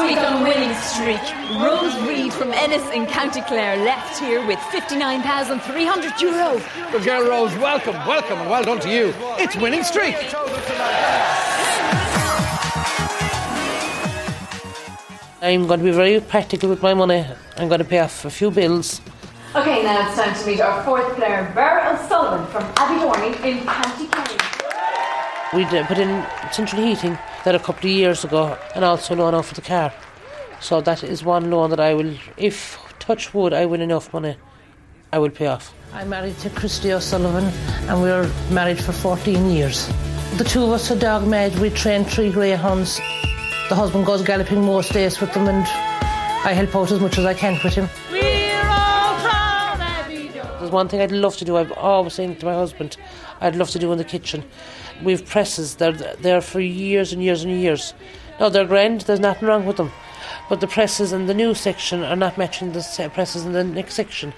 Last 0.00 0.08
week 0.08 0.18
on 0.18 0.42
Winning 0.44 0.74
Streak, 0.76 1.60
Rose 1.60 1.94
Reid 2.08 2.32
from 2.32 2.54
Ennis 2.54 2.82
in 2.90 3.04
County 3.04 3.42
Clare 3.42 3.76
left 3.84 4.18
here 4.18 4.44
with 4.46 4.58
59,300 4.72 6.20
euro. 6.22 6.62
Well, 6.90 7.04
girl 7.04 7.28
Rose, 7.28 7.54
welcome, 7.58 7.94
welcome, 8.06 8.38
and 8.38 8.48
well 8.48 8.64
done 8.64 8.80
to 8.80 8.88
you. 8.88 9.12
It's 9.38 9.56
winning 9.56 9.84
streak. 9.84 10.16
I'm 15.42 15.66
going 15.66 15.80
to 15.80 15.84
be 15.84 15.90
very 15.90 16.18
practical 16.20 16.70
with 16.70 16.80
my 16.80 16.94
money. 16.94 17.26
I'm 17.58 17.68
going 17.68 17.80
to 17.80 17.84
pay 17.84 17.98
off 17.98 18.24
a 18.24 18.30
few 18.30 18.50
bills. 18.50 19.02
Okay, 19.54 19.82
now 19.82 20.08
it's 20.08 20.16
time 20.16 20.34
to 20.34 20.46
meet 20.46 20.62
our 20.62 20.82
fourth 20.82 21.14
player, 21.16 21.52
Burr 21.54 21.94
O'Sullivan 21.94 22.46
from 22.46 22.62
Abbey 22.78 23.50
in 23.50 23.66
County 23.66 24.06
Kerry. 24.06 24.49
We 25.52 25.64
did 25.64 25.82
uh, 25.82 25.86
put 25.88 25.98
in 25.98 26.24
central 26.52 26.80
heating 26.80 27.18
there 27.44 27.56
a 27.56 27.58
couple 27.58 27.90
of 27.90 27.96
years 27.96 28.22
ago 28.22 28.56
and 28.76 28.84
also 28.84 29.16
loan 29.16 29.34
out 29.34 29.46
for 29.46 29.54
the 29.54 29.60
car. 29.60 29.92
So 30.60 30.80
that 30.82 31.02
is 31.02 31.24
one 31.24 31.50
loan 31.50 31.70
that 31.70 31.80
I 31.80 31.92
will, 31.92 32.14
if 32.36 32.78
touch 33.00 33.34
wood, 33.34 33.52
I 33.52 33.66
win 33.66 33.80
enough 33.80 34.12
money, 34.12 34.36
I 35.12 35.18
will 35.18 35.30
pay 35.30 35.48
off. 35.48 35.74
I'm 35.92 36.08
married 36.08 36.38
to 36.38 36.50
Christy 36.50 36.92
O'Sullivan 36.92 37.46
and 37.88 38.00
we 38.00 38.10
were 38.10 38.30
married 38.52 38.78
for 38.78 38.92
14 38.92 39.50
years. 39.50 39.88
The 40.36 40.44
two 40.44 40.62
of 40.62 40.70
us 40.70 40.88
are 40.92 40.96
dog 40.96 41.26
mad. 41.26 41.58
We 41.58 41.70
train 41.70 42.04
three 42.04 42.30
greyhounds. 42.30 42.98
The 43.68 43.74
husband 43.74 44.06
goes 44.06 44.22
galloping 44.22 44.64
most 44.64 44.92
days 44.92 45.20
with 45.20 45.34
them 45.34 45.48
and 45.48 45.64
I 46.46 46.52
help 46.52 46.76
out 46.76 46.92
as 46.92 47.00
much 47.00 47.18
as 47.18 47.26
I 47.26 47.34
can 47.34 47.58
with 47.64 47.74
him. 47.74 47.88
There's 50.60 50.70
one 50.70 50.88
thing 50.88 51.00
I'd 51.00 51.10
love 51.10 51.36
to 51.38 51.44
do. 51.44 51.56
I've 51.56 51.72
always 51.72 52.14
saying 52.14 52.36
to 52.36 52.46
my 52.46 52.54
husband, 52.54 52.96
I'd 53.40 53.56
love 53.56 53.70
to 53.70 53.78
do 53.78 53.92
in 53.92 53.98
the 53.98 54.04
kitchen. 54.04 54.44
We've 55.02 55.24
presses. 55.24 55.76
They're 55.76 55.92
there 55.92 56.40
for 56.40 56.60
years 56.60 57.12
and 57.12 57.22
years 57.22 57.42
and 57.42 57.52
years. 57.60 57.94
No, 58.38 58.48
they're 58.50 58.66
grand. 58.66 59.02
There's 59.02 59.20
nothing 59.20 59.48
wrong 59.48 59.66
with 59.66 59.76
them, 59.76 59.92
but 60.48 60.60
the 60.60 60.66
presses 60.66 61.12
in 61.12 61.26
the 61.26 61.34
new 61.34 61.54
section 61.54 62.02
are 62.02 62.16
not 62.16 62.38
matching 62.38 62.72
the 62.72 63.10
presses 63.12 63.44
in 63.44 63.52
the 63.52 63.64
next 63.64 63.94
section. 63.94 64.32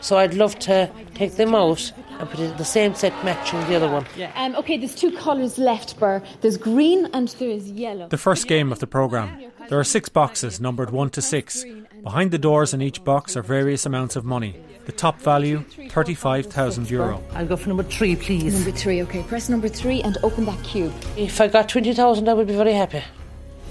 So 0.00 0.16
I'd 0.16 0.34
love 0.34 0.58
to 0.60 0.90
take 1.14 1.34
them 1.34 1.54
out 1.54 1.92
and 2.20 2.30
put 2.30 2.40
it 2.40 2.50
in 2.50 2.56
the 2.56 2.64
same 2.64 2.94
set 2.94 3.12
matching 3.24 3.60
the 3.66 3.74
other 3.74 3.90
one. 3.90 4.06
Um, 4.36 4.54
okay, 4.56 4.76
there's 4.76 4.94
two 4.94 5.10
colours 5.10 5.58
left, 5.58 5.98
Burr. 5.98 6.22
There's 6.40 6.56
green 6.56 7.08
and 7.12 7.28
there's 7.28 7.70
yellow. 7.70 8.08
The 8.08 8.16
first 8.16 8.46
game 8.46 8.70
of 8.70 8.78
the 8.78 8.86
programme. 8.86 9.50
There 9.68 9.78
are 9.78 9.84
six 9.84 10.08
boxes 10.08 10.60
numbered 10.60 10.90
1 10.90 11.10
to 11.10 11.22
6. 11.22 11.64
Behind 12.02 12.30
the 12.30 12.38
doors 12.38 12.72
in 12.72 12.80
each 12.80 13.04
box 13.04 13.36
are 13.36 13.42
various 13.42 13.84
amounts 13.84 14.16
of 14.16 14.24
money. 14.24 14.56
The 14.88 14.92
top 14.92 15.20
value, 15.20 15.62
35,000 15.90 16.88
euro. 16.88 17.22
I'll 17.34 17.44
go 17.44 17.58
for 17.58 17.68
number 17.68 17.82
three, 17.82 18.16
please. 18.16 18.54
Number 18.54 18.70
three, 18.70 19.02
okay. 19.02 19.22
Press 19.22 19.50
number 19.50 19.68
three 19.68 20.00
and 20.00 20.16
open 20.22 20.46
that 20.46 20.64
cube. 20.64 20.94
If 21.14 21.42
I 21.42 21.48
got 21.48 21.68
20,000, 21.68 22.26
I 22.26 22.32
would 22.32 22.46
be 22.46 22.54
very 22.56 22.72
happy. 22.72 23.02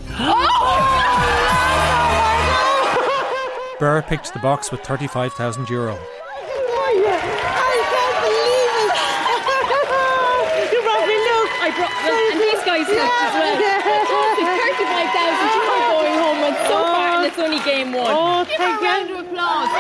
Burr 3.80 4.04
picked 4.04 4.32
the 4.32 4.38
box 4.40 4.70
with 4.70 4.82
35,000 4.82 5.68
euro. 5.72 5.98
Oh, 5.98 6.00
my 6.78 6.94
God! 7.02 7.18
I 7.18 7.82
can't 7.90 8.18
believe 8.22 8.78
it! 8.86 8.94
You 10.70 10.78
brought 10.86 11.02
me 11.10 11.18
look. 11.18 11.50
I 11.66 11.74
brought, 11.74 11.98
and 11.98 12.38
these 12.46 12.62
guys 12.62 12.86
helped 12.94 13.26
as 13.26 13.34
well. 13.34 13.58
Fantastic, 13.58 14.46
35,000. 14.86 15.50
You 15.50 15.66
are 15.66 15.82
going 15.98 16.14
home 16.14 16.46
and 16.46 16.54
so 16.70 16.78
far, 16.78 17.10
and 17.18 17.26
it's 17.26 17.42
only 17.42 17.58
game 17.66 17.98
one. 17.98 18.14
Oh, 18.14 18.46
thank 18.46 18.62
her 18.62 18.70
a 18.70 18.86
round 18.86 19.10
of 19.10 19.18
applause. 19.26 19.74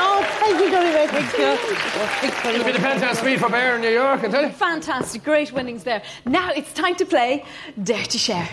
Oh, 0.00 0.22
thank 0.40 0.60
you 0.60 0.70
very 0.70 0.92
much. 0.92 1.10
Thank 1.10 1.12
you. 1.12 1.17
Oh, 1.17 1.17
thank 1.17 1.17
you 1.17 1.17
very 1.36 2.54
It'll 2.54 2.64
be 2.64 2.72
much. 2.72 2.76
depends 2.76 3.02
how 3.02 3.12
speed 3.14 3.40
for 3.40 3.48
Bear 3.48 3.76
in 3.76 3.82
New 3.82 3.90
York, 3.90 4.24
I 4.24 4.28
tell 4.28 4.42
you. 4.44 4.50
Fantastic, 4.50 5.24
great 5.24 5.52
winnings 5.52 5.84
there. 5.84 6.02
Now 6.26 6.50
it's 6.52 6.72
time 6.72 6.94
to 6.96 7.06
play 7.06 7.44
Dare 7.82 8.04
to 8.04 8.18
Share. 8.18 8.48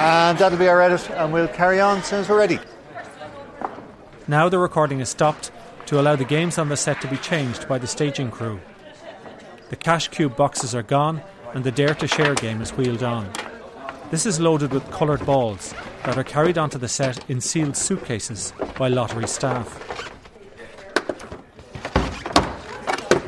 And 0.00 0.38
that'll 0.38 0.58
be 0.58 0.68
our 0.68 0.80
edit, 0.80 1.10
and 1.10 1.32
we'll 1.32 1.48
carry 1.48 1.80
on 1.80 1.98
as 1.98 2.06
soon 2.06 2.20
as 2.20 2.28
we're 2.28 2.38
ready. 2.38 2.60
Now 4.28 4.48
the 4.48 4.58
recording 4.58 5.00
is 5.00 5.08
stopped 5.08 5.50
to 5.86 5.98
allow 5.98 6.14
the 6.14 6.24
games 6.24 6.58
on 6.58 6.68
the 6.68 6.76
set 6.76 7.00
to 7.00 7.08
be 7.08 7.16
changed 7.16 7.66
by 7.66 7.78
the 7.78 7.86
staging 7.86 8.30
crew. 8.30 8.60
The 9.70 9.76
cash 9.76 10.08
cube 10.08 10.36
boxes 10.36 10.74
are 10.74 10.82
gone 10.82 11.22
and 11.54 11.64
the 11.64 11.72
Dare 11.72 11.94
to 11.94 12.06
Share 12.06 12.34
game 12.34 12.60
is 12.60 12.70
wheeled 12.70 13.02
on. 13.02 13.30
This 14.10 14.24
is 14.24 14.40
loaded 14.40 14.72
with 14.72 14.90
coloured 14.90 15.24
balls 15.26 15.74
that 16.04 16.16
are 16.16 16.24
carried 16.24 16.56
onto 16.56 16.78
the 16.78 16.88
set 16.88 17.28
in 17.28 17.42
sealed 17.42 17.76
suitcases 17.76 18.54
by 18.78 18.88
lottery 18.88 19.28
staff. 19.28 19.68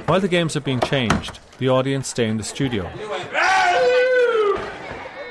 While 0.08 0.20
the 0.20 0.28
games 0.28 0.56
are 0.56 0.60
being 0.60 0.80
changed, 0.80 1.38
the 1.58 1.68
audience 1.68 2.08
stay 2.08 2.28
in 2.28 2.38
the 2.38 2.42
studio. 2.42 2.86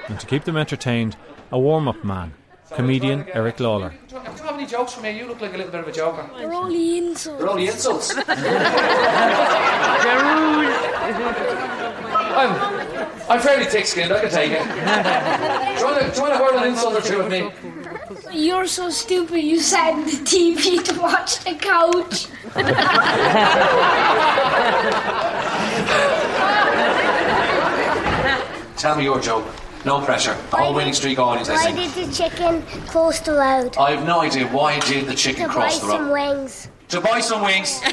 And 0.08 0.20
to 0.20 0.28
keep 0.28 0.44
them 0.44 0.56
entertained, 0.56 1.18
a 1.52 1.58
warm 1.58 1.88
up 1.88 2.04
man, 2.04 2.34
comedian 2.72 3.26
Eric 3.34 3.60
Lawler. 3.60 3.96
Do 4.08 4.18
you 4.18 4.22
have 4.22 4.54
any 4.54 4.68
jokes 4.68 4.94
for 4.94 5.02
me? 5.02 5.18
You 5.18 5.26
look 5.26 5.42
like 5.42 5.56
a 5.56 5.58
little 5.58 5.72
bit 5.72 5.82
of 5.82 5.88
a 5.88 5.92
joker. 5.92 6.30
They're 6.38 6.54
only 6.54 7.00
insults. 7.00 7.40
They're 7.40 7.50
only 7.50 7.68
insults. 7.70 8.14
I'm, 12.40 12.79
I'm 13.30 13.40
fairly 13.40 13.66
thick 13.66 13.86
skinned, 13.86 14.12
I 14.12 14.22
can 14.22 14.30
take 14.32 14.52
it. 14.52 14.64
do 14.64 15.80
you 15.80 15.86
want 15.86 16.00
to, 16.02 16.10
do 16.10 16.16
you 16.16 16.22
want 16.24 16.34
to 16.34 16.38
hurl 16.40 16.58
an 16.58 16.68
insult 16.68 16.96
or 16.96 17.02
two 17.02 17.22
at 17.22 17.30
me? 17.30 17.52
You're 18.34 18.66
so 18.66 18.90
stupid. 18.90 19.42
You 19.42 19.60
sat 19.60 19.94
in 19.94 20.06
the 20.06 20.12
TV 20.12 20.84
to 20.86 21.00
watch 21.00 21.44
the 21.44 21.54
couch. 21.54 22.28
Tell 28.78 28.96
me 28.96 29.04
your 29.04 29.20
joke. 29.20 29.46
No 29.86 30.02
pressure. 30.02 30.36
The 30.52 30.58
whole 30.58 30.74
winning 30.74 30.94
streak 30.94 31.20
audience, 31.20 31.50
I 31.50 31.54
Why 31.54 31.72
think. 31.72 31.94
did 31.94 32.08
the 32.08 32.14
chicken 32.14 32.62
cross 32.88 33.20
the 33.20 33.34
road? 33.34 33.78
I 33.78 33.92
have 33.92 34.06
no 34.06 34.22
idea 34.22 34.48
why 34.48 34.80
did 34.80 35.06
the 35.06 35.14
chicken 35.16 35.44
to 35.44 35.48
buy 35.50 35.54
cross 35.54 35.80
the 35.80 35.88
road. 35.88 36.52
To 36.90 37.02
buy 37.02 37.20
some 37.20 37.44
wings. 37.44 37.80
To 37.80 37.80
buy 37.80 37.80
some 37.80 37.80
wings. 37.80 37.80
to 37.82 37.92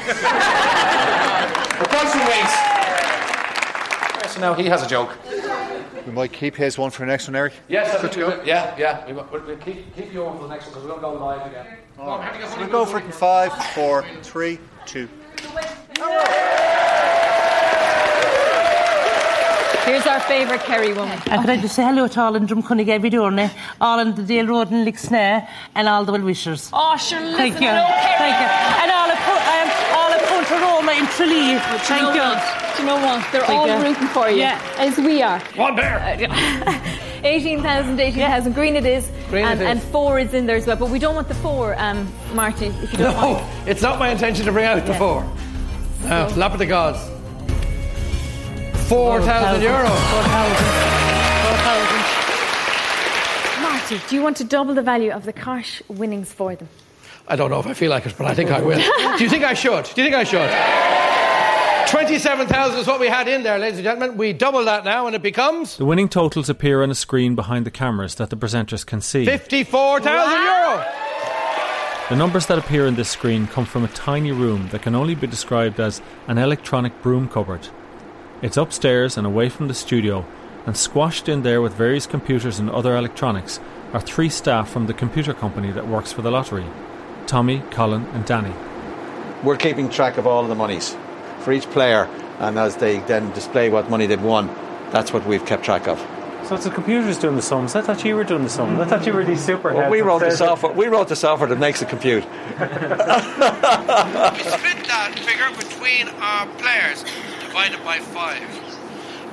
buy 1.93 2.05
some 2.11 2.25
wings. 2.25 2.51
So 4.33 4.39
now 4.41 4.53
he 4.53 4.65
has 4.65 4.83
a 4.83 4.87
joke. 4.87 5.11
We 6.07 6.13
might 6.13 6.31
keep 6.31 6.55
his 6.55 6.77
one 6.77 6.89
for 6.89 7.01
the 7.01 7.07
next 7.07 7.27
one, 7.27 7.35
Eric. 7.35 7.51
Yes, 7.67 7.93
I 7.93 7.97
think 7.99 8.15
we 8.15 8.23
will. 8.23 8.45
Yeah, 8.45 8.73
yeah. 8.77 9.05
We 9.05 9.11
will, 9.11 9.27
we'll 9.29 9.57
keep, 9.57 9.93
keep 9.93 10.13
your 10.13 10.27
one 10.27 10.37
for 10.37 10.43
the 10.43 10.49
next 10.49 10.67
one 10.67 10.75
because 10.75 10.83
we're 10.85 11.01
going 11.01 11.13
to 11.15 11.19
go 11.19 11.25
live 11.25 11.45
again. 11.51 11.67
Come 11.97 12.07
on, 12.07 12.23
Henry, 12.23 12.47
So 12.47 12.57
we'll 12.59 12.69
go 12.69 12.85
for 12.85 12.99
it 12.99 13.03
in 13.03 13.11
five, 13.11 13.51
four, 13.75 14.05
three, 14.23 14.57
two. 14.85 15.09
Here's 19.83 20.05
our 20.07 20.21
favourite 20.21 20.61
Kerry 20.61 20.93
woman. 20.93 21.19
And 21.27 21.41
could 21.41 21.49
I 21.49 21.57
just 21.59 21.75
say 21.75 21.83
hello 21.83 22.07
to 22.07 22.21
all 22.21 22.35
in 22.37 22.47
Drumcunnig 22.47 22.87
every 22.87 23.09
Dorne, 23.09 23.51
all 23.81 23.99
in 23.99 24.15
the 24.15 24.23
Dale 24.23 24.47
Road 24.47 24.71
in 24.71 24.85
Lixnaw, 24.85 25.45
and 25.75 25.89
all 25.89 26.05
the 26.05 26.13
well 26.13 26.21
wishers. 26.21 26.69
Oh, 26.71 26.95
sure, 26.95 27.19
Thank 27.19 27.55
listen, 27.55 27.63
you. 27.63 27.69
hello, 27.69 27.85
Kerry. 27.85 28.17
Thank 28.17 28.39
you. 28.39 28.47
And 28.83 28.91
all 28.91 29.11
of, 29.11 29.17
Pu- 29.27 29.43
um, 29.51 29.69
all 29.99 30.13
of 30.13 30.27
Punto 30.97 30.97
Roma 30.97 30.97
in 30.97 31.05
Tralee. 31.15 31.47
Do 31.47 31.53
you 31.53 31.59
Thank 31.59 32.01
know 32.01 32.13
you. 32.13 32.21
what? 32.21 32.75
Do 32.75 32.81
you 32.81 32.87
know 32.87 32.95
what? 32.95 33.31
They're 33.31 33.41
Thank 33.41 33.59
all 33.59 33.67
you. 33.67 33.83
rooting 33.83 34.07
for 34.09 34.29
you, 34.29 34.37
Yeah. 34.37 34.59
as 34.77 34.97
we 34.97 35.21
are. 35.21 35.39
One 35.55 35.75
bear. 35.75 35.99
18,000, 37.23 37.99
18,000. 37.99 38.53
Green 38.53 38.75
it 38.75 38.85
is. 38.85 39.09
Green 39.29 39.45
and, 39.45 39.59
it 39.59 39.63
is. 39.63 39.69
and 39.69 39.81
four 39.91 40.19
is 40.19 40.33
in 40.33 40.45
there 40.45 40.55
as 40.55 40.65
well. 40.67 40.77
But 40.77 40.89
we 40.89 40.99
don't 40.99 41.15
want 41.15 41.27
the 41.27 41.33
four, 41.35 41.75
um, 41.79 42.07
Marty, 42.33 42.67
if 42.67 42.91
you 42.93 42.99
don't 42.99 43.15
No, 43.19 43.31
want. 43.33 43.67
it's 43.67 43.81
not 43.81 43.99
my 43.99 44.09
intention 44.09 44.45
to 44.45 44.51
bring 44.51 44.65
out 44.65 44.85
the 44.85 44.91
Yeah. 44.93 44.99
four. 44.99 45.25
Now, 46.03 46.27
lap 46.35 46.53
of 46.53 46.59
the 46.59 46.65
gods. 46.65 46.99
4,000 48.87 49.61
euro. 49.61 49.89
4,000. 49.89 50.65
Marty, 53.61 53.99
do 54.07 54.15
you 54.15 54.21
want 54.21 54.37
to 54.37 54.43
double 54.43 54.73
the 54.73 54.81
value 54.83 55.11
of 55.11 55.25
the 55.25 55.33
cash 55.33 55.81
winnings 55.89 56.31
for 56.31 56.55
them? 56.55 56.69
I 57.29 57.35
don't 57.35 57.51
know 57.51 57.59
if 57.59 57.67
I 57.67 57.73
feel 57.73 57.89
like 57.89 58.05
it, 58.05 58.15
but 58.17 58.25
I 58.25 58.33
think 58.33 58.51
I 58.51 58.61
will. 58.61 58.79
Do 59.17 59.23
you 59.23 59.29
think 59.29 59.43
I 59.43 59.53
should? 59.53 59.83
Do 59.83 60.01
you 60.01 60.09
think 60.09 60.15
I 60.15 60.23
should? 60.23 60.49
27,000 61.91 62.79
is 62.79 62.87
what 62.87 62.99
we 62.99 63.07
had 63.07 63.27
in 63.27 63.43
there, 63.43 63.57
ladies 63.59 63.79
and 63.79 63.83
gentlemen. 63.83 64.17
We 64.17 64.33
double 64.33 64.63
that 64.65 64.85
now, 64.85 65.07
and 65.07 65.15
it 65.15 65.21
becomes 65.21 65.77
The 65.77 65.85
winning 65.85 66.09
totals 66.09 66.49
appear 66.49 66.83
on 66.83 66.91
a 66.91 66.95
screen 66.95 67.35
behind 67.35 67.65
the 67.65 67.71
cameras 67.71 68.15
that 68.15 68.29
the 68.29 68.37
presenters 68.37 68.85
can 68.85 69.01
see. 69.01 69.25
54,000 69.25 70.41
euro. 70.41 70.85
The 72.09 72.15
numbers 72.15 72.45
that 72.45 72.57
appear 72.57 72.87
in 72.87 72.95
this 72.95 73.09
screen 73.09 73.47
come 73.47 73.65
from 73.65 73.83
a 73.83 73.89
tiny 73.89 74.31
room 74.31 74.69
that 74.69 74.81
can 74.81 74.95
only 74.95 75.15
be 75.15 75.27
described 75.27 75.79
as 75.79 76.01
an 76.27 76.37
electronic 76.37 77.01
broom 77.01 77.27
cupboard. 77.27 77.67
It's 78.41 78.57
upstairs 78.57 79.17
and 79.17 79.27
away 79.27 79.49
from 79.49 79.67
the 79.67 79.73
studio, 79.73 80.25
and 80.65 80.77
squashed 80.77 81.27
in 81.27 81.43
there 81.43 81.61
with 81.61 81.73
various 81.73 82.07
computers 82.07 82.59
and 82.59 82.69
other 82.69 82.95
electronics 82.95 83.59
are 83.91 84.01
three 84.01 84.29
staff 84.29 84.69
from 84.69 84.87
the 84.87 84.93
computer 84.93 85.33
company 85.33 85.71
that 85.71 85.87
works 85.87 86.13
for 86.13 86.21
the 86.21 86.31
lottery 86.31 86.65
Tommy, 87.27 87.61
Colin, 87.71 88.05
and 88.13 88.25
Danny. 88.25 88.53
We're 89.43 89.57
keeping 89.57 89.89
track 89.89 90.17
of 90.17 90.25
all 90.25 90.41
of 90.43 90.49
the 90.49 90.55
monies 90.55 90.95
for 91.41 91.51
each 91.53 91.69
player, 91.69 92.07
and 92.39 92.57
as 92.57 92.77
they 92.77 92.99
then 92.99 93.31
display 93.33 93.69
what 93.69 93.89
money 93.89 94.07
they've 94.07 94.21
won, 94.21 94.47
that's 94.91 95.13
what 95.13 95.25
we've 95.27 95.45
kept 95.45 95.63
track 95.63 95.87
of. 95.87 95.99
So 96.45 96.55
it's 96.55 96.63
the 96.63 96.71
computers 96.71 97.17
doing 97.19 97.35
the 97.35 97.41
sums. 97.41 97.75
I 97.75 97.81
thought 97.81 98.05
you 98.05 98.15
were 98.15 98.23
doing 98.23 98.43
the 98.43 98.49
sums. 98.49 98.79
I 98.79 98.85
thought 98.85 99.05
you 99.05 99.11
were 99.11 99.25
these 99.25 99.43
super. 99.43 99.73
Well, 99.73 99.89
we 99.91 99.99
wrote 100.01 100.19
the 100.21 100.31
software. 100.31 100.71
We 100.71 100.87
wrote 100.87 101.09
the 101.09 101.15
software 101.15 101.49
that 101.49 101.59
makes 101.59 101.81
it 101.81 101.89
compute. 101.89 102.23
We 102.23 102.29
split 102.29 102.69
that 104.87 105.11
figure 105.17 105.49
between 105.57 106.07
our 106.07 106.47
players, 106.57 107.03
divided 107.41 107.83
by 107.83 107.99
five. 107.99 108.41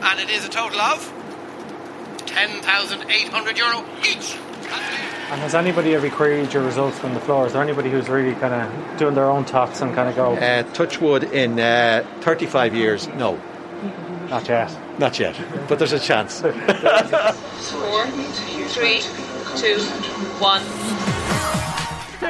And 0.03 0.19
it 0.19 0.29
is 0.29 0.45
a 0.45 0.49
total 0.49 0.81
of 0.81 1.09
10,800 2.27 3.59
euro 3.59 3.85
each. 4.03 4.37
And 5.35 5.43
has 5.43 5.57
anybody 5.57 5.97
ever 5.97 6.09
queried 6.11 6.53
your 6.53 6.63
results 6.63 6.97
from 6.97 7.13
the 7.13 7.19
floor? 7.19 7.49
Is 7.49 7.55
there 7.55 7.63
anybody 7.63 7.91
who's 7.91 8.09
really 8.09 8.37
kind 8.37 8.55
of 8.55 8.99
doing 9.01 9.17
their 9.17 9.29
own 9.29 9.45
talks 9.45 9.81
and 9.81 9.93
kind 9.93 10.09
of 10.09 10.15
go? 10.15 10.35
Uh, 10.35 10.63
touch 10.75 11.01
wood 11.01 11.25
in 11.25 11.59
uh, 11.59 12.07
35 12.21 12.73
years, 12.73 13.09
no. 13.09 13.37
Not 14.31 14.49
yet. 14.49 14.73
Not 15.01 15.19
yet, 15.19 15.35
but 15.69 15.81
there's 15.81 15.91
a 15.93 15.99
chance. 15.99 16.41
Four, 16.41 16.53
three, 18.69 19.01
two, 19.57 19.81
one. 20.39 20.63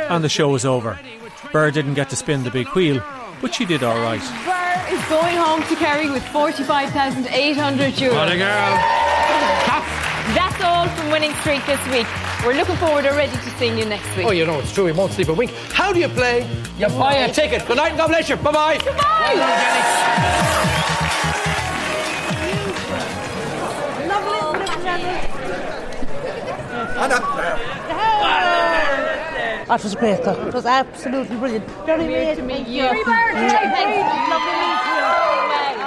And 0.08 0.24
the 0.24 0.30
show 0.30 0.54
is 0.54 0.64
over. 0.64 0.98
Burr 1.52 1.70
didn't 1.72 1.94
get 1.94 2.08
to 2.08 2.16
spin 2.16 2.42
the 2.42 2.50
big 2.50 2.68
wheel, 2.68 3.02
but 3.42 3.54
she 3.54 3.66
did 3.66 3.82
all 3.82 4.00
right. 4.00 4.22
Burr 4.46 4.94
is 4.96 5.04
going 5.10 5.36
home 5.36 5.62
to 5.64 5.76
Kerry 5.76 6.08
with 6.10 6.26
45,800 6.28 7.92
euros. 7.92 8.14
What 8.14 8.32
a 8.32 8.38
girl. 8.38 9.04
That's 10.34 10.62
all 10.62 10.88
from 10.88 11.10
Winning 11.10 11.34
Streak 11.34 11.66
this 11.66 11.86
week. 11.88 12.06
We're 12.44 12.52
looking 12.54 12.76
forward 12.76 13.06
already 13.06 13.32
to 13.32 13.50
seeing 13.58 13.78
you 13.78 13.86
next 13.86 14.14
week. 14.16 14.26
Oh, 14.26 14.30
you 14.30 14.44
know, 14.44 14.60
it's 14.60 14.72
true. 14.72 14.84
We 14.84 14.92
won't 14.92 15.12
sleep 15.12 15.28
a 15.28 15.32
wink. 15.32 15.50
How 15.72 15.92
do 15.94 15.98
you 16.00 16.08
play? 16.08 16.46
You 16.76 16.88
buy 16.88 17.14
a 17.14 17.32
ticket. 17.32 17.66
Good 17.66 17.78
night 17.78 17.90
and 17.90 17.96
God 17.98 18.08
bless 18.08 18.28
you. 18.28 18.36
Bye 18.36 18.52
bye. 18.52 18.78
Goodbye. 18.84 20.54
That 29.66 29.82
was 29.82 29.94
great, 29.94 30.22
though. 30.22 30.46
It 30.46 30.52
was 30.54 30.66
absolutely 30.66 31.36
brilliant. 31.36 31.64
Very 31.86 32.06
Weird 32.06 32.36
great 32.36 32.36
to 32.36 32.42
meet 32.42 32.66
you. 32.68 32.82
you. 32.84 32.88
Free 32.90 33.04
bird, 33.04 33.32
Yeah, 33.34 33.72
thanks. 33.72 34.30
Lovely 34.30 34.83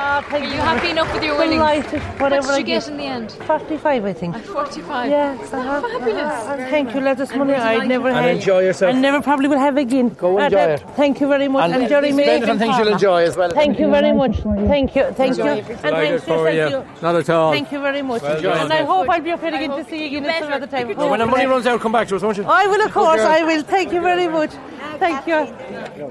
to 0.07 0.13
you. 0.13 0.17
Oh, 0.17 0.29
thank 0.29 0.45
Are 0.45 0.47
you. 0.47 0.53
you 0.55 0.61
happy 0.61 0.89
enough 0.89 1.13
with 1.13 1.23
your 1.23 1.37
winnings? 1.37 1.59
Delighted. 1.59 2.01
What 2.01 2.21
Whatever 2.21 2.47
did 2.47 2.53
I 2.53 2.57
you 2.59 2.63
get 2.65 2.87
in 2.87 2.97
the 2.97 3.03
end? 3.03 3.31
45, 3.31 4.05
I 4.05 4.13
think. 4.13 4.37
45. 4.37 5.09
Yes, 5.09 5.53
uh-huh. 5.53 5.81
Fabulous. 5.81 6.21
Uh-huh. 6.21 6.57
Thank 6.69 6.93
you, 6.95 7.01
let 7.01 7.19
us 7.19 7.33
money 7.35 7.53
I'd 7.53 7.87
never 7.87 8.07
And 8.09 8.17
had. 8.17 8.35
enjoy 8.35 8.59
yourself. 8.59 8.93
And 8.93 9.01
never 9.01 9.21
probably 9.21 9.47
will 9.47 9.59
have 9.59 9.77
again. 9.77 10.09
Go 10.09 10.39
Uh, 10.39 10.43
enjoy 10.45 10.57
that- 10.57 10.69
it. 10.81 10.85
Thank 10.95 11.21
you 11.21 11.27
very 11.27 11.47
much. 11.47 11.63
And 11.71 11.81
And, 11.81 11.89
Geri 11.89 12.11
Maye. 12.11 12.23
spend 12.23 12.43
it 12.43 12.49
on 12.49 12.59
things 12.59 12.77
you'll 12.77 12.87
enjoy 12.87 13.23
as 13.23 13.37
well. 13.37 13.49
Thank 13.49 13.79
you 13.79 13.89
very 13.89 14.13
much. 14.13 14.35
Thank 14.73 14.95
you. 14.95 15.03
Thank 15.21 15.37
you. 15.37 15.43
And 15.43 15.65
thanks 15.79 16.23
for 16.23 16.37
for 16.37 16.43
thank 16.45 16.71
you. 16.71 16.77
you. 16.77 16.85
Not 17.01 17.15
at 17.15 17.29
all. 17.29 17.51
Thank 17.51 17.71
you 17.71 17.79
very 17.79 18.01
much. 18.01 18.23
And 18.23 18.73
I 18.73 18.83
hope 18.83 19.09
I'll 19.09 19.21
be 19.21 19.31
up 19.31 19.41
here 19.41 19.55
again 19.55 19.71
to 19.71 19.83
see 19.85 20.07
you 20.07 20.19
again 20.19 20.43
some 20.43 20.53
other 20.53 20.67
time. 20.67 20.95
Well, 20.95 21.09
when 21.09 21.19
the 21.19 21.25
money 21.25 21.45
runs 21.45 21.67
out, 21.67 21.79
come 21.81 21.91
back 21.91 22.07
to 22.09 22.15
us, 22.15 22.21
won't 22.21 22.37
you? 22.37 22.45
I 22.45 22.67
will, 22.67 22.81
of 22.81 22.93
course. 22.93 23.21
I 23.21 23.43
will. 23.43 23.63
Thank 23.63 23.91
you 23.93 24.01
very 24.01 24.27
much. 24.27 24.51
Thank 24.99 25.27
you. 25.27 25.39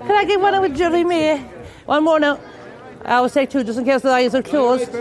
Can 0.07 0.17
I 0.23 0.25
get 0.25 0.41
one 0.41 0.61
with 0.61 0.77
Geri 0.77 1.03
Maye? 1.05 1.39
One 1.87 2.05
more 2.05 2.21
now. 2.21 2.39
I 3.07 3.21
would 3.21 3.31
say 3.31 3.47
two 3.47 3.63
just 3.65 3.79
in 3.79 3.85
case 3.85 4.03
the 4.03 4.11
eyes 4.11 4.35
are 4.35 4.43
closed. 4.43 4.93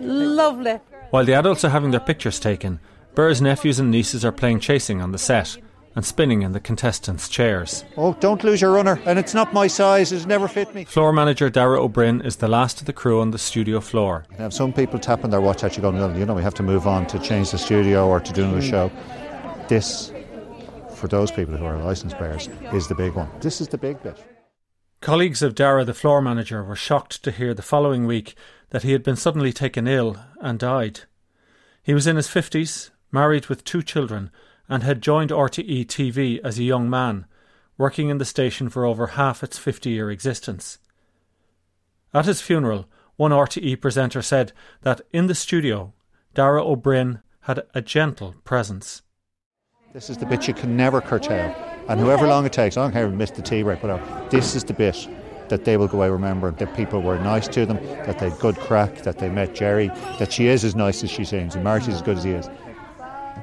Lovely. 0.00 0.78
While 1.10 1.24
the 1.24 1.34
adults 1.34 1.64
are 1.64 1.70
having 1.70 1.90
their 1.90 2.00
pictures 2.00 2.38
taken, 2.38 2.78
Burr's 3.14 3.42
nephews 3.42 3.80
and 3.80 3.90
nieces 3.90 4.24
are 4.24 4.32
playing 4.32 4.60
chasing 4.60 5.00
on 5.00 5.12
the 5.12 5.18
set 5.18 5.56
and 5.96 6.04
spinning 6.04 6.42
in 6.42 6.52
the 6.52 6.60
contestants' 6.60 7.28
chairs. 7.28 7.84
Oh, 7.96 8.16
don't 8.20 8.44
lose 8.44 8.60
your 8.60 8.70
runner. 8.72 9.00
And 9.06 9.18
it's 9.18 9.34
not 9.34 9.52
my 9.52 9.66
size, 9.66 10.12
it's 10.12 10.26
never 10.26 10.46
fit 10.46 10.72
me. 10.72 10.84
Floor 10.84 11.12
manager 11.12 11.50
Dara 11.50 11.82
O'Brien 11.82 12.20
is 12.20 12.36
the 12.36 12.46
last 12.46 12.80
of 12.80 12.86
the 12.86 12.92
crew 12.92 13.20
on 13.20 13.32
the 13.32 13.38
studio 13.38 13.80
floor. 13.80 14.24
You 14.30 14.36
have 14.36 14.54
some 14.54 14.72
people 14.72 15.00
tapping 15.00 15.30
their 15.30 15.40
watch 15.40 15.64
at 15.64 15.76
you 15.76 15.82
going, 15.82 15.98
"Oh, 15.98 16.14
you 16.16 16.24
know, 16.26 16.34
we 16.34 16.42
have 16.42 16.54
to 16.54 16.62
move 16.62 16.86
on 16.86 17.06
to 17.06 17.18
change 17.18 17.50
the 17.50 17.58
studio 17.58 18.06
or 18.06 18.20
to 18.20 18.32
do 18.32 18.44
another 18.44 18.62
show. 18.62 18.90
This, 19.66 20.12
for 20.94 21.08
those 21.08 21.32
people 21.32 21.56
who 21.56 21.64
are 21.64 21.76
licence 21.78 22.14
bearers, 22.14 22.48
is 22.72 22.86
the 22.86 22.94
big 22.94 23.14
one. 23.14 23.28
This 23.40 23.60
is 23.60 23.66
the 23.66 23.78
big 23.78 24.00
bit. 24.02 24.16
Colleagues 25.00 25.40
of 25.40 25.54
Dara, 25.54 25.82
the 25.82 25.94
floor 25.94 26.20
manager, 26.20 26.62
were 26.62 26.76
shocked 26.76 27.22
to 27.22 27.30
hear 27.30 27.54
the 27.54 27.62
following 27.62 28.06
week 28.06 28.34
that 28.68 28.82
he 28.82 28.92
had 28.92 29.02
been 29.02 29.16
suddenly 29.16 29.50
taken 29.50 29.88
ill 29.88 30.18
and 30.42 30.58
died. 30.58 31.00
He 31.82 31.94
was 31.94 32.06
in 32.06 32.16
his 32.16 32.28
50s, 32.28 32.90
married 33.10 33.46
with 33.46 33.64
two 33.64 33.82
children, 33.82 34.30
and 34.68 34.82
had 34.82 35.00
joined 35.00 35.30
RTE 35.30 35.86
TV 35.86 36.38
as 36.44 36.58
a 36.58 36.64
young 36.64 36.90
man, 36.90 37.24
working 37.78 38.10
in 38.10 38.18
the 38.18 38.26
station 38.26 38.68
for 38.68 38.84
over 38.84 39.06
half 39.08 39.42
its 39.42 39.56
50 39.56 39.88
year 39.88 40.10
existence. 40.10 40.78
At 42.12 42.26
his 42.26 42.42
funeral, 42.42 42.86
one 43.16 43.30
RTE 43.30 43.80
presenter 43.80 44.20
said 44.20 44.52
that 44.82 45.00
in 45.12 45.28
the 45.28 45.34
studio, 45.34 45.94
Dara 46.34 46.62
O'Brien 46.62 47.22
had 47.42 47.62
a 47.72 47.80
gentle 47.80 48.34
presence. 48.44 49.00
This 49.94 50.10
is 50.10 50.18
the 50.18 50.26
bit 50.26 50.46
you 50.46 50.52
can 50.52 50.76
never 50.76 51.00
curtail. 51.00 51.69
And 51.90 51.98
however 51.98 52.28
long 52.28 52.46
it 52.46 52.52
takes, 52.52 52.76
I 52.76 52.82
don't 52.82 52.92
care 52.92 53.04
if 53.04 53.10
we 53.10 53.16
missed 53.16 53.34
the 53.34 53.42
tea 53.42 53.64
break, 53.64 53.82
whatever, 53.82 54.28
this 54.30 54.54
is 54.54 54.62
the 54.62 54.72
bit 54.72 55.08
that 55.48 55.64
they 55.64 55.76
will 55.76 55.88
go 55.88 55.98
away 55.98 56.08
remembering 56.08 56.54
that 56.54 56.76
people 56.76 57.02
were 57.02 57.18
nice 57.18 57.48
to 57.48 57.66
them, 57.66 57.78
that 58.06 58.20
they 58.20 58.30
had 58.30 58.38
good 58.38 58.56
crack, 58.56 58.98
that 59.02 59.18
they 59.18 59.28
met 59.28 59.56
Geri, 59.56 59.88
that 60.20 60.32
she 60.32 60.46
is 60.46 60.62
as 60.64 60.76
nice 60.76 61.02
as 61.02 61.10
she 61.10 61.24
seems, 61.24 61.56
and 61.56 61.64
Marty's 61.64 61.88
as 61.96 62.02
good 62.02 62.16
as 62.18 62.22
he 62.22 62.30
is. 62.30 62.48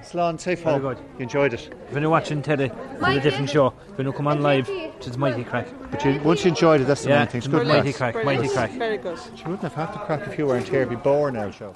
Slán, 0.02 0.39
safe 0.39 0.62
Very 0.62 0.74
home. 0.80 0.82
good. 0.82 0.98
You 1.18 1.24
enjoyed 1.24 1.54
it. 1.54 1.74
When 1.89 2.02
you're 2.02 2.10
watching 2.10 2.41
telly, 2.41 2.72
it's 2.72 3.04
a 3.04 3.20
different 3.20 3.50
show. 3.50 3.72
When 3.95 4.08
you 4.08 4.14
come 4.14 4.28
on 4.28 4.41
live, 4.41 4.70
it's 4.70 5.18
mighty 5.18 5.43
crack. 5.43 5.68
But 5.91 6.06
you, 6.06 6.22
once 6.22 6.45
you 6.45 6.52
enjoyed 6.52 6.80
it, 6.80 6.86
that's 6.86 7.04
the 7.04 7.10
Yeah, 7.10 7.20
main 7.20 7.28
thing. 7.28 7.39
It's 7.39 7.48
good 7.48 7.64
good 7.64 7.68
mighty 7.68 7.91
crack. 7.91 8.14
crack, 8.14 8.26
mighty 8.26 8.48
crack. 8.48 8.72
Very 8.72 8.98
good. 8.98 9.20
She 9.36 9.43
wouldn't 9.43 9.64
have 9.64 9.74
had 9.74 9.91
to 9.91 10.00
crack 10.00 10.26
if 10.26 10.38
you 10.38 10.45
weren't 10.48 10.70
here. 10.70 10.84
It'd 10.84 10.89
be 10.91 10.95
boring 10.95 11.36
now, 11.36 11.52
show. 11.52 11.76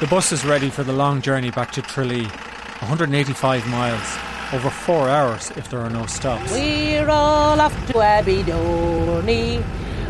The 0.00 0.06
bus 0.06 0.32
is 0.32 0.46
ready 0.46 0.70
for 0.70 0.82
the 0.82 0.94
long 0.94 1.20
journey 1.20 1.50
back 1.50 1.72
to 1.72 1.82
Tralee, 1.82 2.24
185 2.24 3.66
miles, 3.68 4.18
over 4.54 4.70
four 4.70 5.10
hours 5.10 5.50
if 5.56 5.68
there 5.68 5.80
are 5.80 5.90
no 5.90 6.06
stops. 6.06 6.52
We're 6.52 7.10
all 7.10 7.60
off 7.60 7.74
to 7.88 7.92
Abbeydorney. 7.92 9.62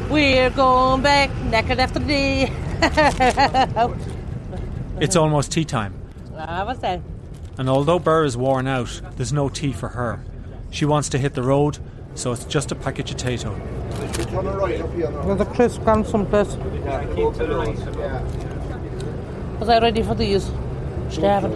We're 0.09 0.51
going 0.51 1.03
back 1.03 1.35
naked 1.43 1.81
after 1.81 1.99
day. 1.99 2.53
It's 5.01 5.17
almost 5.17 5.51
tea 5.51 5.65
time, 5.65 5.95
ah, 6.37 6.63
what's 6.65 6.81
that? 6.81 7.01
and 7.59 7.69
although 7.69 7.99
Burr 7.99 8.25
is 8.25 8.37
worn 8.37 8.69
out, 8.69 9.01
there's 9.17 9.33
no 9.33 9.49
tea 9.49 9.73
for 9.73 9.89
her. 9.89 10.21
She 10.71 10.85
wants 10.85 11.09
to 11.09 11.19
hit 11.19 11.35
the 11.35 11.43
road, 11.43 11.79
so 12.15 12.31
it's 12.33 12.45
just 12.45 12.71
a 12.71 12.75
package 12.75 13.11
of 13.11 13.17
potato. 13.17 13.55
Another 15.23 15.47
crisp 15.47 15.85
gone 15.85 16.05
someplace. 16.05 16.55
Was 19.61 19.69
I 19.69 19.79
ready 19.79 20.03
for 20.03 20.15
these? 20.15 20.51
Starving. 21.11 21.53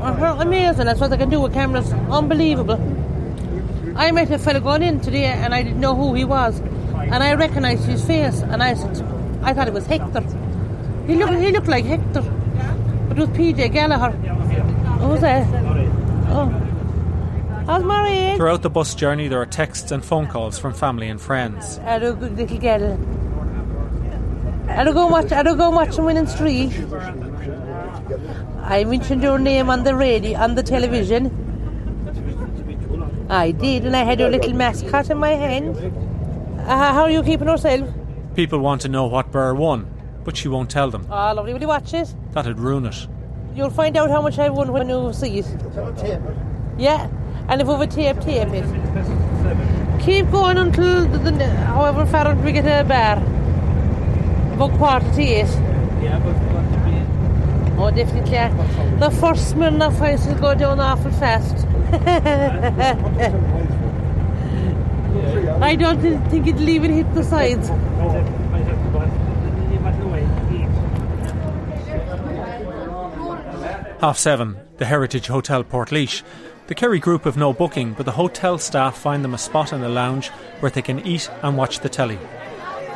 Uh-huh, 0.00 0.36
amazing. 0.40 0.86
That's 0.86 0.98
what 0.98 1.10
they 1.10 1.18
can 1.18 1.28
do 1.28 1.40
with 1.40 1.52
cameras. 1.52 1.92
Unbelievable. 2.10 2.80
I 3.96 4.10
met 4.12 4.30
a 4.30 4.38
fella 4.38 4.60
going 4.60 4.82
in 4.82 5.00
today 5.00 5.26
and 5.26 5.54
I 5.54 5.62
didn't 5.62 5.80
know 5.80 5.94
who 5.94 6.14
he 6.14 6.24
was. 6.24 6.60
And 6.94 7.22
I 7.22 7.34
recognised 7.34 7.84
his 7.84 8.02
face 8.04 8.40
and 8.40 8.62
I 8.62 8.74
said, 8.74 9.02
I 9.42 9.52
thought 9.52 9.68
it 9.68 9.74
was 9.74 9.86
Hector. 9.86 10.22
He 11.06 11.16
looked, 11.16 11.34
he 11.34 11.52
looked 11.52 11.68
like 11.68 11.84
Hector. 11.84 12.22
But 13.08 13.18
it 13.18 13.20
was 13.20 13.28
PJ 13.30 13.70
Gallagher. 13.72 14.16
Who's 15.00 15.20
that? 15.20 15.46
Oh. 16.30 16.46
How's 17.66 17.84
Mary? 17.84 18.36
Throughout 18.36 18.62
the 18.62 18.70
bus 18.70 18.94
journey, 18.94 19.28
there 19.28 19.40
are 19.40 19.46
texts 19.46 19.90
and 19.90 20.04
phone 20.04 20.26
calls 20.28 20.58
from 20.58 20.72
family 20.72 21.08
and 21.08 21.20
friends. 21.20 21.76
Hello, 21.78 22.12
little 22.12 22.58
girl. 22.58 22.98
I'll 24.68 24.92
go 24.92 25.06
watch. 25.06 25.32
I'll 25.32 25.54
go 25.54 25.70
watch 25.70 25.96
Winning 25.98 26.26
Streak. 26.26 26.72
I 28.62 28.84
mentioned 28.84 29.22
your 29.22 29.38
name 29.38 29.70
on 29.70 29.84
the 29.84 29.94
radio, 29.94 30.38
on 30.38 30.54
the 30.54 30.62
television. 30.62 31.30
I 33.28 33.50
did, 33.52 33.86
and 33.86 33.96
I 33.96 34.04
had 34.04 34.20
your 34.20 34.30
little 34.30 34.52
mascot 34.52 35.10
in 35.10 35.18
my 35.18 35.30
hand. 35.30 35.76
Uh, 36.60 36.92
how 36.92 37.02
are 37.02 37.10
you 37.10 37.22
keeping 37.22 37.48
yourself? 37.48 37.88
People 38.34 38.58
want 38.58 38.80
to 38.82 38.88
know 38.88 39.06
what 39.06 39.30
Burr 39.30 39.54
won, 39.54 39.86
but 40.24 40.36
she 40.36 40.48
won't 40.48 40.70
tell 40.70 40.90
them. 40.90 41.06
Oh, 41.10 41.34
lovely. 41.34 41.52
Will 41.52 41.60
you 41.60 41.68
watch 41.68 41.94
it? 41.94 42.14
That'd 42.32 42.58
ruin 42.58 42.86
it. 42.86 43.06
You'll 43.54 43.70
find 43.70 43.96
out 43.96 44.10
how 44.10 44.22
much 44.22 44.38
I 44.38 44.48
won 44.48 44.72
when 44.72 44.88
you 44.88 45.12
see 45.12 45.38
it. 45.38 45.46
Yeah, 46.76 47.08
and 47.48 47.60
if 47.60 47.68
we 47.68 47.72
have 47.74 47.82
a 47.82 47.86
tape, 47.86 48.20
tape 48.20 48.48
it. 48.48 50.00
Keep 50.02 50.30
going 50.30 50.58
until 50.58 51.06
the, 51.06 51.18
the, 51.18 51.48
however 51.48 52.04
far 52.06 52.28
until 52.28 52.44
we 52.44 52.52
get 52.52 52.66
a 52.66 52.84
bar. 52.86 53.33
About 54.54 54.72
quarter 54.78 55.12
to 55.14 55.20
eight. 55.20 55.46
Oh, 57.76 57.90
definitely. 57.90 58.30
yeah. 58.30 58.50
The 59.00 59.10
first 59.10 59.52
Smirnoff 59.52 60.00
Ice 60.00 60.24
will 60.26 60.36
go 60.36 60.54
down 60.54 60.78
awful 60.78 61.10
fast. 61.10 61.66
I 65.60 65.74
don't 65.74 66.00
think 66.30 66.46
it'll 66.46 66.68
even 66.68 66.92
hit 66.92 67.12
the 67.14 67.24
sides. 67.24 67.68
Half 74.00 74.18
seven, 74.18 74.56
the 74.76 74.84
Heritage 74.84 75.26
Hotel 75.26 75.64
Portlaoise. 75.64 76.22
The 76.68 76.76
Kerry 76.76 77.00
group 77.00 77.24
have 77.24 77.36
no 77.36 77.52
booking, 77.52 77.94
but 77.94 78.06
the 78.06 78.12
hotel 78.12 78.58
staff 78.58 78.96
find 78.96 79.24
them 79.24 79.34
a 79.34 79.38
spot 79.38 79.72
in 79.72 79.80
the 79.80 79.88
lounge 79.88 80.28
where 80.60 80.70
they 80.70 80.82
can 80.82 81.04
eat 81.04 81.28
and 81.42 81.56
watch 81.56 81.80
the 81.80 81.88
telly. 81.88 82.18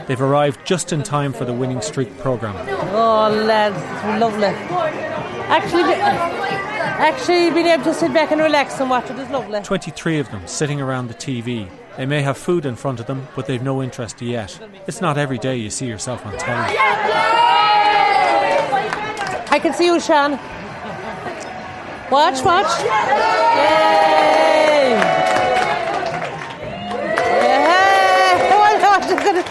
They've 0.08 0.20
arrived 0.22 0.66
just 0.66 0.90
in 0.94 1.02
time 1.02 1.34
for 1.34 1.44
the 1.44 1.52
winning 1.52 1.82
streak 1.82 2.16
programme. 2.20 2.56
Oh, 2.94 3.28
lads, 3.44 3.76
lovely. 4.18 4.46
Actually, 5.48 5.82
actually, 5.92 7.50
being 7.50 7.66
able 7.66 7.84
to 7.84 7.92
sit 7.92 8.14
back 8.14 8.32
and 8.32 8.40
relax 8.40 8.80
and 8.80 8.88
watch 8.88 9.10
it 9.10 9.18
is 9.18 9.28
lovely. 9.28 9.60
23 9.60 10.18
of 10.18 10.30
them 10.30 10.46
sitting 10.46 10.80
around 10.80 11.08
the 11.08 11.14
TV. 11.14 11.68
They 11.98 12.06
may 12.06 12.22
have 12.22 12.38
food 12.38 12.64
in 12.64 12.74
front 12.74 13.00
of 13.00 13.06
them, 13.06 13.28
but 13.36 13.44
they've 13.44 13.62
no 13.62 13.82
interest 13.82 14.22
yet. 14.22 14.58
It's 14.86 15.02
not 15.02 15.18
every 15.18 15.36
day 15.36 15.56
you 15.56 15.68
see 15.68 15.86
yourself 15.86 16.24
on 16.24 16.38
telly. 16.38 16.74
I 19.50 19.58
can 19.60 19.74
see 19.74 19.84
you, 19.86 20.00
Sean. 20.00 20.38
Watch, 22.10 22.42
watch. 22.42 22.80
Yay! 22.80 23.68
Yay! 27.42 28.48
Watch, 28.56 28.82
watch, 28.82 29.10
watch. 29.10 29.44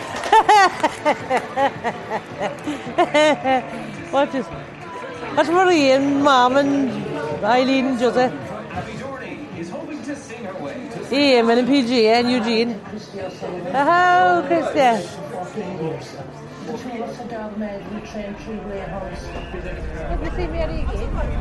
Watch 4.11 4.35
it. 4.35 4.45
Watch 5.35 5.47
Marie 5.47 5.91
and 5.91 6.23
Mom 6.23 6.57
and 6.57 6.89
Eileen 7.43 7.85
and 7.85 7.99
Joseph. 7.99 8.33
Ian 11.11 11.49
and 11.49 11.67
PG 11.67 12.07
and 12.07 12.29
Eugene. 12.31 12.81
Oh, 13.73 14.43
Christian. 14.47 15.03
Let 20.09 20.19
me 20.21 20.29
see 20.35 20.47
Mary 20.47 20.81
again. 20.81 21.37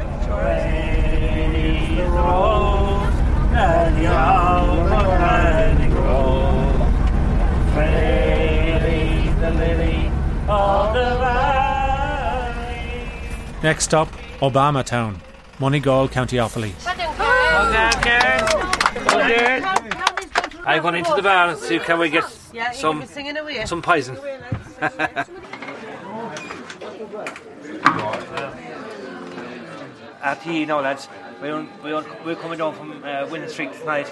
Next 13.62 13.84
stop, 13.84 14.08
Obama 14.40 14.84
Town, 14.84 15.20
Moneygall, 15.58 16.10
County 16.10 16.36
Offaly. 16.36 16.72
Well 16.84 17.72
done, 17.72 18.02
Karen. 18.02 18.44
Well 19.06 19.28
done. 19.28 19.92
I'm 20.66 20.82
going 20.82 20.96
into 20.96 21.14
the 21.14 21.22
bar 21.22 21.50
and 21.50 21.58
see 21.58 21.78
can 21.78 21.98
we 22.00 22.10
get 22.10 22.24
Yeah, 22.52 22.72
some 22.72 22.98
can 22.98 23.06
be 23.08 23.12
singing 23.14 23.36
away. 23.36 23.64
some 23.66 23.82
poison. 23.82 24.18
At 30.22 30.44
you 30.44 30.66
know, 30.66 30.80
lads, 30.80 31.08
we 31.42 31.48
don't, 31.48 31.82
we 31.82 31.90
don't, 31.90 32.24
we're 32.24 32.34
coming 32.36 32.58
down 32.58 32.74
from 32.74 33.02
uh, 33.04 33.26
Winning 33.30 33.48
Streak 33.48 33.78
tonight. 33.78 34.06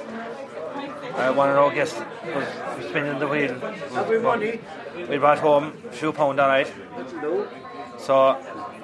Uh, 1.15 1.33
one 1.33 1.49
of 1.51 1.57
our 1.57 1.73
guests 1.75 1.99
was 2.35 2.47
spinning 2.89 3.19
the 3.19 3.27
wheel. 3.29 3.53
Everybody. 3.95 4.61
We 5.09 5.19
brought 5.19 5.39
home 5.39 5.73
a 5.89 5.93
few 5.93 6.13
pound 6.13 6.41
all 6.41 6.49
right. 6.49 6.71
So 7.99 8.37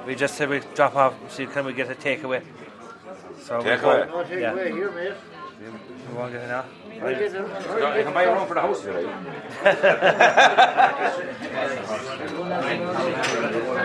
we 0.07 0.15
just 0.15 0.35
said 0.37 0.49
we 0.49 0.61
drop 0.75 0.95
off, 0.97 1.15
see 1.33 1.47
can 1.47 1.65
we 1.67 1.73
get 1.73 1.91
a 1.91 1.95
takeaway. 1.95 2.43
So 3.43 3.59
we 3.59 3.65
Takeaway? 3.65 4.07
go- 4.07 4.23
No, 4.23 4.25
takeaway 4.29 4.41
yeah. 4.41 4.75
here, 4.75 4.91
mate. 4.93 5.15
We 6.09 6.15
won't 6.17 6.33
get 6.33 6.43
it 6.43 6.49
now. 6.49 6.61
Right. 6.61 6.80
You 6.93 7.01
can 7.01 8.13
buy 8.15 8.25
a 8.25 8.35
room 8.35 8.47
for 8.47 8.55
the 8.55 8.61
house 8.61 8.81
if 8.81 8.87
you 8.87 8.93
like. 8.93 9.07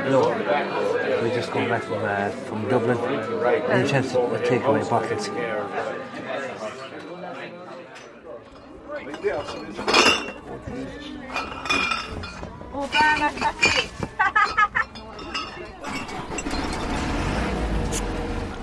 No, 0.10 0.20
we 1.24 1.30
just 1.30 1.50
come 1.52 1.68
back 1.70 1.84
from 1.84 2.04
uh, 2.04 2.30
from 2.30 2.68
Dublin. 2.68 2.98
Any 3.70 3.88
chance 3.88 4.12
to 4.12 4.42
take 4.46 4.64
away 4.64 4.84
buckets? 4.90 5.30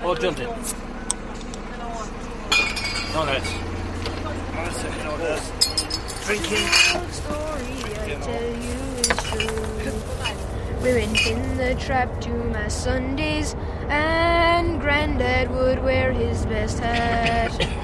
Oh, 0.05 0.15
jumped 0.19 0.41
it. 0.41 0.47
No, 3.13 3.23
lads. 3.23 3.49
One 3.49 3.61
second, 3.61 3.61
no, 4.23 4.33
lads. 4.33 4.42
Drinking. 6.25 6.67
went 10.81 11.25
in 11.25 11.57
the 11.57 11.75
trap 11.79 12.21
to 12.21 12.29
my 12.29 12.67
Sundays, 12.67 13.55
and 13.89 14.79
Grandad 14.79 15.49
would 15.49 15.83
wear 15.83 16.13
his 16.13 16.45
best 16.45 16.79
hat. 16.79 17.51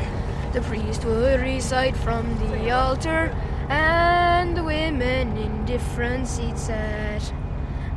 The 0.54 0.62
priest 0.62 1.06
would 1.06 1.42
recite 1.42 1.96
from 1.98 2.26
the 2.40 2.72
altar, 2.72 3.36
and 3.70 4.58
the 4.58 4.64
women 4.64 5.38
in 5.38 5.66
different 5.66 6.28
seats 6.28 6.64
sat. 6.64 7.34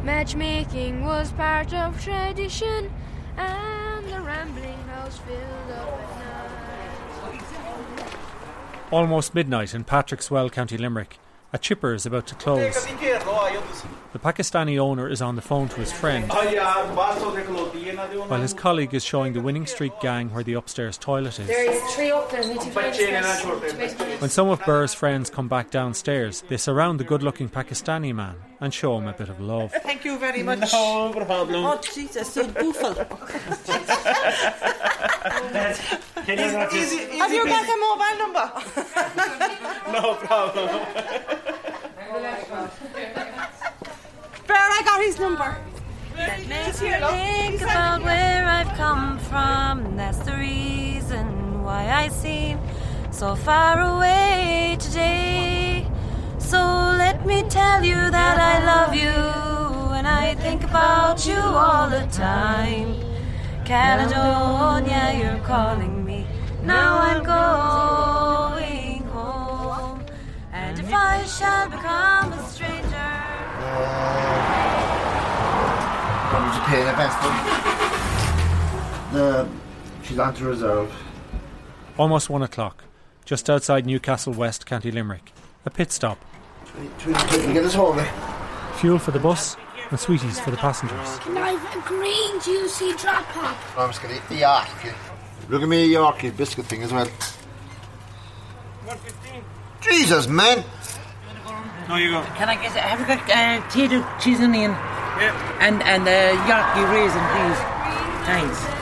Matchmaking 0.05 1.03
was 1.05 1.33
part 1.33 1.73
of 1.73 1.99
tradition, 2.03 2.93
and 3.39 4.07
the 4.07 4.21
rambling 4.21 4.83
house 4.89 5.17
filled 5.19 5.71
up 5.71 6.01
at 6.01 6.19
night. 6.19 6.43
Almost 8.93 9.35
midnight 9.35 9.75
in 9.75 9.85
Patrickswell, 9.85 10.53
County 10.53 10.77
Limerick. 10.77 11.19
A 11.55 11.59
chipper 11.59 11.95
is 11.95 12.05
about 12.05 12.27
to 12.27 12.35
close. 12.35 12.85
The 12.85 14.19
Pakistani 14.19 14.79
owner 14.79 15.09
is 15.09 15.23
on 15.23 15.35
the 15.35 15.41
phone 15.41 15.71
to 15.71 15.77
his 15.77 15.91
friend, 15.91 16.29
while 16.29 18.41
his 18.43 18.53
colleague 18.53 18.93
is 18.93 19.03
showing 19.03 19.33
the 19.33 19.41
winning 19.41 19.65
streak 19.65 19.99
gang 20.03 20.29
where 20.35 20.45
the 20.45 20.53
upstairs 20.53 20.99
toilet 20.99 21.41
is. 21.41 21.47
There 21.47 21.71
is 21.71 21.83
three 21.95 22.11
up 22.11 22.31
there. 22.31 22.47
Need 22.47 22.61
to 22.61 22.71
finish 22.71 24.21
When 24.21 24.29
some 24.29 24.51
of 24.51 24.63
Burr's 24.67 24.93
friends 24.93 25.31
come 25.31 25.49
back 25.49 25.71
downstairs, 25.71 26.45
they 26.51 26.59
surround 26.59 27.01
the 27.01 27.05
good 27.05 27.23
looking 27.23 27.49
Pakistani 27.49 28.15
man 28.15 28.37
and 28.61 28.75
show 28.75 28.99
him 28.99 29.09
a 29.09 29.15
bit 29.15 29.31
of 29.31 29.41
love. 29.41 29.73
Thank 29.83 30.05
you 30.05 30.19
very 30.19 30.41
mm. 30.41 30.61
much. 30.61 30.71
No 30.71 31.13
problem. 31.25 31.65
Oh, 31.65 31.81
Jesus, 31.95 32.37
you're 32.37 32.49
beautiful. 32.49 32.93
Can 35.23 36.39
you 36.39 36.53
not 36.53 36.71
just- 36.71 36.93
Easy- 36.95 37.19
Have 37.19 37.33
you 37.33 37.45
got 37.47 37.65
a 37.65 37.77
mobile 37.87 38.17
number? 38.19 38.47
No 39.93 40.15
problem. 40.15 40.69
Bear, 44.47 44.69
I 44.79 44.83
got 44.85 45.01
his 45.03 45.19
number. 45.19 45.57
That 46.17 46.47
makes 46.47 46.81
me 46.81 46.91
think 46.91 47.63
about 47.63 48.03
where 48.03 48.47
I've 48.47 48.73
come 48.77 49.19
from. 49.19 49.97
That's 49.97 50.19
the 50.19 50.37
reason 50.37 51.63
why 51.63 51.89
I 51.91 52.09
seem 52.09 52.59
so 53.11 53.35
far 53.35 53.81
away 53.81 54.77
today. 54.79 55.87
So 56.39 56.59
let 56.59 57.27
me 57.27 57.43
tell 57.49 57.85
you 57.85 57.97
that 58.11 58.39
I 58.39 58.65
love 58.65 58.95
you 58.95 59.11
and 59.97 60.07
I 60.07 60.35
think 60.37 60.65
about 60.65 61.27
you 61.27 61.37
all 61.39 61.89
the 61.89 62.07
time. 62.13 62.95
Caledonia, 63.65 65.13
you're 65.17 65.45
calling 65.45 66.05
me. 66.05 66.27
Now 66.65 66.99
I'm 66.99 67.23
going 67.23 69.03
home. 69.05 70.05
And 70.53 70.79
if 70.79 70.93
I 70.93 71.25
shall 71.25 71.69
become 71.69 72.33
a 72.33 72.43
stranger. 72.49 73.13
What 76.33 76.43
did 76.45 76.55
you 76.57 76.63
pay 76.67 76.83
the 76.85 76.93
best 76.97 77.19
one? 77.23 77.39
The, 79.15 79.49
she's 80.03 80.19
on 80.19 80.35
to 80.35 80.45
reserve. 80.45 80.93
Almost 81.99 82.31
one 82.31 82.43
o'clock, 82.43 82.85
just 83.25 83.49
outside 83.49 83.87
Newcastle 83.87 84.33
West, 84.33 84.67
County 84.67 84.91
Limerick. 84.91 85.33
A 85.65 85.71
pit 85.71 85.93
stop. 85.93 86.19
Try 86.99 87.13
get 87.53 87.65
us 87.65 87.75
home. 87.75 88.05
Fuel 88.79 88.99
for 88.99 89.11
the 89.13 89.21
bus 89.21 89.57
and 89.93 90.01
sweeties 90.01 90.41
for 90.41 90.51
the 90.51 90.57
passengers. 90.57 91.19
Can 91.19 91.37
I 91.37 91.51
have 91.53 91.85
a 91.85 91.89
green 91.89 92.41
juicy 92.41 92.95
drop 92.95 93.25
pop? 93.27 93.57
I'm 93.79 93.91
just 93.91 94.03
going 94.03 94.15
to 94.15 94.21
eat 94.21 94.29
the 94.29 94.41
Yorkie. 94.43 94.95
Look 95.51 95.63
at 95.63 95.69
me, 95.69 95.93
Yorkie 95.93 96.35
biscuit 96.35 96.65
thing 96.67 96.83
as 96.83 96.93
well. 96.93 97.07
115. 98.87 99.45
Jesus, 99.83 100.27
man! 100.29 100.65
No, 101.89 101.97
you 101.97 102.11
go. 102.11 102.23
Can 102.37 102.49
I 102.49 102.55
get? 102.55 102.73
Have 102.73 103.01
you 103.01 103.07
got 103.07 103.21
uh, 103.29 103.61
potato 103.69 104.05
cheese 104.19 104.41
and 104.41 104.55
onion? 104.55 104.71
Yeah. 104.71 105.59
And 105.61 105.83
and 105.83 106.09
uh, 106.09 106.33
Yorkie 106.49 106.91
raisin, 106.91 107.23
please. 107.37 107.61
Thanks. 108.25 108.82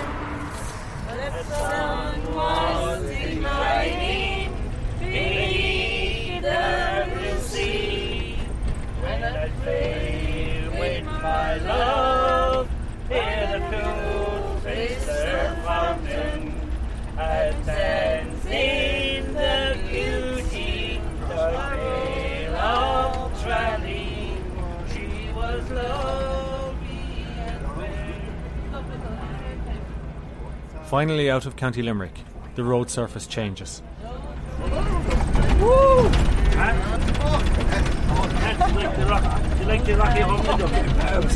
Finally 30.90 31.30
out 31.30 31.46
of 31.46 31.54
County 31.54 31.82
Limerick, 31.82 32.18
the 32.56 32.64
road 32.64 32.90
surface 32.90 33.28
changes. 33.28 33.80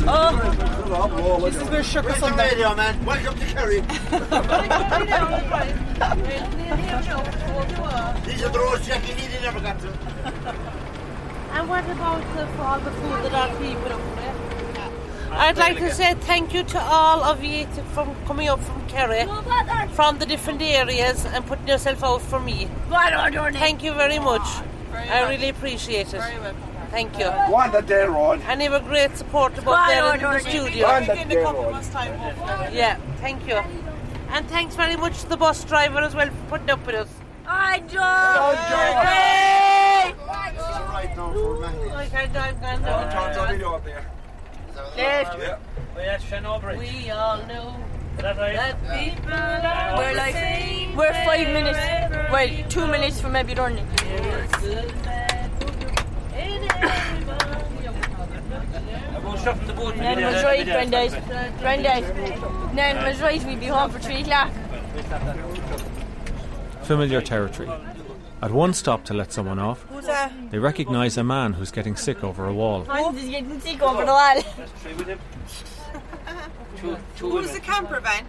Oh, 0.07 1.39
this 1.41 1.55
is 1.55 1.63
where 1.69 1.83
shook 1.83 2.09
us 2.09 2.21
on 2.21 2.35
radio, 2.35 2.75
man. 2.75 3.05
Welcome 3.05 3.39
to 3.39 3.45
Kerry. 3.45 3.79
These 3.79 4.11
are 8.43 8.49
the 8.49 8.59
roads 8.59 8.85
Jackie 8.85 9.13
Needy 9.13 9.39
never 9.41 9.61
got 9.61 9.79
to. 9.79 9.87
And 11.53 11.69
what 11.69 11.89
about 11.89 12.21
the, 12.35 12.45
all 12.61 12.81
the 12.81 12.91
food 12.91 13.23
that 13.23 13.33
our 13.33 13.55
people 13.55 13.93
up? 13.93 14.44
I'd 15.37 15.57
like 15.57 15.77
to 15.77 15.93
say 15.93 16.13
thank 16.13 16.53
you 16.53 16.63
to 16.63 16.81
all 16.81 17.23
of 17.23 17.43
you 17.43 17.65
to, 17.75 17.83
from 17.93 18.15
coming 18.25 18.47
up 18.47 18.61
from 18.61 18.87
Kerry, 18.87 19.25
from 19.93 20.17
the 20.17 20.25
different 20.25 20.61
areas, 20.61 21.25
and 21.25 21.45
putting 21.45 21.67
yourself 21.67 22.03
out 22.03 22.21
for 22.21 22.39
me. 22.39 22.69
Thank 22.89 23.83
you 23.83 23.93
very 23.93 24.19
much. 24.19 24.47
I 24.93 25.29
really 25.29 25.49
appreciate 25.49 26.13
it. 26.13 26.21
Thank 26.91 27.19
you. 27.19 27.29
One 27.51 27.71
that 27.71 27.87
day, 27.87 28.05
Rod. 28.05 28.39
And 28.47 28.61
you 28.61 28.71
have 28.71 28.81
a 28.81 28.87
great 28.87 29.17
support 29.17 29.57
about 29.57 29.87
there 29.87 30.15
in 30.15 30.21
the 30.21 30.39
studio. 30.39 30.87
One 30.87 31.05
that 31.07 31.27
day, 31.27 31.43
Rod. 31.43 32.73
Yeah, 32.73 32.97
thank 33.19 33.45
you. 33.47 33.61
And 34.29 34.47
thanks 34.49 34.75
very 34.75 34.95
much 34.95 35.21
to 35.21 35.29
the 35.29 35.37
bus 35.37 35.63
driver 35.65 35.99
as 35.99 36.15
well 36.15 36.27
for 36.27 36.45
putting 36.49 36.69
up 36.69 36.85
with 36.85 36.95
us. 36.95 37.09
I 37.45 37.79
don't. 37.79 38.01
I 38.01 40.13
can't, 42.09 42.35
I 42.35 42.53
can't, 42.53 42.83
Turns 43.11 43.85
there. 43.85 44.14
Left. 44.97 45.39
Yeah. 45.39 45.57
Oh, 45.77 45.97
that's 45.97 46.23
Chernobyl. 46.25 46.77
We 46.77 47.09
all 47.09 47.37
know 47.45 47.75
that 48.17 48.37
right? 48.37 48.55
that 48.55 48.99
people 48.99 49.33
are 49.33 49.97
We're 49.97 50.11
the 50.11 50.17
like, 50.17 50.33
same 50.33 50.95
we're 50.95 51.13
five 51.25 51.47
minutes, 51.47 51.77
wherever 51.77 52.31
well, 52.31 52.69
two 52.69 52.87
minutes 52.87 53.19
from 53.19 53.33
maybe 53.33 53.53
running. 53.53 53.85
About 59.15 59.39
shuffling 59.39 59.67
the 59.67 59.73
boat. 59.73 59.97
Nan 59.97 60.23
was 60.23 60.43
right, 60.43 60.65
Grandad. 60.65 61.59
Grandad. 61.59 62.73
Nan 62.73 63.05
was 63.05 63.21
right, 63.21 63.43
we'd 63.43 63.59
be 63.59 63.67
home 63.67 63.91
for 63.91 63.99
three 63.99 64.21
o'clock. 64.21 64.51
Familiar 66.83 67.21
territory. 67.21 67.69
At 68.41 68.51
one 68.51 68.73
stop 68.73 69.05
to 69.05 69.13
let 69.13 69.31
someone 69.31 69.59
off, 69.59 69.81
Who's 69.89 70.05
that? 70.05 70.31
they 70.51 70.59
recognise 70.59 71.17
a 71.17 71.23
man 71.23 71.53
who's 71.53 71.71
getting 71.71 71.95
sick 71.95 72.23
over 72.23 72.45
a 72.45 72.53
wall. 72.53 72.83
Hans 72.85 73.23
getting 73.23 73.59
sick 73.59 73.81
over 73.81 74.05
the 74.05 74.11
wall. 74.11 74.41
Who's 77.19 77.51
the 77.51 77.59
camper 77.59 77.99
van? 78.01 78.25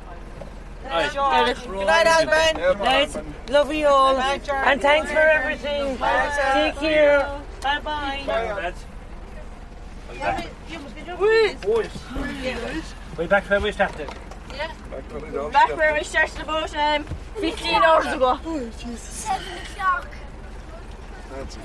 Good 0.85 1.87
night, 1.87 2.07
Alban. 2.07 2.79
Nice. 2.79 3.19
Love 3.49 3.75
you 3.75 3.89
all. 3.89 4.17
And 4.17 4.81
thanks 4.81 5.11
for 5.11 5.19
everything. 5.19 5.99
Take 5.99 6.77
care. 6.77 7.41
Bye 7.61 7.81
bye. 7.81 8.73
We're 13.19 13.27
back 13.29 13.49
where 13.51 13.61
we 13.61 13.73
started. 13.73 14.11
Back 15.53 15.77
where 15.77 15.95
we 15.95 16.05
started 16.05 16.41
about 16.41 16.75
um, 16.77 17.05
15 17.41 17.75
hours 17.75 18.07
ago. 18.07 18.39
Seven 18.97 19.59
o'clock. 19.59 20.09
That's 21.31 21.59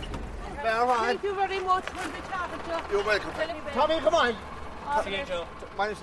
Thank 0.64 1.24
you 1.24 1.34
very 1.34 1.60
much 1.60 1.86
for 1.86 2.08
the 2.08 2.28
chocolate. 2.30 2.92
You're 2.92 3.04
welcome. 3.04 3.32
Tommy, 3.74 4.00
come 4.00 4.14
on. 4.14 4.36
See 5.04 5.18
you, 5.18 5.26
Joe. 5.26 5.48
Mind. 5.78 5.98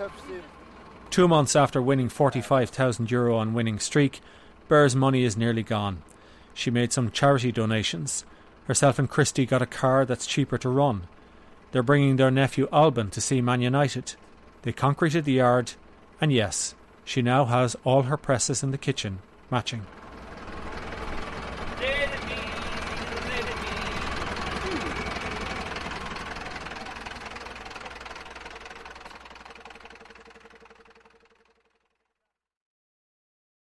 Two 1.11 1.29
months 1.29 1.55
after 1.55 1.81
winning 1.81 2.09
45,000 2.09 3.11
euro 3.11 3.37
on 3.37 3.55
winning 3.55 3.79
streak, 3.79 4.21
Burr's 4.67 4.97
money 4.97 5.23
is 5.23 5.37
nearly 5.37 5.63
gone. 5.63 6.03
She 6.55 6.71
made 6.71 6.93
some 6.93 7.11
charity 7.11 7.53
donations. 7.53 8.25
Herself 8.67 8.99
and 8.99 9.09
Christy 9.09 9.47
got 9.47 9.63
a 9.63 9.67
car 9.67 10.05
that's 10.05 10.27
cheaper 10.27 10.59
to 10.59 10.69
run. 10.69 11.07
They're 11.71 11.83
bringing 11.83 12.17
their 12.17 12.31
nephew 12.31 12.69
Alban 12.73 13.11
to 13.11 13.21
see 13.21 13.41
Man 13.41 13.61
United. 13.61 14.15
They 14.63 14.73
concreted 14.73 15.25
the 15.25 15.33
yard, 15.33 15.73
and 16.21 16.33
yes, 16.33 16.75
she 17.09 17.23
now 17.23 17.47
has 17.47 17.75
all 17.85 18.03
her 18.03 18.19
presses 18.19 18.63
in 18.63 18.71
the 18.71 18.77
kitchen 18.77 19.21
matching. 19.51 19.87